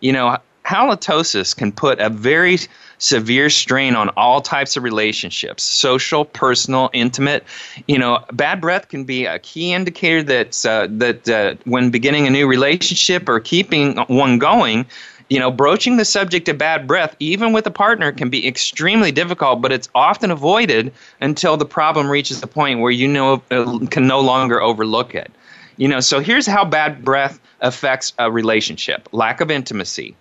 You 0.00 0.12
know, 0.12 0.36
halitosis 0.70 1.56
can 1.56 1.72
put 1.72 1.98
a 1.98 2.08
very 2.08 2.58
severe 2.98 3.50
strain 3.50 3.96
on 3.96 4.08
all 4.10 4.40
types 4.40 4.76
of 4.76 4.82
relationships 4.84 5.62
social 5.62 6.24
personal 6.24 6.90
intimate 6.92 7.42
you 7.88 7.98
know 7.98 8.24
bad 8.32 8.60
breath 8.60 8.88
can 8.88 9.04
be 9.04 9.26
a 9.26 9.38
key 9.38 9.72
indicator 9.72 10.22
that 10.22 10.66
uh, 10.66 10.86
that 10.90 11.28
uh, 11.28 11.54
when 11.64 11.90
beginning 11.90 12.26
a 12.26 12.30
new 12.30 12.46
relationship 12.46 13.28
or 13.28 13.40
keeping 13.40 13.96
one 14.08 14.38
going 14.38 14.86
you 15.30 15.38
know, 15.38 15.50
broaching 15.50 15.96
the 15.96 16.04
subject 16.04 16.48
of 16.48 16.58
bad 16.58 16.88
breath, 16.88 17.14
even 17.20 17.52
with 17.52 17.64
a 17.64 17.70
partner, 17.70 18.10
can 18.10 18.28
be 18.28 18.46
extremely 18.46 19.12
difficult, 19.12 19.62
but 19.62 19.70
it's 19.70 19.88
often 19.94 20.32
avoided 20.32 20.92
until 21.20 21.56
the 21.56 21.64
problem 21.64 22.10
reaches 22.10 22.40
the 22.40 22.48
point 22.48 22.80
where 22.80 22.90
you 22.90 23.06
know 23.06 23.40
uh, 23.52 23.78
can 23.90 24.08
no 24.08 24.20
longer 24.20 24.60
overlook 24.60 25.14
it. 25.14 25.30
You 25.76 25.86
know, 25.86 26.00
so 26.00 26.18
here's 26.18 26.46
how 26.46 26.64
bad 26.64 27.04
breath 27.04 27.38
affects 27.60 28.12
a 28.18 28.30
relationship: 28.30 29.08
lack 29.12 29.40
of 29.40 29.52
intimacy, 29.52 30.16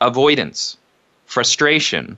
avoidance, 0.00 0.76
frustration, 1.26 2.16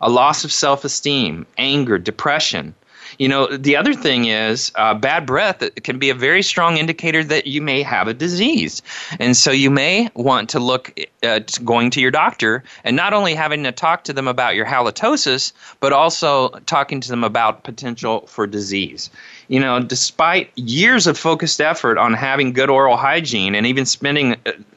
a 0.00 0.10
loss 0.10 0.44
of 0.44 0.52
self 0.52 0.84
esteem, 0.84 1.46
anger, 1.58 1.98
depression. 1.98 2.74
You 3.18 3.28
know, 3.28 3.46
the 3.46 3.76
other 3.76 3.94
thing 3.94 4.26
is 4.26 4.72
uh, 4.74 4.94
bad 4.94 5.26
breath 5.26 5.62
can 5.82 5.98
be 5.98 6.10
a 6.10 6.14
very 6.14 6.42
strong 6.42 6.78
indicator 6.78 7.22
that 7.24 7.46
you 7.46 7.62
may 7.62 7.82
have 7.82 8.08
a 8.08 8.14
disease. 8.14 8.82
And 9.20 9.36
so 9.36 9.50
you 9.50 9.70
may 9.70 10.08
want 10.14 10.50
to 10.50 10.58
look 10.58 10.98
at 11.22 11.58
going 11.64 11.90
to 11.90 12.00
your 12.00 12.10
doctor 12.10 12.64
and 12.82 12.96
not 12.96 13.12
only 13.12 13.34
having 13.34 13.62
to 13.64 13.72
talk 13.72 14.04
to 14.04 14.12
them 14.12 14.26
about 14.26 14.56
your 14.56 14.66
halitosis, 14.66 15.52
but 15.80 15.92
also 15.92 16.48
talking 16.66 17.00
to 17.00 17.08
them 17.08 17.22
about 17.24 17.62
potential 17.62 18.26
for 18.26 18.46
disease. 18.46 19.10
You 19.48 19.60
know, 19.60 19.80
despite 19.80 20.50
years 20.56 21.06
of 21.06 21.18
focused 21.18 21.60
effort 21.60 21.98
on 21.98 22.14
having 22.14 22.52
good 22.52 22.70
oral 22.70 22.96
hygiene 22.96 23.54
and 23.54 23.66
even 23.66 23.84
spending 23.84 24.36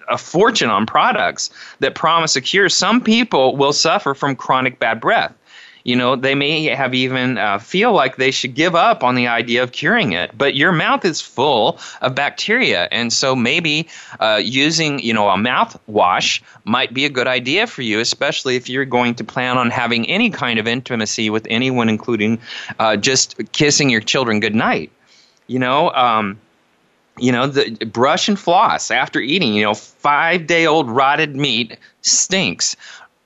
a 0.09 0.17
fortune 0.17 0.69
on 0.69 0.85
products 0.85 1.49
that 1.79 1.95
promise 1.95 2.35
a 2.35 2.41
cure, 2.41 2.69
some 2.69 3.01
people 3.01 3.55
will 3.55 3.73
suffer 3.73 4.13
from 4.13 4.35
chronic 4.35 4.79
bad 4.79 4.99
breath. 4.99 5.33
You 5.87 5.95
know, 5.95 6.17
they 6.17 6.35
may 6.35 6.65
have 6.65 6.93
even 6.93 7.37
uh, 7.37 7.59
feel 7.59 7.93
like 7.93 8.17
they 8.17 8.29
should 8.29 8.55
give 8.55 8.75
up 8.75 9.05
on 9.05 9.15
the 9.15 9.27
idea 9.27 9.63
of 9.63 9.71
curing 9.71 10.11
it, 10.11 10.37
but 10.37 10.53
your 10.53 10.73
mouth 10.73 11.05
is 11.05 11.21
full 11.21 11.79
of 12.01 12.13
bacteria, 12.13 12.89
and 12.91 13.13
so 13.13 13.37
maybe 13.37 13.87
uh, 14.19 14.41
using 14.43 14.99
you 14.99 15.13
know 15.13 15.29
a 15.29 15.37
mouthwash 15.37 16.41
might 16.65 16.93
be 16.93 17.05
a 17.05 17.09
good 17.09 17.25
idea 17.25 17.67
for 17.67 17.83
you, 17.83 18.01
especially 18.01 18.57
if 18.57 18.67
you're 18.67 18.83
going 18.83 19.15
to 19.15 19.23
plan 19.23 19.57
on 19.57 19.69
having 19.69 20.05
any 20.09 20.29
kind 20.29 20.59
of 20.59 20.67
intimacy 20.67 21.29
with 21.29 21.47
anyone, 21.49 21.87
including 21.87 22.37
uh, 22.79 22.97
just 22.97 23.37
kissing 23.53 23.89
your 23.89 24.01
children 24.01 24.41
goodnight. 24.41 24.91
You 25.47 25.59
know. 25.59 25.89
Um, 25.91 26.37
you 27.19 27.31
know, 27.31 27.47
the 27.47 27.85
brush 27.85 28.27
and 28.27 28.37
floss 28.37 28.91
after 28.91 29.19
eating. 29.19 29.53
You 29.53 29.63
know, 29.63 29.73
five 29.73 30.47
day 30.47 30.67
old 30.67 30.91
rotted 30.91 31.35
meat 31.35 31.79
stinks. 32.01 32.75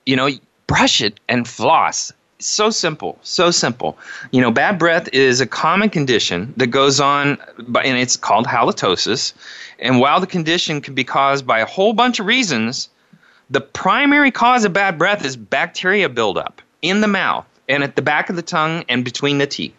You 0.06 0.14
know, 0.14 0.30
brush 0.68 1.02
it 1.02 1.18
and 1.28 1.46
floss 1.46 2.12
so 2.46 2.70
simple, 2.70 3.18
so 3.22 3.50
simple. 3.50 3.98
You 4.30 4.40
know, 4.40 4.50
bad 4.50 4.78
breath 4.78 5.08
is 5.12 5.40
a 5.40 5.46
common 5.46 5.90
condition 5.90 6.52
that 6.56 6.68
goes 6.68 7.00
on, 7.00 7.38
and 7.58 7.98
it's 7.98 8.16
called 8.16 8.46
halitosis. 8.46 9.32
And 9.78 10.00
while 10.00 10.20
the 10.20 10.26
condition 10.26 10.80
can 10.80 10.94
be 10.94 11.04
caused 11.04 11.46
by 11.46 11.60
a 11.60 11.66
whole 11.66 11.92
bunch 11.92 12.20
of 12.20 12.26
reasons, 12.26 12.88
the 13.50 13.60
primary 13.60 14.30
cause 14.30 14.64
of 14.64 14.72
bad 14.72 14.98
breath 14.98 15.24
is 15.24 15.36
bacteria 15.36 16.08
buildup 16.08 16.62
in 16.80 17.00
the 17.00 17.08
mouth 17.08 17.46
and 17.68 17.82
at 17.84 17.96
the 17.96 18.02
back 18.02 18.30
of 18.30 18.36
the 18.36 18.42
tongue 18.42 18.84
and 18.88 19.04
between 19.04 19.38
the 19.38 19.46
teeth. 19.46 19.74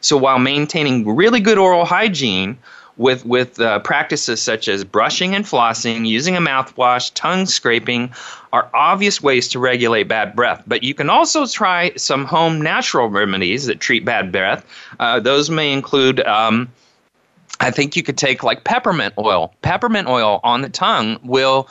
So 0.00 0.16
while 0.16 0.38
maintaining 0.38 1.14
really 1.16 1.40
good 1.40 1.58
oral 1.58 1.84
hygiene, 1.84 2.58
with 2.98 3.24
with 3.24 3.60
uh, 3.60 3.78
practices 3.78 4.42
such 4.42 4.68
as 4.68 4.84
brushing 4.84 5.34
and 5.34 5.44
flossing, 5.44 6.06
using 6.06 6.36
a 6.36 6.40
mouthwash, 6.40 7.12
tongue 7.14 7.46
scraping 7.46 8.12
are 8.52 8.68
obvious 8.74 9.22
ways 9.22 9.48
to 9.48 9.58
regulate 9.58 10.04
bad 10.04 10.34
breath. 10.36 10.62
But 10.66 10.82
you 10.82 10.94
can 10.94 11.08
also 11.08 11.46
try 11.46 11.92
some 11.96 12.24
home 12.24 12.60
natural 12.60 13.08
remedies 13.08 13.66
that 13.66 13.80
treat 13.80 14.04
bad 14.04 14.32
breath. 14.32 14.66
Uh, 15.00 15.20
those 15.20 15.48
may 15.48 15.72
include. 15.72 16.20
Um, 16.20 16.70
I 17.60 17.70
think 17.70 17.96
you 17.96 18.02
could 18.02 18.18
take 18.18 18.44
like 18.44 18.64
peppermint 18.64 19.14
oil. 19.18 19.54
Peppermint 19.62 20.08
oil 20.08 20.40
on 20.44 20.62
the 20.62 20.68
tongue 20.68 21.18
will 21.24 21.68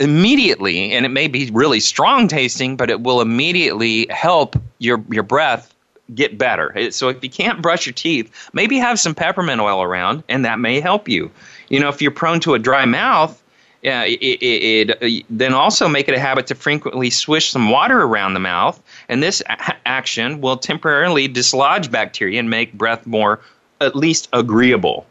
immediately, 0.00 0.92
and 0.92 1.06
it 1.06 1.10
may 1.10 1.28
be 1.28 1.50
really 1.50 1.80
strong 1.80 2.28
tasting, 2.28 2.76
but 2.76 2.90
it 2.90 3.00
will 3.00 3.20
immediately 3.20 4.06
help 4.10 4.56
your 4.78 5.02
your 5.10 5.22
breath 5.22 5.73
get 6.12 6.36
better. 6.36 6.90
So 6.90 7.08
if 7.08 7.22
you 7.22 7.30
can't 7.30 7.62
brush 7.62 7.86
your 7.86 7.92
teeth, 7.92 8.30
maybe 8.52 8.76
have 8.78 9.00
some 9.00 9.14
peppermint 9.14 9.60
oil 9.60 9.82
around, 9.82 10.22
and 10.28 10.44
that 10.44 10.58
may 10.58 10.80
help 10.80 11.08
you. 11.08 11.30
You 11.68 11.80
know, 11.80 11.88
if 11.88 12.02
you're 12.02 12.10
prone 12.10 12.40
to 12.40 12.54
a 12.54 12.58
dry 12.58 12.84
mouth, 12.84 13.40
uh, 13.86 14.04
it, 14.06 14.20
it, 14.20 14.96
it, 15.00 15.26
then 15.30 15.52
also 15.52 15.88
make 15.88 16.08
it 16.08 16.14
a 16.14 16.18
habit 16.18 16.46
to 16.46 16.54
frequently 16.54 17.10
swish 17.10 17.50
some 17.50 17.70
water 17.70 18.02
around 18.02 18.34
the 18.34 18.40
mouth, 18.40 18.82
and 19.08 19.22
this 19.22 19.42
a- 19.48 19.76
action 19.86 20.40
will 20.40 20.56
temporarily 20.56 21.28
dislodge 21.28 21.90
bacteria 21.90 22.38
and 22.38 22.48
make 22.48 22.72
breath 22.72 23.06
more, 23.06 23.40
at 23.80 23.94
least 23.94 24.28
agreeable. 24.32 25.06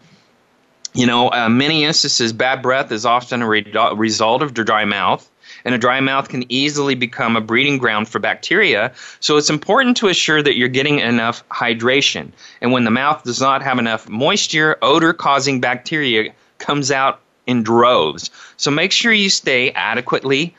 You 0.96 1.08
know, 1.08 1.32
uh, 1.32 1.50
many 1.50 1.84
instances, 1.84 2.34
bad 2.34 2.62
breath 2.62 2.92
is 2.92 3.06
often 3.06 3.42
a 3.42 3.48
re- 3.48 3.74
result 3.96 4.42
of 4.44 4.54
dry 4.54 4.86
mouth 4.86 5.30
and 5.66 5.76
a 5.76 5.78
dry 5.78 6.00
mouth 6.00 6.30
can 6.30 6.44
easily 6.52 6.96
become 6.96 7.36
a 7.36 7.42
breeding 7.42 7.78
ground 7.78 8.08
for 8.08 8.20
bacteria. 8.20 8.92
So 9.20 9.38
it's 9.38 9.50
important 9.50 9.98
to 9.98 10.08
assure 10.08 10.42
that 10.42 10.56
you're 10.58 10.68
getting 10.68 11.00
enough 11.00 11.48
hydration. 11.50 12.32
And 12.62 12.72
when 12.72 12.84
the 12.84 12.92
mouth 12.92 13.24
does 13.24 13.42
not 13.42 13.64
have 13.64 13.80
enough 13.80 14.10
moisture, 14.10 14.78
odor 14.82 15.14
causing 15.14 15.62
bacteria 15.62 16.34
comes 16.58 16.92
out 16.92 17.20
in 17.46 17.64
droves. 17.64 18.32
So 18.58 18.72
make 18.72 18.92
sure 18.92 19.12
you 19.12 19.30
stay 19.30 19.72
adequately 19.72 20.56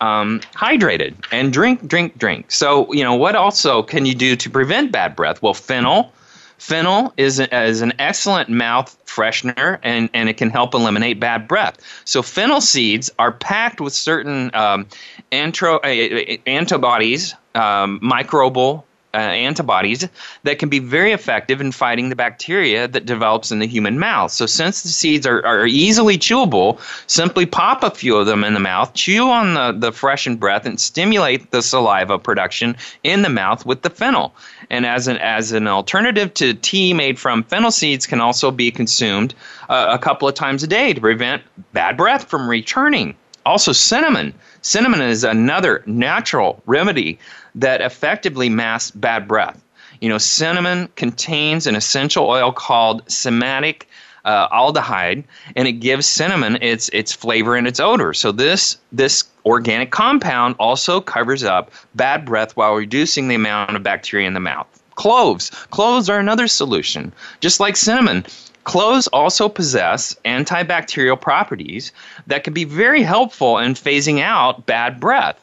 um, 0.00 0.40
hydrated 0.54 1.14
and 1.32 1.52
drink, 1.52 1.86
drink, 1.86 2.18
drink. 2.18 2.50
So, 2.50 2.92
you 2.92 3.02
know, 3.02 3.14
what 3.14 3.34
also 3.34 3.82
can 3.82 4.06
you 4.06 4.14
do 4.14 4.36
to 4.36 4.50
prevent 4.50 4.92
bad 4.92 5.16
breath? 5.16 5.40
Well, 5.40 5.54
fennel 5.54 6.12
Fennel 6.58 7.12
is, 7.16 7.38
a, 7.38 7.64
is 7.64 7.82
an 7.82 7.92
excellent 7.98 8.48
mouth 8.48 8.96
freshener 9.06 9.78
and, 9.82 10.08
and 10.14 10.28
it 10.28 10.36
can 10.36 10.50
help 10.50 10.74
eliminate 10.74 11.20
bad 11.20 11.46
breath. 11.48 11.78
So, 12.04 12.22
fennel 12.22 12.60
seeds 12.60 13.10
are 13.18 13.32
packed 13.32 13.80
with 13.80 13.92
certain 13.92 14.54
um, 14.54 14.86
antro, 15.32 15.78
uh, 15.78 16.36
antibodies, 16.46 17.34
um, 17.54 18.00
microbial 18.00 18.84
uh, 19.16 19.18
antibodies 19.18 20.06
that 20.42 20.58
can 20.58 20.68
be 20.68 20.78
very 20.78 21.12
effective 21.12 21.60
in 21.60 21.72
fighting 21.72 22.10
the 22.10 22.16
bacteria 22.16 22.86
that 22.86 23.06
develops 23.06 23.50
in 23.50 23.60
the 23.60 23.66
human 23.66 23.98
mouth. 23.98 24.30
So, 24.30 24.44
since 24.44 24.82
the 24.82 24.90
seeds 24.90 25.26
are, 25.26 25.44
are 25.44 25.66
easily 25.66 26.18
chewable, 26.18 26.78
simply 27.06 27.46
pop 27.46 27.82
a 27.82 27.90
few 27.90 28.16
of 28.16 28.26
them 28.26 28.44
in 28.44 28.52
the 28.52 28.60
mouth, 28.60 28.92
chew 28.92 29.30
on 29.30 29.54
the, 29.54 29.72
the 29.72 29.92
freshened 29.92 30.38
breath, 30.38 30.66
and 30.66 30.78
stimulate 30.78 31.50
the 31.50 31.62
saliva 31.62 32.18
production 32.18 32.76
in 33.04 33.22
the 33.22 33.30
mouth 33.30 33.64
with 33.64 33.80
the 33.80 33.90
fennel. 33.90 34.34
And 34.68 34.84
as 34.84 35.08
an, 35.08 35.16
as 35.16 35.52
an 35.52 35.66
alternative 35.66 36.34
to 36.34 36.52
tea 36.52 36.92
made 36.92 37.18
from 37.18 37.42
fennel 37.44 37.70
seeds, 37.70 38.06
can 38.06 38.20
also 38.20 38.50
be 38.50 38.70
consumed 38.70 39.34
uh, 39.70 39.86
a 39.90 39.98
couple 39.98 40.28
of 40.28 40.34
times 40.34 40.62
a 40.62 40.66
day 40.66 40.92
to 40.92 41.00
prevent 41.00 41.42
bad 41.72 41.96
breath 41.96 42.28
from 42.28 42.48
returning. 42.48 43.16
Also, 43.46 43.72
cinnamon. 43.72 44.34
Cinnamon 44.60 45.00
is 45.00 45.22
another 45.22 45.82
natural 45.86 46.60
remedy 46.66 47.18
that 47.54 47.80
effectively 47.80 48.48
masks 48.48 48.90
bad 48.90 49.28
breath. 49.28 49.62
You 50.00 50.08
know, 50.08 50.18
cinnamon 50.18 50.88
contains 50.96 51.66
an 51.66 51.76
essential 51.76 52.26
oil 52.28 52.52
called 52.52 53.06
cinnamic 53.06 53.84
uh, 54.24 54.48
aldehyde, 54.48 55.22
and 55.54 55.68
it 55.68 55.74
gives 55.74 56.06
cinnamon 56.06 56.58
its 56.60 56.90
its 56.92 57.12
flavor 57.12 57.54
and 57.54 57.68
its 57.68 57.78
odor. 57.78 58.12
So 58.12 58.32
this 58.32 58.76
this 58.92 59.24
organic 59.44 59.92
compound 59.92 60.56
also 60.58 61.00
covers 61.00 61.44
up 61.44 61.70
bad 61.94 62.24
breath 62.24 62.56
while 62.56 62.74
reducing 62.74 63.28
the 63.28 63.36
amount 63.36 63.76
of 63.76 63.84
bacteria 63.84 64.26
in 64.26 64.34
the 64.34 64.40
mouth. 64.40 64.66
Cloves. 64.96 65.50
Cloves 65.70 66.10
are 66.10 66.18
another 66.18 66.48
solution. 66.48 67.12
Just 67.40 67.60
like 67.60 67.76
cinnamon, 67.76 68.26
Cloves 68.66 69.06
also 69.12 69.48
possess 69.48 70.16
antibacterial 70.24 71.20
properties 71.20 71.92
that 72.26 72.42
can 72.42 72.52
be 72.52 72.64
very 72.64 73.00
helpful 73.00 73.58
in 73.58 73.74
phasing 73.74 74.20
out 74.20 74.66
bad 74.66 74.98
breath. 74.98 75.40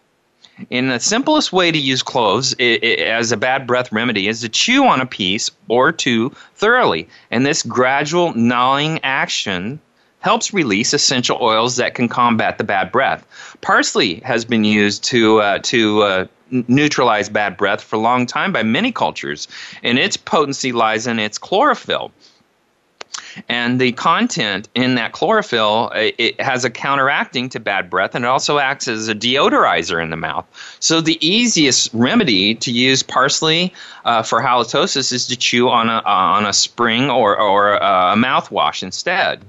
In 0.70 0.90
the 0.90 1.00
simplest 1.00 1.54
way 1.54 1.72
to 1.72 1.78
use 1.78 2.04
cloves 2.04 2.54
as 2.60 3.32
a 3.32 3.38
bad 3.38 3.66
breath 3.66 3.94
remedy 3.94 4.28
is 4.28 4.42
to 4.42 4.50
chew 4.50 4.86
on 4.86 5.00
a 5.00 5.06
piece 5.06 5.50
or 5.70 5.94
two 5.94 6.34
thoroughly, 6.56 7.08
and 7.32 7.46
this 7.46 7.64
gradual 7.64 8.34
gnawing 8.34 9.00
action 9.04 9.80
helps 10.20 10.54
release 10.54 10.94
essential 10.94 11.38
oils 11.42 11.78
that 11.78 11.96
can 11.96 12.10
combat 12.10 12.58
the 12.58 12.66
bad 12.66 12.92
breath. 12.92 13.26
Parsley 13.62 14.16
has 14.26 14.44
been 14.44 14.66
used 14.66 15.02
to 15.06 15.40
uh, 15.40 15.60
to 15.60 16.02
uh, 16.02 16.26
neutralize 16.68 17.30
bad 17.30 17.56
breath 17.56 17.82
for 17.82 17.96
a 17.96 18.00
long 18.00 18.26
time 18.26 18.52
by 18.52 18.64
many 18.64 18.92
cultures, 18.92 19.48
and 19.82 19.98
its 19.98 20.18
potency 20.18 20.74
lies 20.74 21.08
in 21.08 21.20
its 21.20 21.38
chlorophyll 21.38 22.12
and 23.50 23.80
the 23.80 23.92
content 23.94 24.70
in 24.76 24.96
that 24.96 25.12
chlorophyll 25.12 25.92
it, 25.94 26.40
has 26.40 26.66
a 26.66 26.70
counteracting 26.70 27.50
to 27.50 27.60
bad 27.60 27.90
breath 27.90 28.16
and 28.16 28.26
it 28.26 28.28
also 28.28 28.60
acts 28.60 28.88
as 28.88 29.08
a 29.08 29.16
deodorizer 29.16 30.02
in 30.02 30.10
the 30.10 30.18
mouth. 30.18 30.46
So 30.80 31.02
the 31.02 31.18
easiest 31.26 31.94
remedy 31.94 32.56
to 32.56 32.72
use 32.72 33.04
parsley 33.04 33.74
uh, 34.06 34.24
for 34.24 34.42
halitosis 34.42 35.12
is 35.12 35.28
to 35.28 35.36
chew 35.36 35.70
on 35.70 35.90
a, 35.90 35.98
uh, 35.98 36.02
on 36.06 36.46
a 36.46 36.54
spring 36.54 37.10
or, 37.10 37.38
or 37.38 37.76
a 37.76 38.16
mouthwash 38.16 38.84
instead 38.84 39.44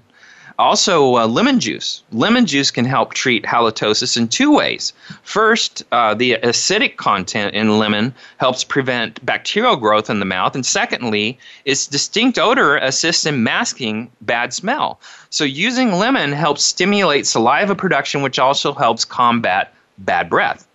also, 0.59 1.17
uh, 1.17 1.27
lemon 1.27 1.59
juice. 1.59 2.03
Lemon 2.13 2.47
juice 2.47 2.71
can 2.71 2.85
help 2.85 3.13
treat 3.13 3.45
halitosis 3.45 4.17
in 4.17 4.29
two 4.29 4.55
ways. 4.55 4.93
First, 5.23 5.83
uh, 5.91 6.15
the 6.15 6.39
acidic 6.43 6.97
content 6.97 7.55
in 7.55 7.79
lemon 7.79 8.15
helps 8.37 8.63
prevent 8.63 9.25
bacterial 9.27 9.77
growth 9.77 10.09
in 10.09 10.21
the 10.21 10.25
mouth. 10.25 10.55
And 10.55 10.65
secondly, 10.65 11.39
its 11.65 11.87
distinct 11.87 12.39
odor 12.39 12.77
assists 12.77 13.27
in 13.27 13.43
masking 13.43 14.11
bad 14.21 14.53
smell. 14.53 15.01
So, 15.31 15.45
using 15.45 15.93
lemon 15.93 16.33
helps 16.33 16.63
stimulate 16.63 17.27
saliva 17.27 17.75
production, 17.75 18.23
which 18.23 18.39
also 18.39 18.73
helps 18.73 19.05
combat 19.05 19.75
bad 19.99 20.31
breath. 20.31 20.67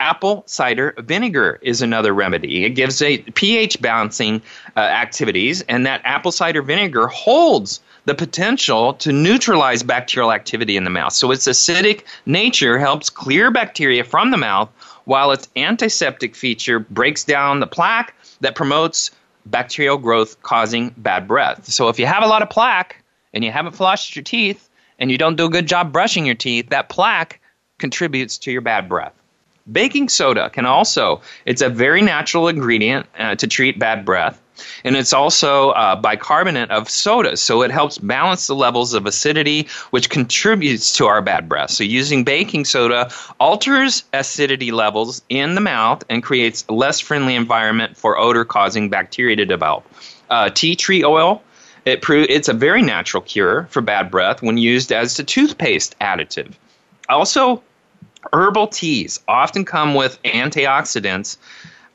Apple 0.00 0.42
cider 0.46 0.94
vinegar 0.98 1.58
is 1.62 1.80
another 1.80 2.12
remedy. 2.12 2.64
It 2.64 2.70
gives 2.70 3.00
a 3.00 3.18
pH 3.18 3.80
balancing 3.80 4.42
uh, 4.76 4.80
activities, 4.80 5.62
and 5.62 5.86
that 5.86 6.02
apple 6.04 6.32
cider 6.32 6.62
vinegar 6.62 7.06
holds 7.06 7.80
the 8.06 8.14
potential 8.14 8.94
to 8.94 9.12
neutralize 9.12 9.82
bacterial 9.82 10.32
activity 10.32 10.76
in 10.76 10.84
the 10.84 10.90
mouth. 10.90 11.12
So 11.12 11.30
its 11.30 11.46
acidic 11.46 12.04
nature 12.26 12.78
helps 12.78 13.10
clear 13.10 13.50
bacteria 13.50 14.04
from 14.04 14.30
the 14.30 14.36
mouth, 14.36 14.68
while 15.04 15.32
its 15.32 15.48
antiseptic 15.56 16.34
feature 16.34 16.78
breaks 16.78 17.24
down 17.24 17.60
the 17.60 17.66
plaque 17.66 18.14
that 18.40 18.54
promotes 18.54 19.10
bacterial 19.46 19.98
growth 19.98 20.40
causing 20.42 20.90
bad 20.96 21.28
breath. 21.28 21.66
So 21.66 21.88
if 21.88 21.98
you 21.98 22.06
have 22.06 22.22
a 22.22 22.26
lot 22.26 22.42
of 22.42 22.50
plaque 22.50 23.02
and 23.32 23.44
you 23.44 23.50
haven't 23.50 23.72
flushed 23.72 24.16
your 24.16 24.22
teeth 24.22 24.68
and 24.98 25.10
you 25.10 25.18
don't 25.18 25.36
do 25.36 25.46
a 25.46 25.50
good 25.50 25.66
job 25.66 25.92
brushing 25.92 26.24
your 26.24 26.34
teeth, 26.34 26.70
that 26.70 26.88
plaque 26.88 27.40
contributes 27.78 28.38
to 28.38 28.52
your 28.52 28.60
bad 28.60 28.88
breath. 28.88 29.12
Baking 29.70 30.08
soda 30.08 30.50
can 30.50 30.66
also, 30.66 31.22
it's 31.46 31.62
a 31.62 31.68
very 31.68 32.02
natural 32.02 32.48
ingredient 32.48 33.06
uh, 33.18 33.34
to 33.36 33.46
treat 33.46 33.78
bad 33.78 34.04
breath. 34.04 34.40
And 34.84 34.96
it's 34.96 35.12
also 35.12 35.70
uh, 35.70 35.96
bicarbonate 35.96 36.70
of 36.70 36.88
soda, 36.88 37.36
so 37.36 37.62
it 37.62 37.70
helps 37.70 37.98
balance 37.98 38.46
the 38.46 38.54
levels 38.54 38.94
of 38.94 39.06
acidity, 39.06 39.68
which 39.90 40.10
contributes 40.10 40.92
to 40.96 41.06
our 41.06 41.20
bad 41.22 41.48
breath. 41.48 41.70
So, 41.70 41.84
using 41.84 42.24
baking 42.24 42.64
soda 42.64 43.10
alters 43.40 44.04
acidity 44.12 44.70
levels 44.70 45.22
in 45.28 45.54
the 45.54 45.60
mouth 45.60 46.04
and 46.08 46.22
creates 46.22 46.64
a 46.68 46.72
less 46.72 47.00
friendly 47.00 47.34
environment 47.34 47.96
for 47.96 48.18
odor 48.18 48.44
causing 48.44 48.88
bacteria 48.88 49.36
to 49.36 49.44
develop. 49.44 49.84
Uh, 50.30 50.50
tea 50.50 50.76
tree 50.76 51.04
oil. 51.04 51.42
It 51.84 52.00
pro- 52.00 52.26
it's 52.28 52.48
a 52.48 52.54
very 52.54 52.80
natural 52.80 53.22
cure 53.22 53.66
for 53.70 53.82
bad 53.82 54.10
breath 54.10 54.42
when 54.42 54.56
used 54.56 54.90
as 54.90 55.18
a 55.18 55.24
toothpaste 55.24 55.98
additive. 56.00 56.52
Also, 57.08 57.62
herbal 58.32 58.68
teas 58.68 59.20
often 59.28 59.64
come 59.64 59.94
with 59.94 60.22
antioxidants 60.22 61.36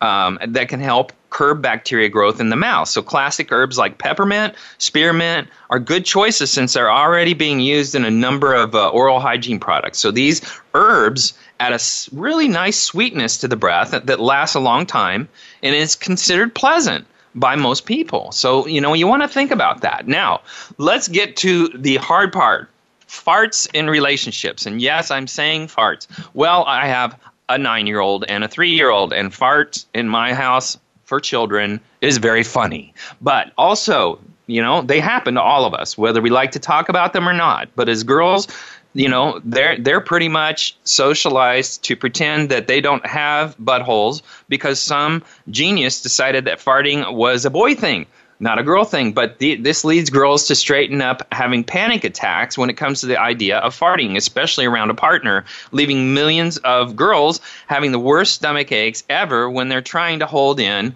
um, 0.02 0.38
that 0.46 0.70
can 0.70 0.80
help 0.80 1.12
curb 1.30 1.62
bacteria 1.62 2.10
growth 2.10 2.40
in 2.40 2.50
the 2.50 2.56
mouth. 2.56 2.88
So, 2.88 3.02
classic 3.02 3.52
herbs 3.52 3.78
like 3.78 3.98
peppermint, 3.98 4.56
spearmint 4.78 5.48
are 5.70 5.80
good 5.80 6.06
choices 6.06 6.52
since 6.52 6.74
they're 6.74 6.92
already 6.92 7.34
being 7.34 7.60
used 7.60 7.96
in 7.96 8.06
a 8.06 8.12
number 8.12 8.54
of 8.54 8.76
uh, 8.76 8.90
oral 8.90 9.20
hygiene 9.20 9.60
products. 9.60 10.00
So, 10.00 10.12
these 10.12 10.42
herbs 10.74 11.34
add 11.60 11.74
a 11.74 11.80
really 12.14 12.48
nice 12.48 12.80
sweetness 12.80 13.38
to 13.38 13.48
the 13.48 13.58
breath 13.58 13.92
that, 13.92 14.06
that 14.08 14.20
lasts 14.20 14.56
a 14.56 14.60
long 14.60 14.86
time 14.86 15.28
and 15.62 15.76
is 15.76 15.96
considered 15.96 16.56
pleasant 16.56 17.06
by 17.36 17.56
most 17.56 17.86
people. 17.86 18.32
So, 18.32 18.66
you 18.66 18.82
know, 18.82 18.94
you 18.94 19.08
want 19.08 19.22
to 19.24 19.28
think 19.28 19.52
about 19.52 19.82
that. 19.82 20.08
Now, 20.08 20.42
let's 20.78 21.08
get 21.08 21.38
to 21.38 21.68
the 21.70 21.98
hard 21.98 22.34
part 22.34 22.70
farts 23.08 23.68
in 23.74 23.90
relationships. 23.90 24.66
And 24.66 24.82
yes, 24.82 25.12
I'm 25.12 25.28
saying 25.28 25.68
farts. 25.68 26.08
Well, 26.34 26.64
I 26.66 26.88
have 26.88 27.20
a 27.50 27.58
nine 27.58 27.88
year 27.88 28.00
old 28.00 28.24
and 28.30 28.44
a 28.44 28.48
three 28.48 28.70
year 28.70 28.90
old, 28.90 29.12
and 29.12 29.32
farts 29.32 29.86
in 29.94 30.08
my 30.08 30.34
house 30.34 30.78
for 31.10 31.20
children 31.20 31.82
is 32.00 32.18
very 32.20 32.44
funny. 32.44 32.94
But 33.20 33.52
also, 33.58 34.22
you 34.46 34.62
know, 34.62 34.84
they 34.84 35.00
happen 35.00 35.34
to 35.34 35.42
all 35.42 35.66
of 35.66 35.74
us, 35.74 35.98
whether 35.98 36.22
we 36.22 36.30
like 36.30 36.52
to 36.52 36.60
talk 36.60 36.88
about 36.88 37.14
them 37.14 37.28
or 37.28 37.34
not. 37.34 37.68
But 37.76 37.90
as 37.90 38.04
girls, 38.04 38.48
you 38.94 39.10
know, 39.10 39.42
they're 39.44 39.78
they're 39.78 40.02
pretty 40.02 40.30
much 40.30 40.78
socialized 40.84 41.84
to 41.86 41.96
pretend 41.96 42.50
that 42.50 42.68
they 42.68 42.80
don't 42.80 43.06
have 43.06 43.58
buttholes 43.58 44.22
because 44.48 44.80
some 44.80 45.24
genius 45.50 46.02
decided 46.02 46.46
that 46.46 46.60
farting 46.60 47.14
was 47.14 47.44
a 47.44 47.50
boy 47.50 47.76
thing 47.76 48.06
not 48.40 48.58
a 48.58 48.64
girl 48.64 48.86
thing, 48.86 49.12
but 49.12 49.40
the, 49.40 49.56
this 49.56 49.84
leads 49.84 50.10
girls 50.10 50.48
to 50.48 50.56
straighten 50.56 51.02
up 51.02 51.28
having 51.34 51.64
panic 51.64 52.04
attacks 52.04 52.58
when 52.58 52.70
it 52.70 52.78
comes 52.78 53.02
to 53.02 53.06
the 53.06 53.20
idea 53.20 53.58
of 53.60 53.78
farting, 53.78 54.16
especially 54.16 54.66
around 54.66 54.90
a 54.90 54.94
partner, 54.94 55.44
leaving 55.72 56.14
millions 56.14 56.58
of 56.60 56.96
girls 56.96 57.42
having 57.68 57.92
the 57.92 58.00
worst 58.00 58.34
stomach 58.34 58.72
aches 58.72 59.04
ever 59.10 59.50
when 59.50 59.68
they're 59.68 59.82
trying 59.82 60.20
to 60.20 60.26
hold 60.26 60.60
in 60.60 60.96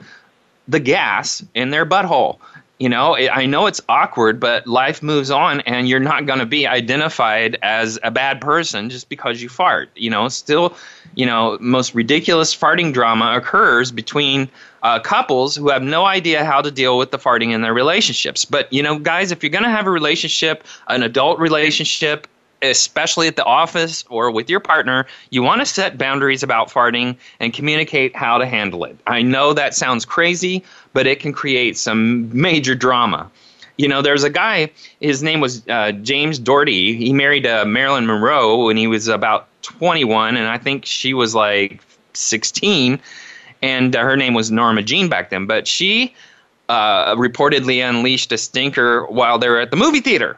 the 0.67 0.79
gas 0.79 1.43
in 1.53 1.69
their 1.71 1.85
butthole. 1.85 2.37
You 2.79 2.89
know, 2.89 3.15
I 3.15 3.45
know 3.45 3.67
it's 3.67 3.79
awkward, 3.87 4.39
but 4.39 4.67
life 4.67 5.01
moves 5.03 5.31
on, 5.31 5.61
and 5.61 5.87
you're 5.87 6.01
not 6.01 6.25
going 6.25 6.39
to 6.39 6.45
be 6.45 6.67
identified 6.67 7.57
as 7.61 7.97
a 8.03 8.11
bad 8.11 8.41
person 8.41 8.89
just 8.89 9.07
because 9.09 9.41
you 9.41 9.47
fart. 9.47 9.89
You 9.95 10.09
know, 10.09 10.27
still, 10.27 10.75
you 11.15 11.25
know, 11.25 11.57
most 11.61 11.93
ridiculous 11.93 12.53
farting 12.53 12.91
drama 12.91 13.35
occurs 13.37 13.91
between 13.91 14.49
uh, 14.83 14.99
couples 14.99 15.55
who 15.55 15.69
have 15.69 15.81
no 15.81 16.05
idea 16.05 16.43
how 16.43 16.61
to 16.61 16.69
deal 16.69 16.97
with 16.97 17.11
the 17.11 17.17
farting 17.17 17.51
in 17.51 17.61
their 17.61 17.73
relationships. 17.73 18.45
But, 18.45 18.71
you 18.71 18.83
know, 18.83 18.99
guys, 18.99 19.31
if 19.31 19.41
you're 19.41 19.49
going 19.49 19.63
to 19.63 19.69
have 19.69 19.87
a 19.87 19.91
relationship, 19.91 20.63
an 20.87 21.03
adult 21.03 21.39
relationship, 21.39 22.27
especially 22.61 23.27
at 23.27 23.35
the 23.35 23.43
office 23.43 24.03
or 24.09 24.31
with 24.31 24.49
your 24.49 24.59
partner, 24.59 25.05
you 25.29 25.41
want 25.41 25.61
to 25.61 25.65
set 25.65 25.97
boundaries 25.97 26.43
about 26.43 26.69
farting 26.69 27.15
and 27.39 27.53
communicate 27.53 28.15
how 28.15 28.37
to 28.37 28.45
handle 28.45 28.83
it. 28.83 28.97
I 29.07 29.21
know 29.21 29.53
that 29.53 29.73
sounds 29.73 30.05
crazy, 30.05 30.63
but 30.93 31.07
it 31.07 31.19
can 31.19 31.33
create 31.33 31.77
some 31.77 32.29
major 32.37 32.75
drama. 32.75 33.29
You 33.77 33.87
know, 33.87 34.01
there's 34.01 34.23
a 34.23 34.29
guy, 34.29 34.69
his 34.99 35.23
name 35.23 35.39
was 35.39 35.67
uh, 35.67 35.93
James 35.93 36.39
Dougherty. 36.39 36.95
He 36.95 37.11
married 37.11 37.47
uh, 37.47 37.65
Marilyn 37.65 38.05
Monroe 38.05 38.65
when 38.65 38.77
he 38.77 38.87
was 38.87 39.07
about 39.07 39.47
21, 39.63 40.37
and 40.37 40.47
I 40.47 40.57
think 40.57 40.85
she 40.85 41.13
was 41.13 41.33
like 41.33 41.81
16, 42.13 42.99
and 43.63 43.95
uh, 43.95 44.03
her 44.03 44.15
name 44.15 44.35
was 44.35 44.51
Norma 44.51 44.83
Jean 44.83 45.09
back 45.09 45.31
then. 45.31 45.47
But 45.47 45.67
she 45.67 46.13
uh, 46.69 47.15
reportedly 47.15 47.87
unleashed 47.87 48.31
a 48.31 48.37
stinker 48.37 49.05
while 49.07 49.39
they 49.39 49.49
were 49.49 49.59
at 49.59 49.71
the 49.71 49.77
movie 49.77 50.01
theater. 50.01 50.37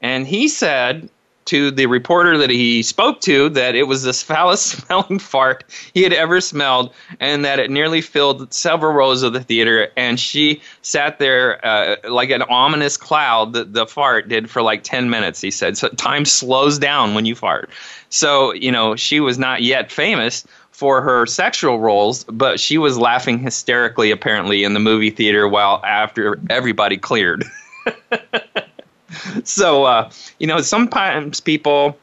And 0.00 0.26
he 0.26 0.48
said 0.48 1.08
to 1.44 1.70
the 1.70 1.84
reporter 1.84 2.38
that 2.38 2.48
he 2.48 2.82
spoke 2.82 3.20
to 3.20 3.50
that 3.50 3.74
it 3.74 3.82
was 3.82 4.02
the 4.02 4.12
foulest 4.14 4.66
smelling 4.66 5.18
fart 5.18 5.64
he 5.92 6.02
had 6.02 6.14
ever 6.14 6.40
smelled 6.40 6.92
and 7.20 7.44
that 7.44 7.58
it 7.58 7.70
nearly 7.70 8.00
filled 8.00 8.52
several 8.52 8.94
rows 8.94 9.22
of 9.22 9.34
the 9.34 9.40
theater. 9.42 9.88
And 9.94 10.18
she 10.18 10.62
sat 10.80 11.18
there 11.18 11.64
uh, 11.64 11.96
like 12.08 12.30
an 12.30 12.42
ominous 12.42 12.96
cloud, 12.96 13.52
the, 13.52 13.64
the 13.64 13.86
fart 13.86 14.28
did 14.28 14.48
for 14.48 14.62
like 14.62 14.84
10 14.84 15.10
minutes, 15.10 15.42
he 15.42 15.50
said. 15.50 15.76
So 15.76 15.88
time 15.90 16.24
slows 16.24 16.78
down 16.78 17.14
when 17.14 17.26
you 17.26 17.34
fart. 17.34 17.68
So, 18.08 18.54
you 18.54 18.72
know, 18.72 18.96
she 18.96 19.20
was 19.20 19.38
not 19.38 19.62
yet 19.62 19.92
famous 19.92 20.46
for 20.74 21.00
her 21.02 21.24
sexual 21.24 21.78
roles, 21.78 22.24
but 22.24 22.58
she 22.58 22.78
was 22.78 22.98
laughing 22.98 23.38
hysterically 23.38 24.10
apparently 24.10 24.64
in 24.64 24.74
the 24.74 24.80
movie 24.80 25.08
theater 25.08 25.46
while 25.46 25.80
after 25.86 26.40
everybody 26.50 26.96
cleared. 26.96 27.44
so 29.44 29.84
uh, 29.84 30.10
you 30.40 30.48
know 30.48 30.60
sometimes 30.60 31.38
people 31.38 31.96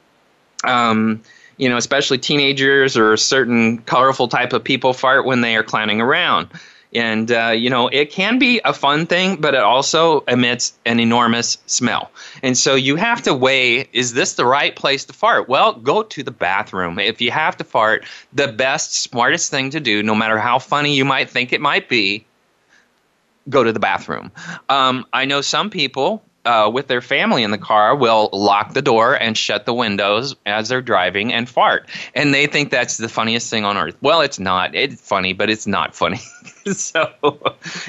um, 0.64 1.22
you 1.58 1.68
know 1.68 1.76
especially 1.76 2.18
teenagers 2.18 2.96
or 2.96 3.18
certain 3.18 3.80
colorful 3.80 4.30
type 4.30 4.54
of 4.54 4.64
people 4.64 4.94
fart 4.94 5.26
when 5.26 5.42
they 5.42 5.58
are 5.58 5.64
clowning 5.64 6.00
around 6.00 6.48
and 6.94 7.32
uh, 7.32 7.50
you 7.50 7.70
know 7.70 7.88
it 7.88 8.12
can 8.12 8.40
be 8.40 8.62
a 8.66 8.74
fun 8.74 9.06
thing 9.06 9.38
but 9.38 9.54
it 9.54 9.62
also 9.62 10.22
emits 10.22 10.74
an 10.86 11.00
enormous 11.00 11.58
smell. 11.66 12.12
And 12.44 12.58
so 12.58 12.76
you 12.76 12.96
have 12.96 13.22
to 13.24 13.34
weigh 13.34 13.88
is 13.94 14.14
this 14.14 14.34
the 14.36 14.46
right 14.46 14.76
place 14.76 15.06
to 15.06 15.14
fart? 15.14 15.48
Well 15.48 15.74
go 15.74 16.04
to 16.04 16.24
the 16.24 16.32
bathroom. 16.32 17.00
If 17.00 17.22
you 17.22 17.32
have 17.32 17.58
to 17.58 17.64
fart 17.64 18.06
the 18.34 18.48
best 18.48 18.94
smartest 18.94 19.52
thing 19.52 19.70
to 19.72 19.80
do 19.80 20.04
no 20.04 20.16
matter 20.16 20.38
how 20.38 20.60
funny 20.60 20.96
you 20.96 21.06
might 21.06 21.30
think 21.30 21.54
it 21.54 21.62
might 21.62 21.90
be 21.90 22.26
go 23.50 23.64
to 23.64 23.72
the 23.72 23.80
bathroom. 23.80 24.32
Um, 24.70 25.06
i 25.14 25.26
know 25.26 25.42
some 25.42 25.70
people 25.70 26.24
uh, 26.46 26.70
with 26.74 26.88
their 26.88 27.02
family 27.02 27.44
in 27.44 27.52
the 27.52 27.58
car 27.58 27.96
will 27.96 28.30
lock 28.34 28.74
the 28.74 28.82
door 28.82 29.14
and 29.14 29.38
shut 29.38 29.66
the 29.66 29.74
windows 29.74 30.36
as 30.46 30.70
they're 30.70 30.82
driving 30.82 31.34
and 31.34 31.48
fart. 31.48 31.88
And 32.16 32.34
they 32.34 32.48
think 32.48 32.72
that's 32.72 32.98
the 32.98 33.10
funniest 33.10 33.50
thing 33.50 33.64
on 33.66 33.78
earth. 33.78 33.96
Well, 34.02 34.22
it's 34.22 34.40
not. 34.40 34.74
It's 34.76 35.00
funny, 35.02 35.34
but 35.34 35.50
it's 35.50 35.68
not 35.68 35.96
funny. 36.02 36.22
so, 36.74 37.10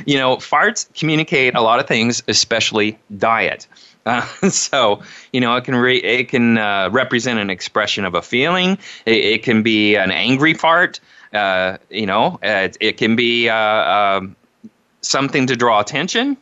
you 0.07 0.19
know, 0.19 0.37
farts 0.37 0.87
communicate 0.95 1.55
a 1.55 1.61
lot 1.61 1.81
of 1.81 1.87
things, 1.87 2.23
especially 2.29 2.99
diet. 3.17 3.67
Uh, 4.05 4.27
so 4.49 5.01
you 5.33 5.41
know 5.41 5.55
it 5.57 5.65
can 5.65 5.77
re- 5.77 6.03
it 6.03 6.29
can 6.29 6.59
uh, 6.59 6.89
represent 6.91 7.39
an 7.39 7.51
expression 7.51 8.05
of 8.05 8.15
a 8.15 8.23
feeling. 8.23 8.79
It, 9.07 9.25
it 9.25 9.43
can 9.43 9.63
be 9.63 9.95
an 9.95 10.11
angry 10.11 10.55
fart. 10.55 11.01
Uh, 11.33 11.79
you 11.89 12.07
know, 12.07 12.39
it, 12.43 12.77
it 12.81 12.97
can 12.99 13.17
be 13.17 13.49
uh, 13.49 13.57
um, 13.57 14.37
something 15.01 15.47
to 15.47 15.57
draw 15.57 15.81
attention. 15.81 16.37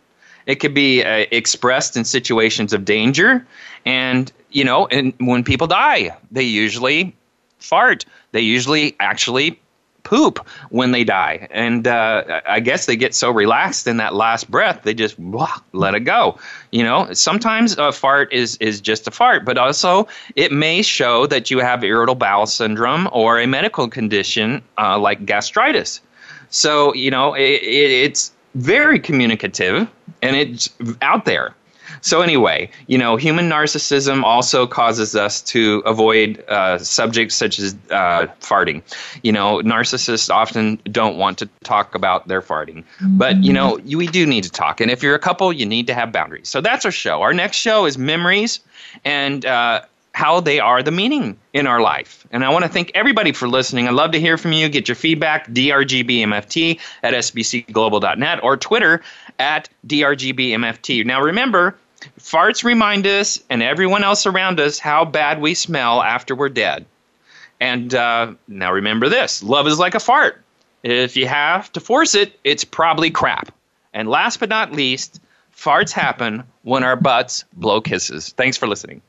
It 0.47 0.57
could 0.57 0.75
be 0.75 1.03
uh, 1.03 1.27
expressed 1.31 1.97
in 1.97 2.05
situations 2.05 2.73
of 2.73 2.85
danger, 2.85 3.47
and 3.85 4.33
you 4.51 4.65
know, 4.65 4.87
and 4.89 5.13
when 5.19 5.45
people 5.45 5.67
die, 5.67 6.17
they 6.31 6.43
usually 6.43 7.15
fart. 7.59 8.05
They 8.33 8.41
usually 8.41 8.97
actually 9.01 9.61
poop 10.03 10.39
when 10.71 10.93
they 10.93 11.05
die, 11.05 11.47
and 11.51 11.87
uh, 11.87 12.41
I 12.47 12.61
guess 12.61 12.87
they 12.87 12.97
get 12.97 13.15
so 13.15 13.31
relaxed 13.31 13.87
in 13.87 13.99
that 13.99 14.15
last 14.15 14.51
breath, 14.51 14.83
they 14.83 14.95
just 14.95 15.19
blah, 15.19 15.59
let 15.73 15.95
it 15.95 16.01
go. 16.01 16.39
You 16.73 16.83
know, 16.83 17.13
sometimes 17.13 17.77
a 17.79 17.93
fart 17.93 18.33
is 18.33 18.57
is 18.57 18.81
just 18.81 19.07
a 19.07 19.11
fart, 19.11 19.45
but 19.45 19.59
also 19.59 20.09
it 20.37 20.53
may 20.53 20.83
show 20.83 21.27
that 21.27 21.51
you 21.51 21.59
have 21.59 21.85
irritable 21.85 22.15
bowel 22.17 22.47
syndrome 22.47 23.09
or 23.13 23.39
a 23.39 23.47
medical 23.47 23.89
condition 23.89 24.63
uh, 24.79 24.99
like 24.99 25.27
gastritis. 25.27 26.01
So 26.49 26.95
you 26.95 27.11
know, 27.11 27.35
it, 27.35 27.63
it, 27.63 27.91
it's 27.91 28.33
very 28.55 28.99
communicative 28.99 29.89
and 30.23 30.37
it's 30.37 30.71
out 31.03 31.25
there. 31.25 31.55
So 32.03 32.23
anyway, 32.23 32.71
you 32.87 32.97
know, 32.97 33.17
human 33.17 33.49
narcissism 33.49 34.23
also 34.23 34.67
causes 34.67 35.15
us 35.17 35.43
to 35.43 35.83
avoid 35.85 36.43
uh, 36.49 36.79
subjects 36.79 37.35
such 37.35 37.59
as 37.59 37.75
uh, 37.91 38.27
farting. 38.41 38.83
You 39.23 39.33
know, 39.33 39.59
narcissists 39.59 40.31
often 40.31 40.81
don't 40.85 41.19
want 41.19 41.39
to 41.39 41.49
talk 41.65 41.95
about 41.95 42.29
their 42.29 42.41
farting, 42.41 42.85
but 43.01 43.43
you 43.43 43.53
know, 43.53 43.79
you, 43.79 43.99
we 43.99 44.07
do 44.07 44.27
need 44.27 44.45
to 44.45 44.51
talk. 44.51 44.81
And 44.81 44.91
if 44.91 45.03
you're 45.03 45.15
a 45.15 45.21
couple, 45.21 45.53
you 45.53 45.67
need 45.67 45.87
to 45.89 45.95
have 45.95 46.13
boundaries. 46.13 46.49
So 46.49 46.61
that's 46.61 46.85
our 46.85 46.93
show. 46.93 47.23
Our 47.23 47.35
next 47.35 47.57
show 47.57 47.87
is 47.87 47.99
memories, 47.99 48.61
and 49.05 49.45
uh, 49.45 49.83
how 50.13 50.41
they 50.41 50.59
are 50.61 50.83
the 50.83 50.91
meaning 50.91 51.39
in 51.53 51.67
our 51.67 51.81
life. 51.81 52.27
And 52.31 52.45
I 52.45 52.51
want 52.51 52.65
to 52.65 52.69
thank 52.69 52.91
everybody 52.95 53.33
for 53.33 53.49
listening. 53.49 53.87
I'd 53.87 53.95
love 53.95 54.13
to 54.13 54.21
hear 54.21 54.37
from 54.37 54.53
you. 54.53 54.69
Get 54.69 54.89
your 54.89 54.97
feedback, 54.97 55.49
drgbmft 55.49 56.81
at 57.03 57.15
sbcglobal.net 57.15 58.43
or 58.43 58.57
Twitter 58.57 59.03
at 59.39 59.69
drgbmft. 59.87 61.07
Now 61.07 61.23
remember, 61.23 61.77
farts 62.19 62.65
remind 62.65 63.07
us 63.07 63.43
and 63.51 63.63
everyone 63.63 64.05
else 64.05 64.27
around 64.27 64.61
us 64.61 64.79
how 64.79 65.05
bad 65.05 65.41
we 65.41 65.55
smell 65.55 66.03
after 66.03 66.35
we're 66.35 66.49
dead. 66.49 66.87
And 67.61 67.95
uh, 67.95 68.33
now 68.49 68.73
remember 68.73 69.09
this 69.09 69.43
love 69.43 69.67
is 69.67 69.79
like 69.79 69.95
a 69.95 70.01
fart. 70.01 70.43
If 70.83 71.17
you 71.17 71.27
have 71.27 71.71
to 71.73 71.81
force 71.81 72.15
it, 72.15 72.39
it's 72.43 72.65
probably 72.65 73.11
crap. 73.11 73.53
And 73.93 74.09
last 74.09 74.41
but 74.41 74.49
not 74.49 74.73
least, 74.73 75.21
farts 75.55 75.93
happen 75.93 76.45
when 76.63 76.85
our 76.85 76.97
butts 76.97 77.45
blow 77.53 77.81
kisses. 77.81 78.31
Thanks 78.31 78.57
for 78.57 78.67
listening. 78.67 79.03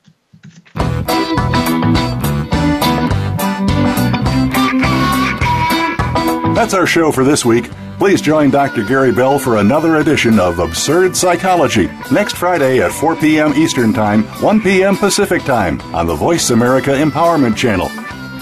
That's 6.62 6.76
our 6.76 6.86
show 6.86 7.12
for 7.12 7.24
this 7.24 7.44
week. 7.44 7.72
Please 7.98 8.22
join 8.22 8.52
Dr. 8.52 8.84
Gary 8.84 9.12
Bell 9.12 9.40
for 9.40 9.58
another 9.58 9.96
edition 9.96 10.40
of 10.40 10.60
Absurd 10.60 11.18
Psychology 11.18 11.88
next 12.12 12.36
Friday 12.36 12.84
at 12.84 12.92
4 12.92 13.16
p.m. 13.16 13.56
Eastern 13.56 13.92
Time, 13.94 14.26
1 14.44 14.62
p.m. 14.62 14.96
Pacific 14.96 15.42
Time 15.42 15.82
on 15.96 16.06
the 16.06 16.14
Voice 16.14 16.52
America 16.52 16.92
Empowerment 16.92 17.58
Channel. 17.58 17.90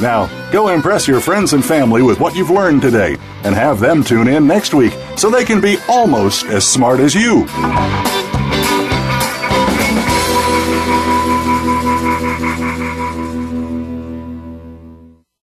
Now, 0.01 0.29
go 0.51 0.67
impress 0.67 1.07
your 1.07 1.21
friends 1.21 1.53
and 1.53 1.63
family 1.63 2.01
with 2.01 2.19
what 2.19 2.35
you've 2.35 2.49
learned 2.49 2.81
today 2.81 3.15
and 3.45 3.55
have 3.55 3.79
them 3.79 4.03
tune 4.03 4.27
in 4.27 4.45
next 4.45 4.73
week 4.73 4.91
so 5.15 5.29
they 5.29 5.45
can 5.45 5.61
be 5.61 5.77
almost 5.87 6.45
as 6.47 6.67
smart 6.67 6.99
as 6.99 7.15
you. 7.15 7.47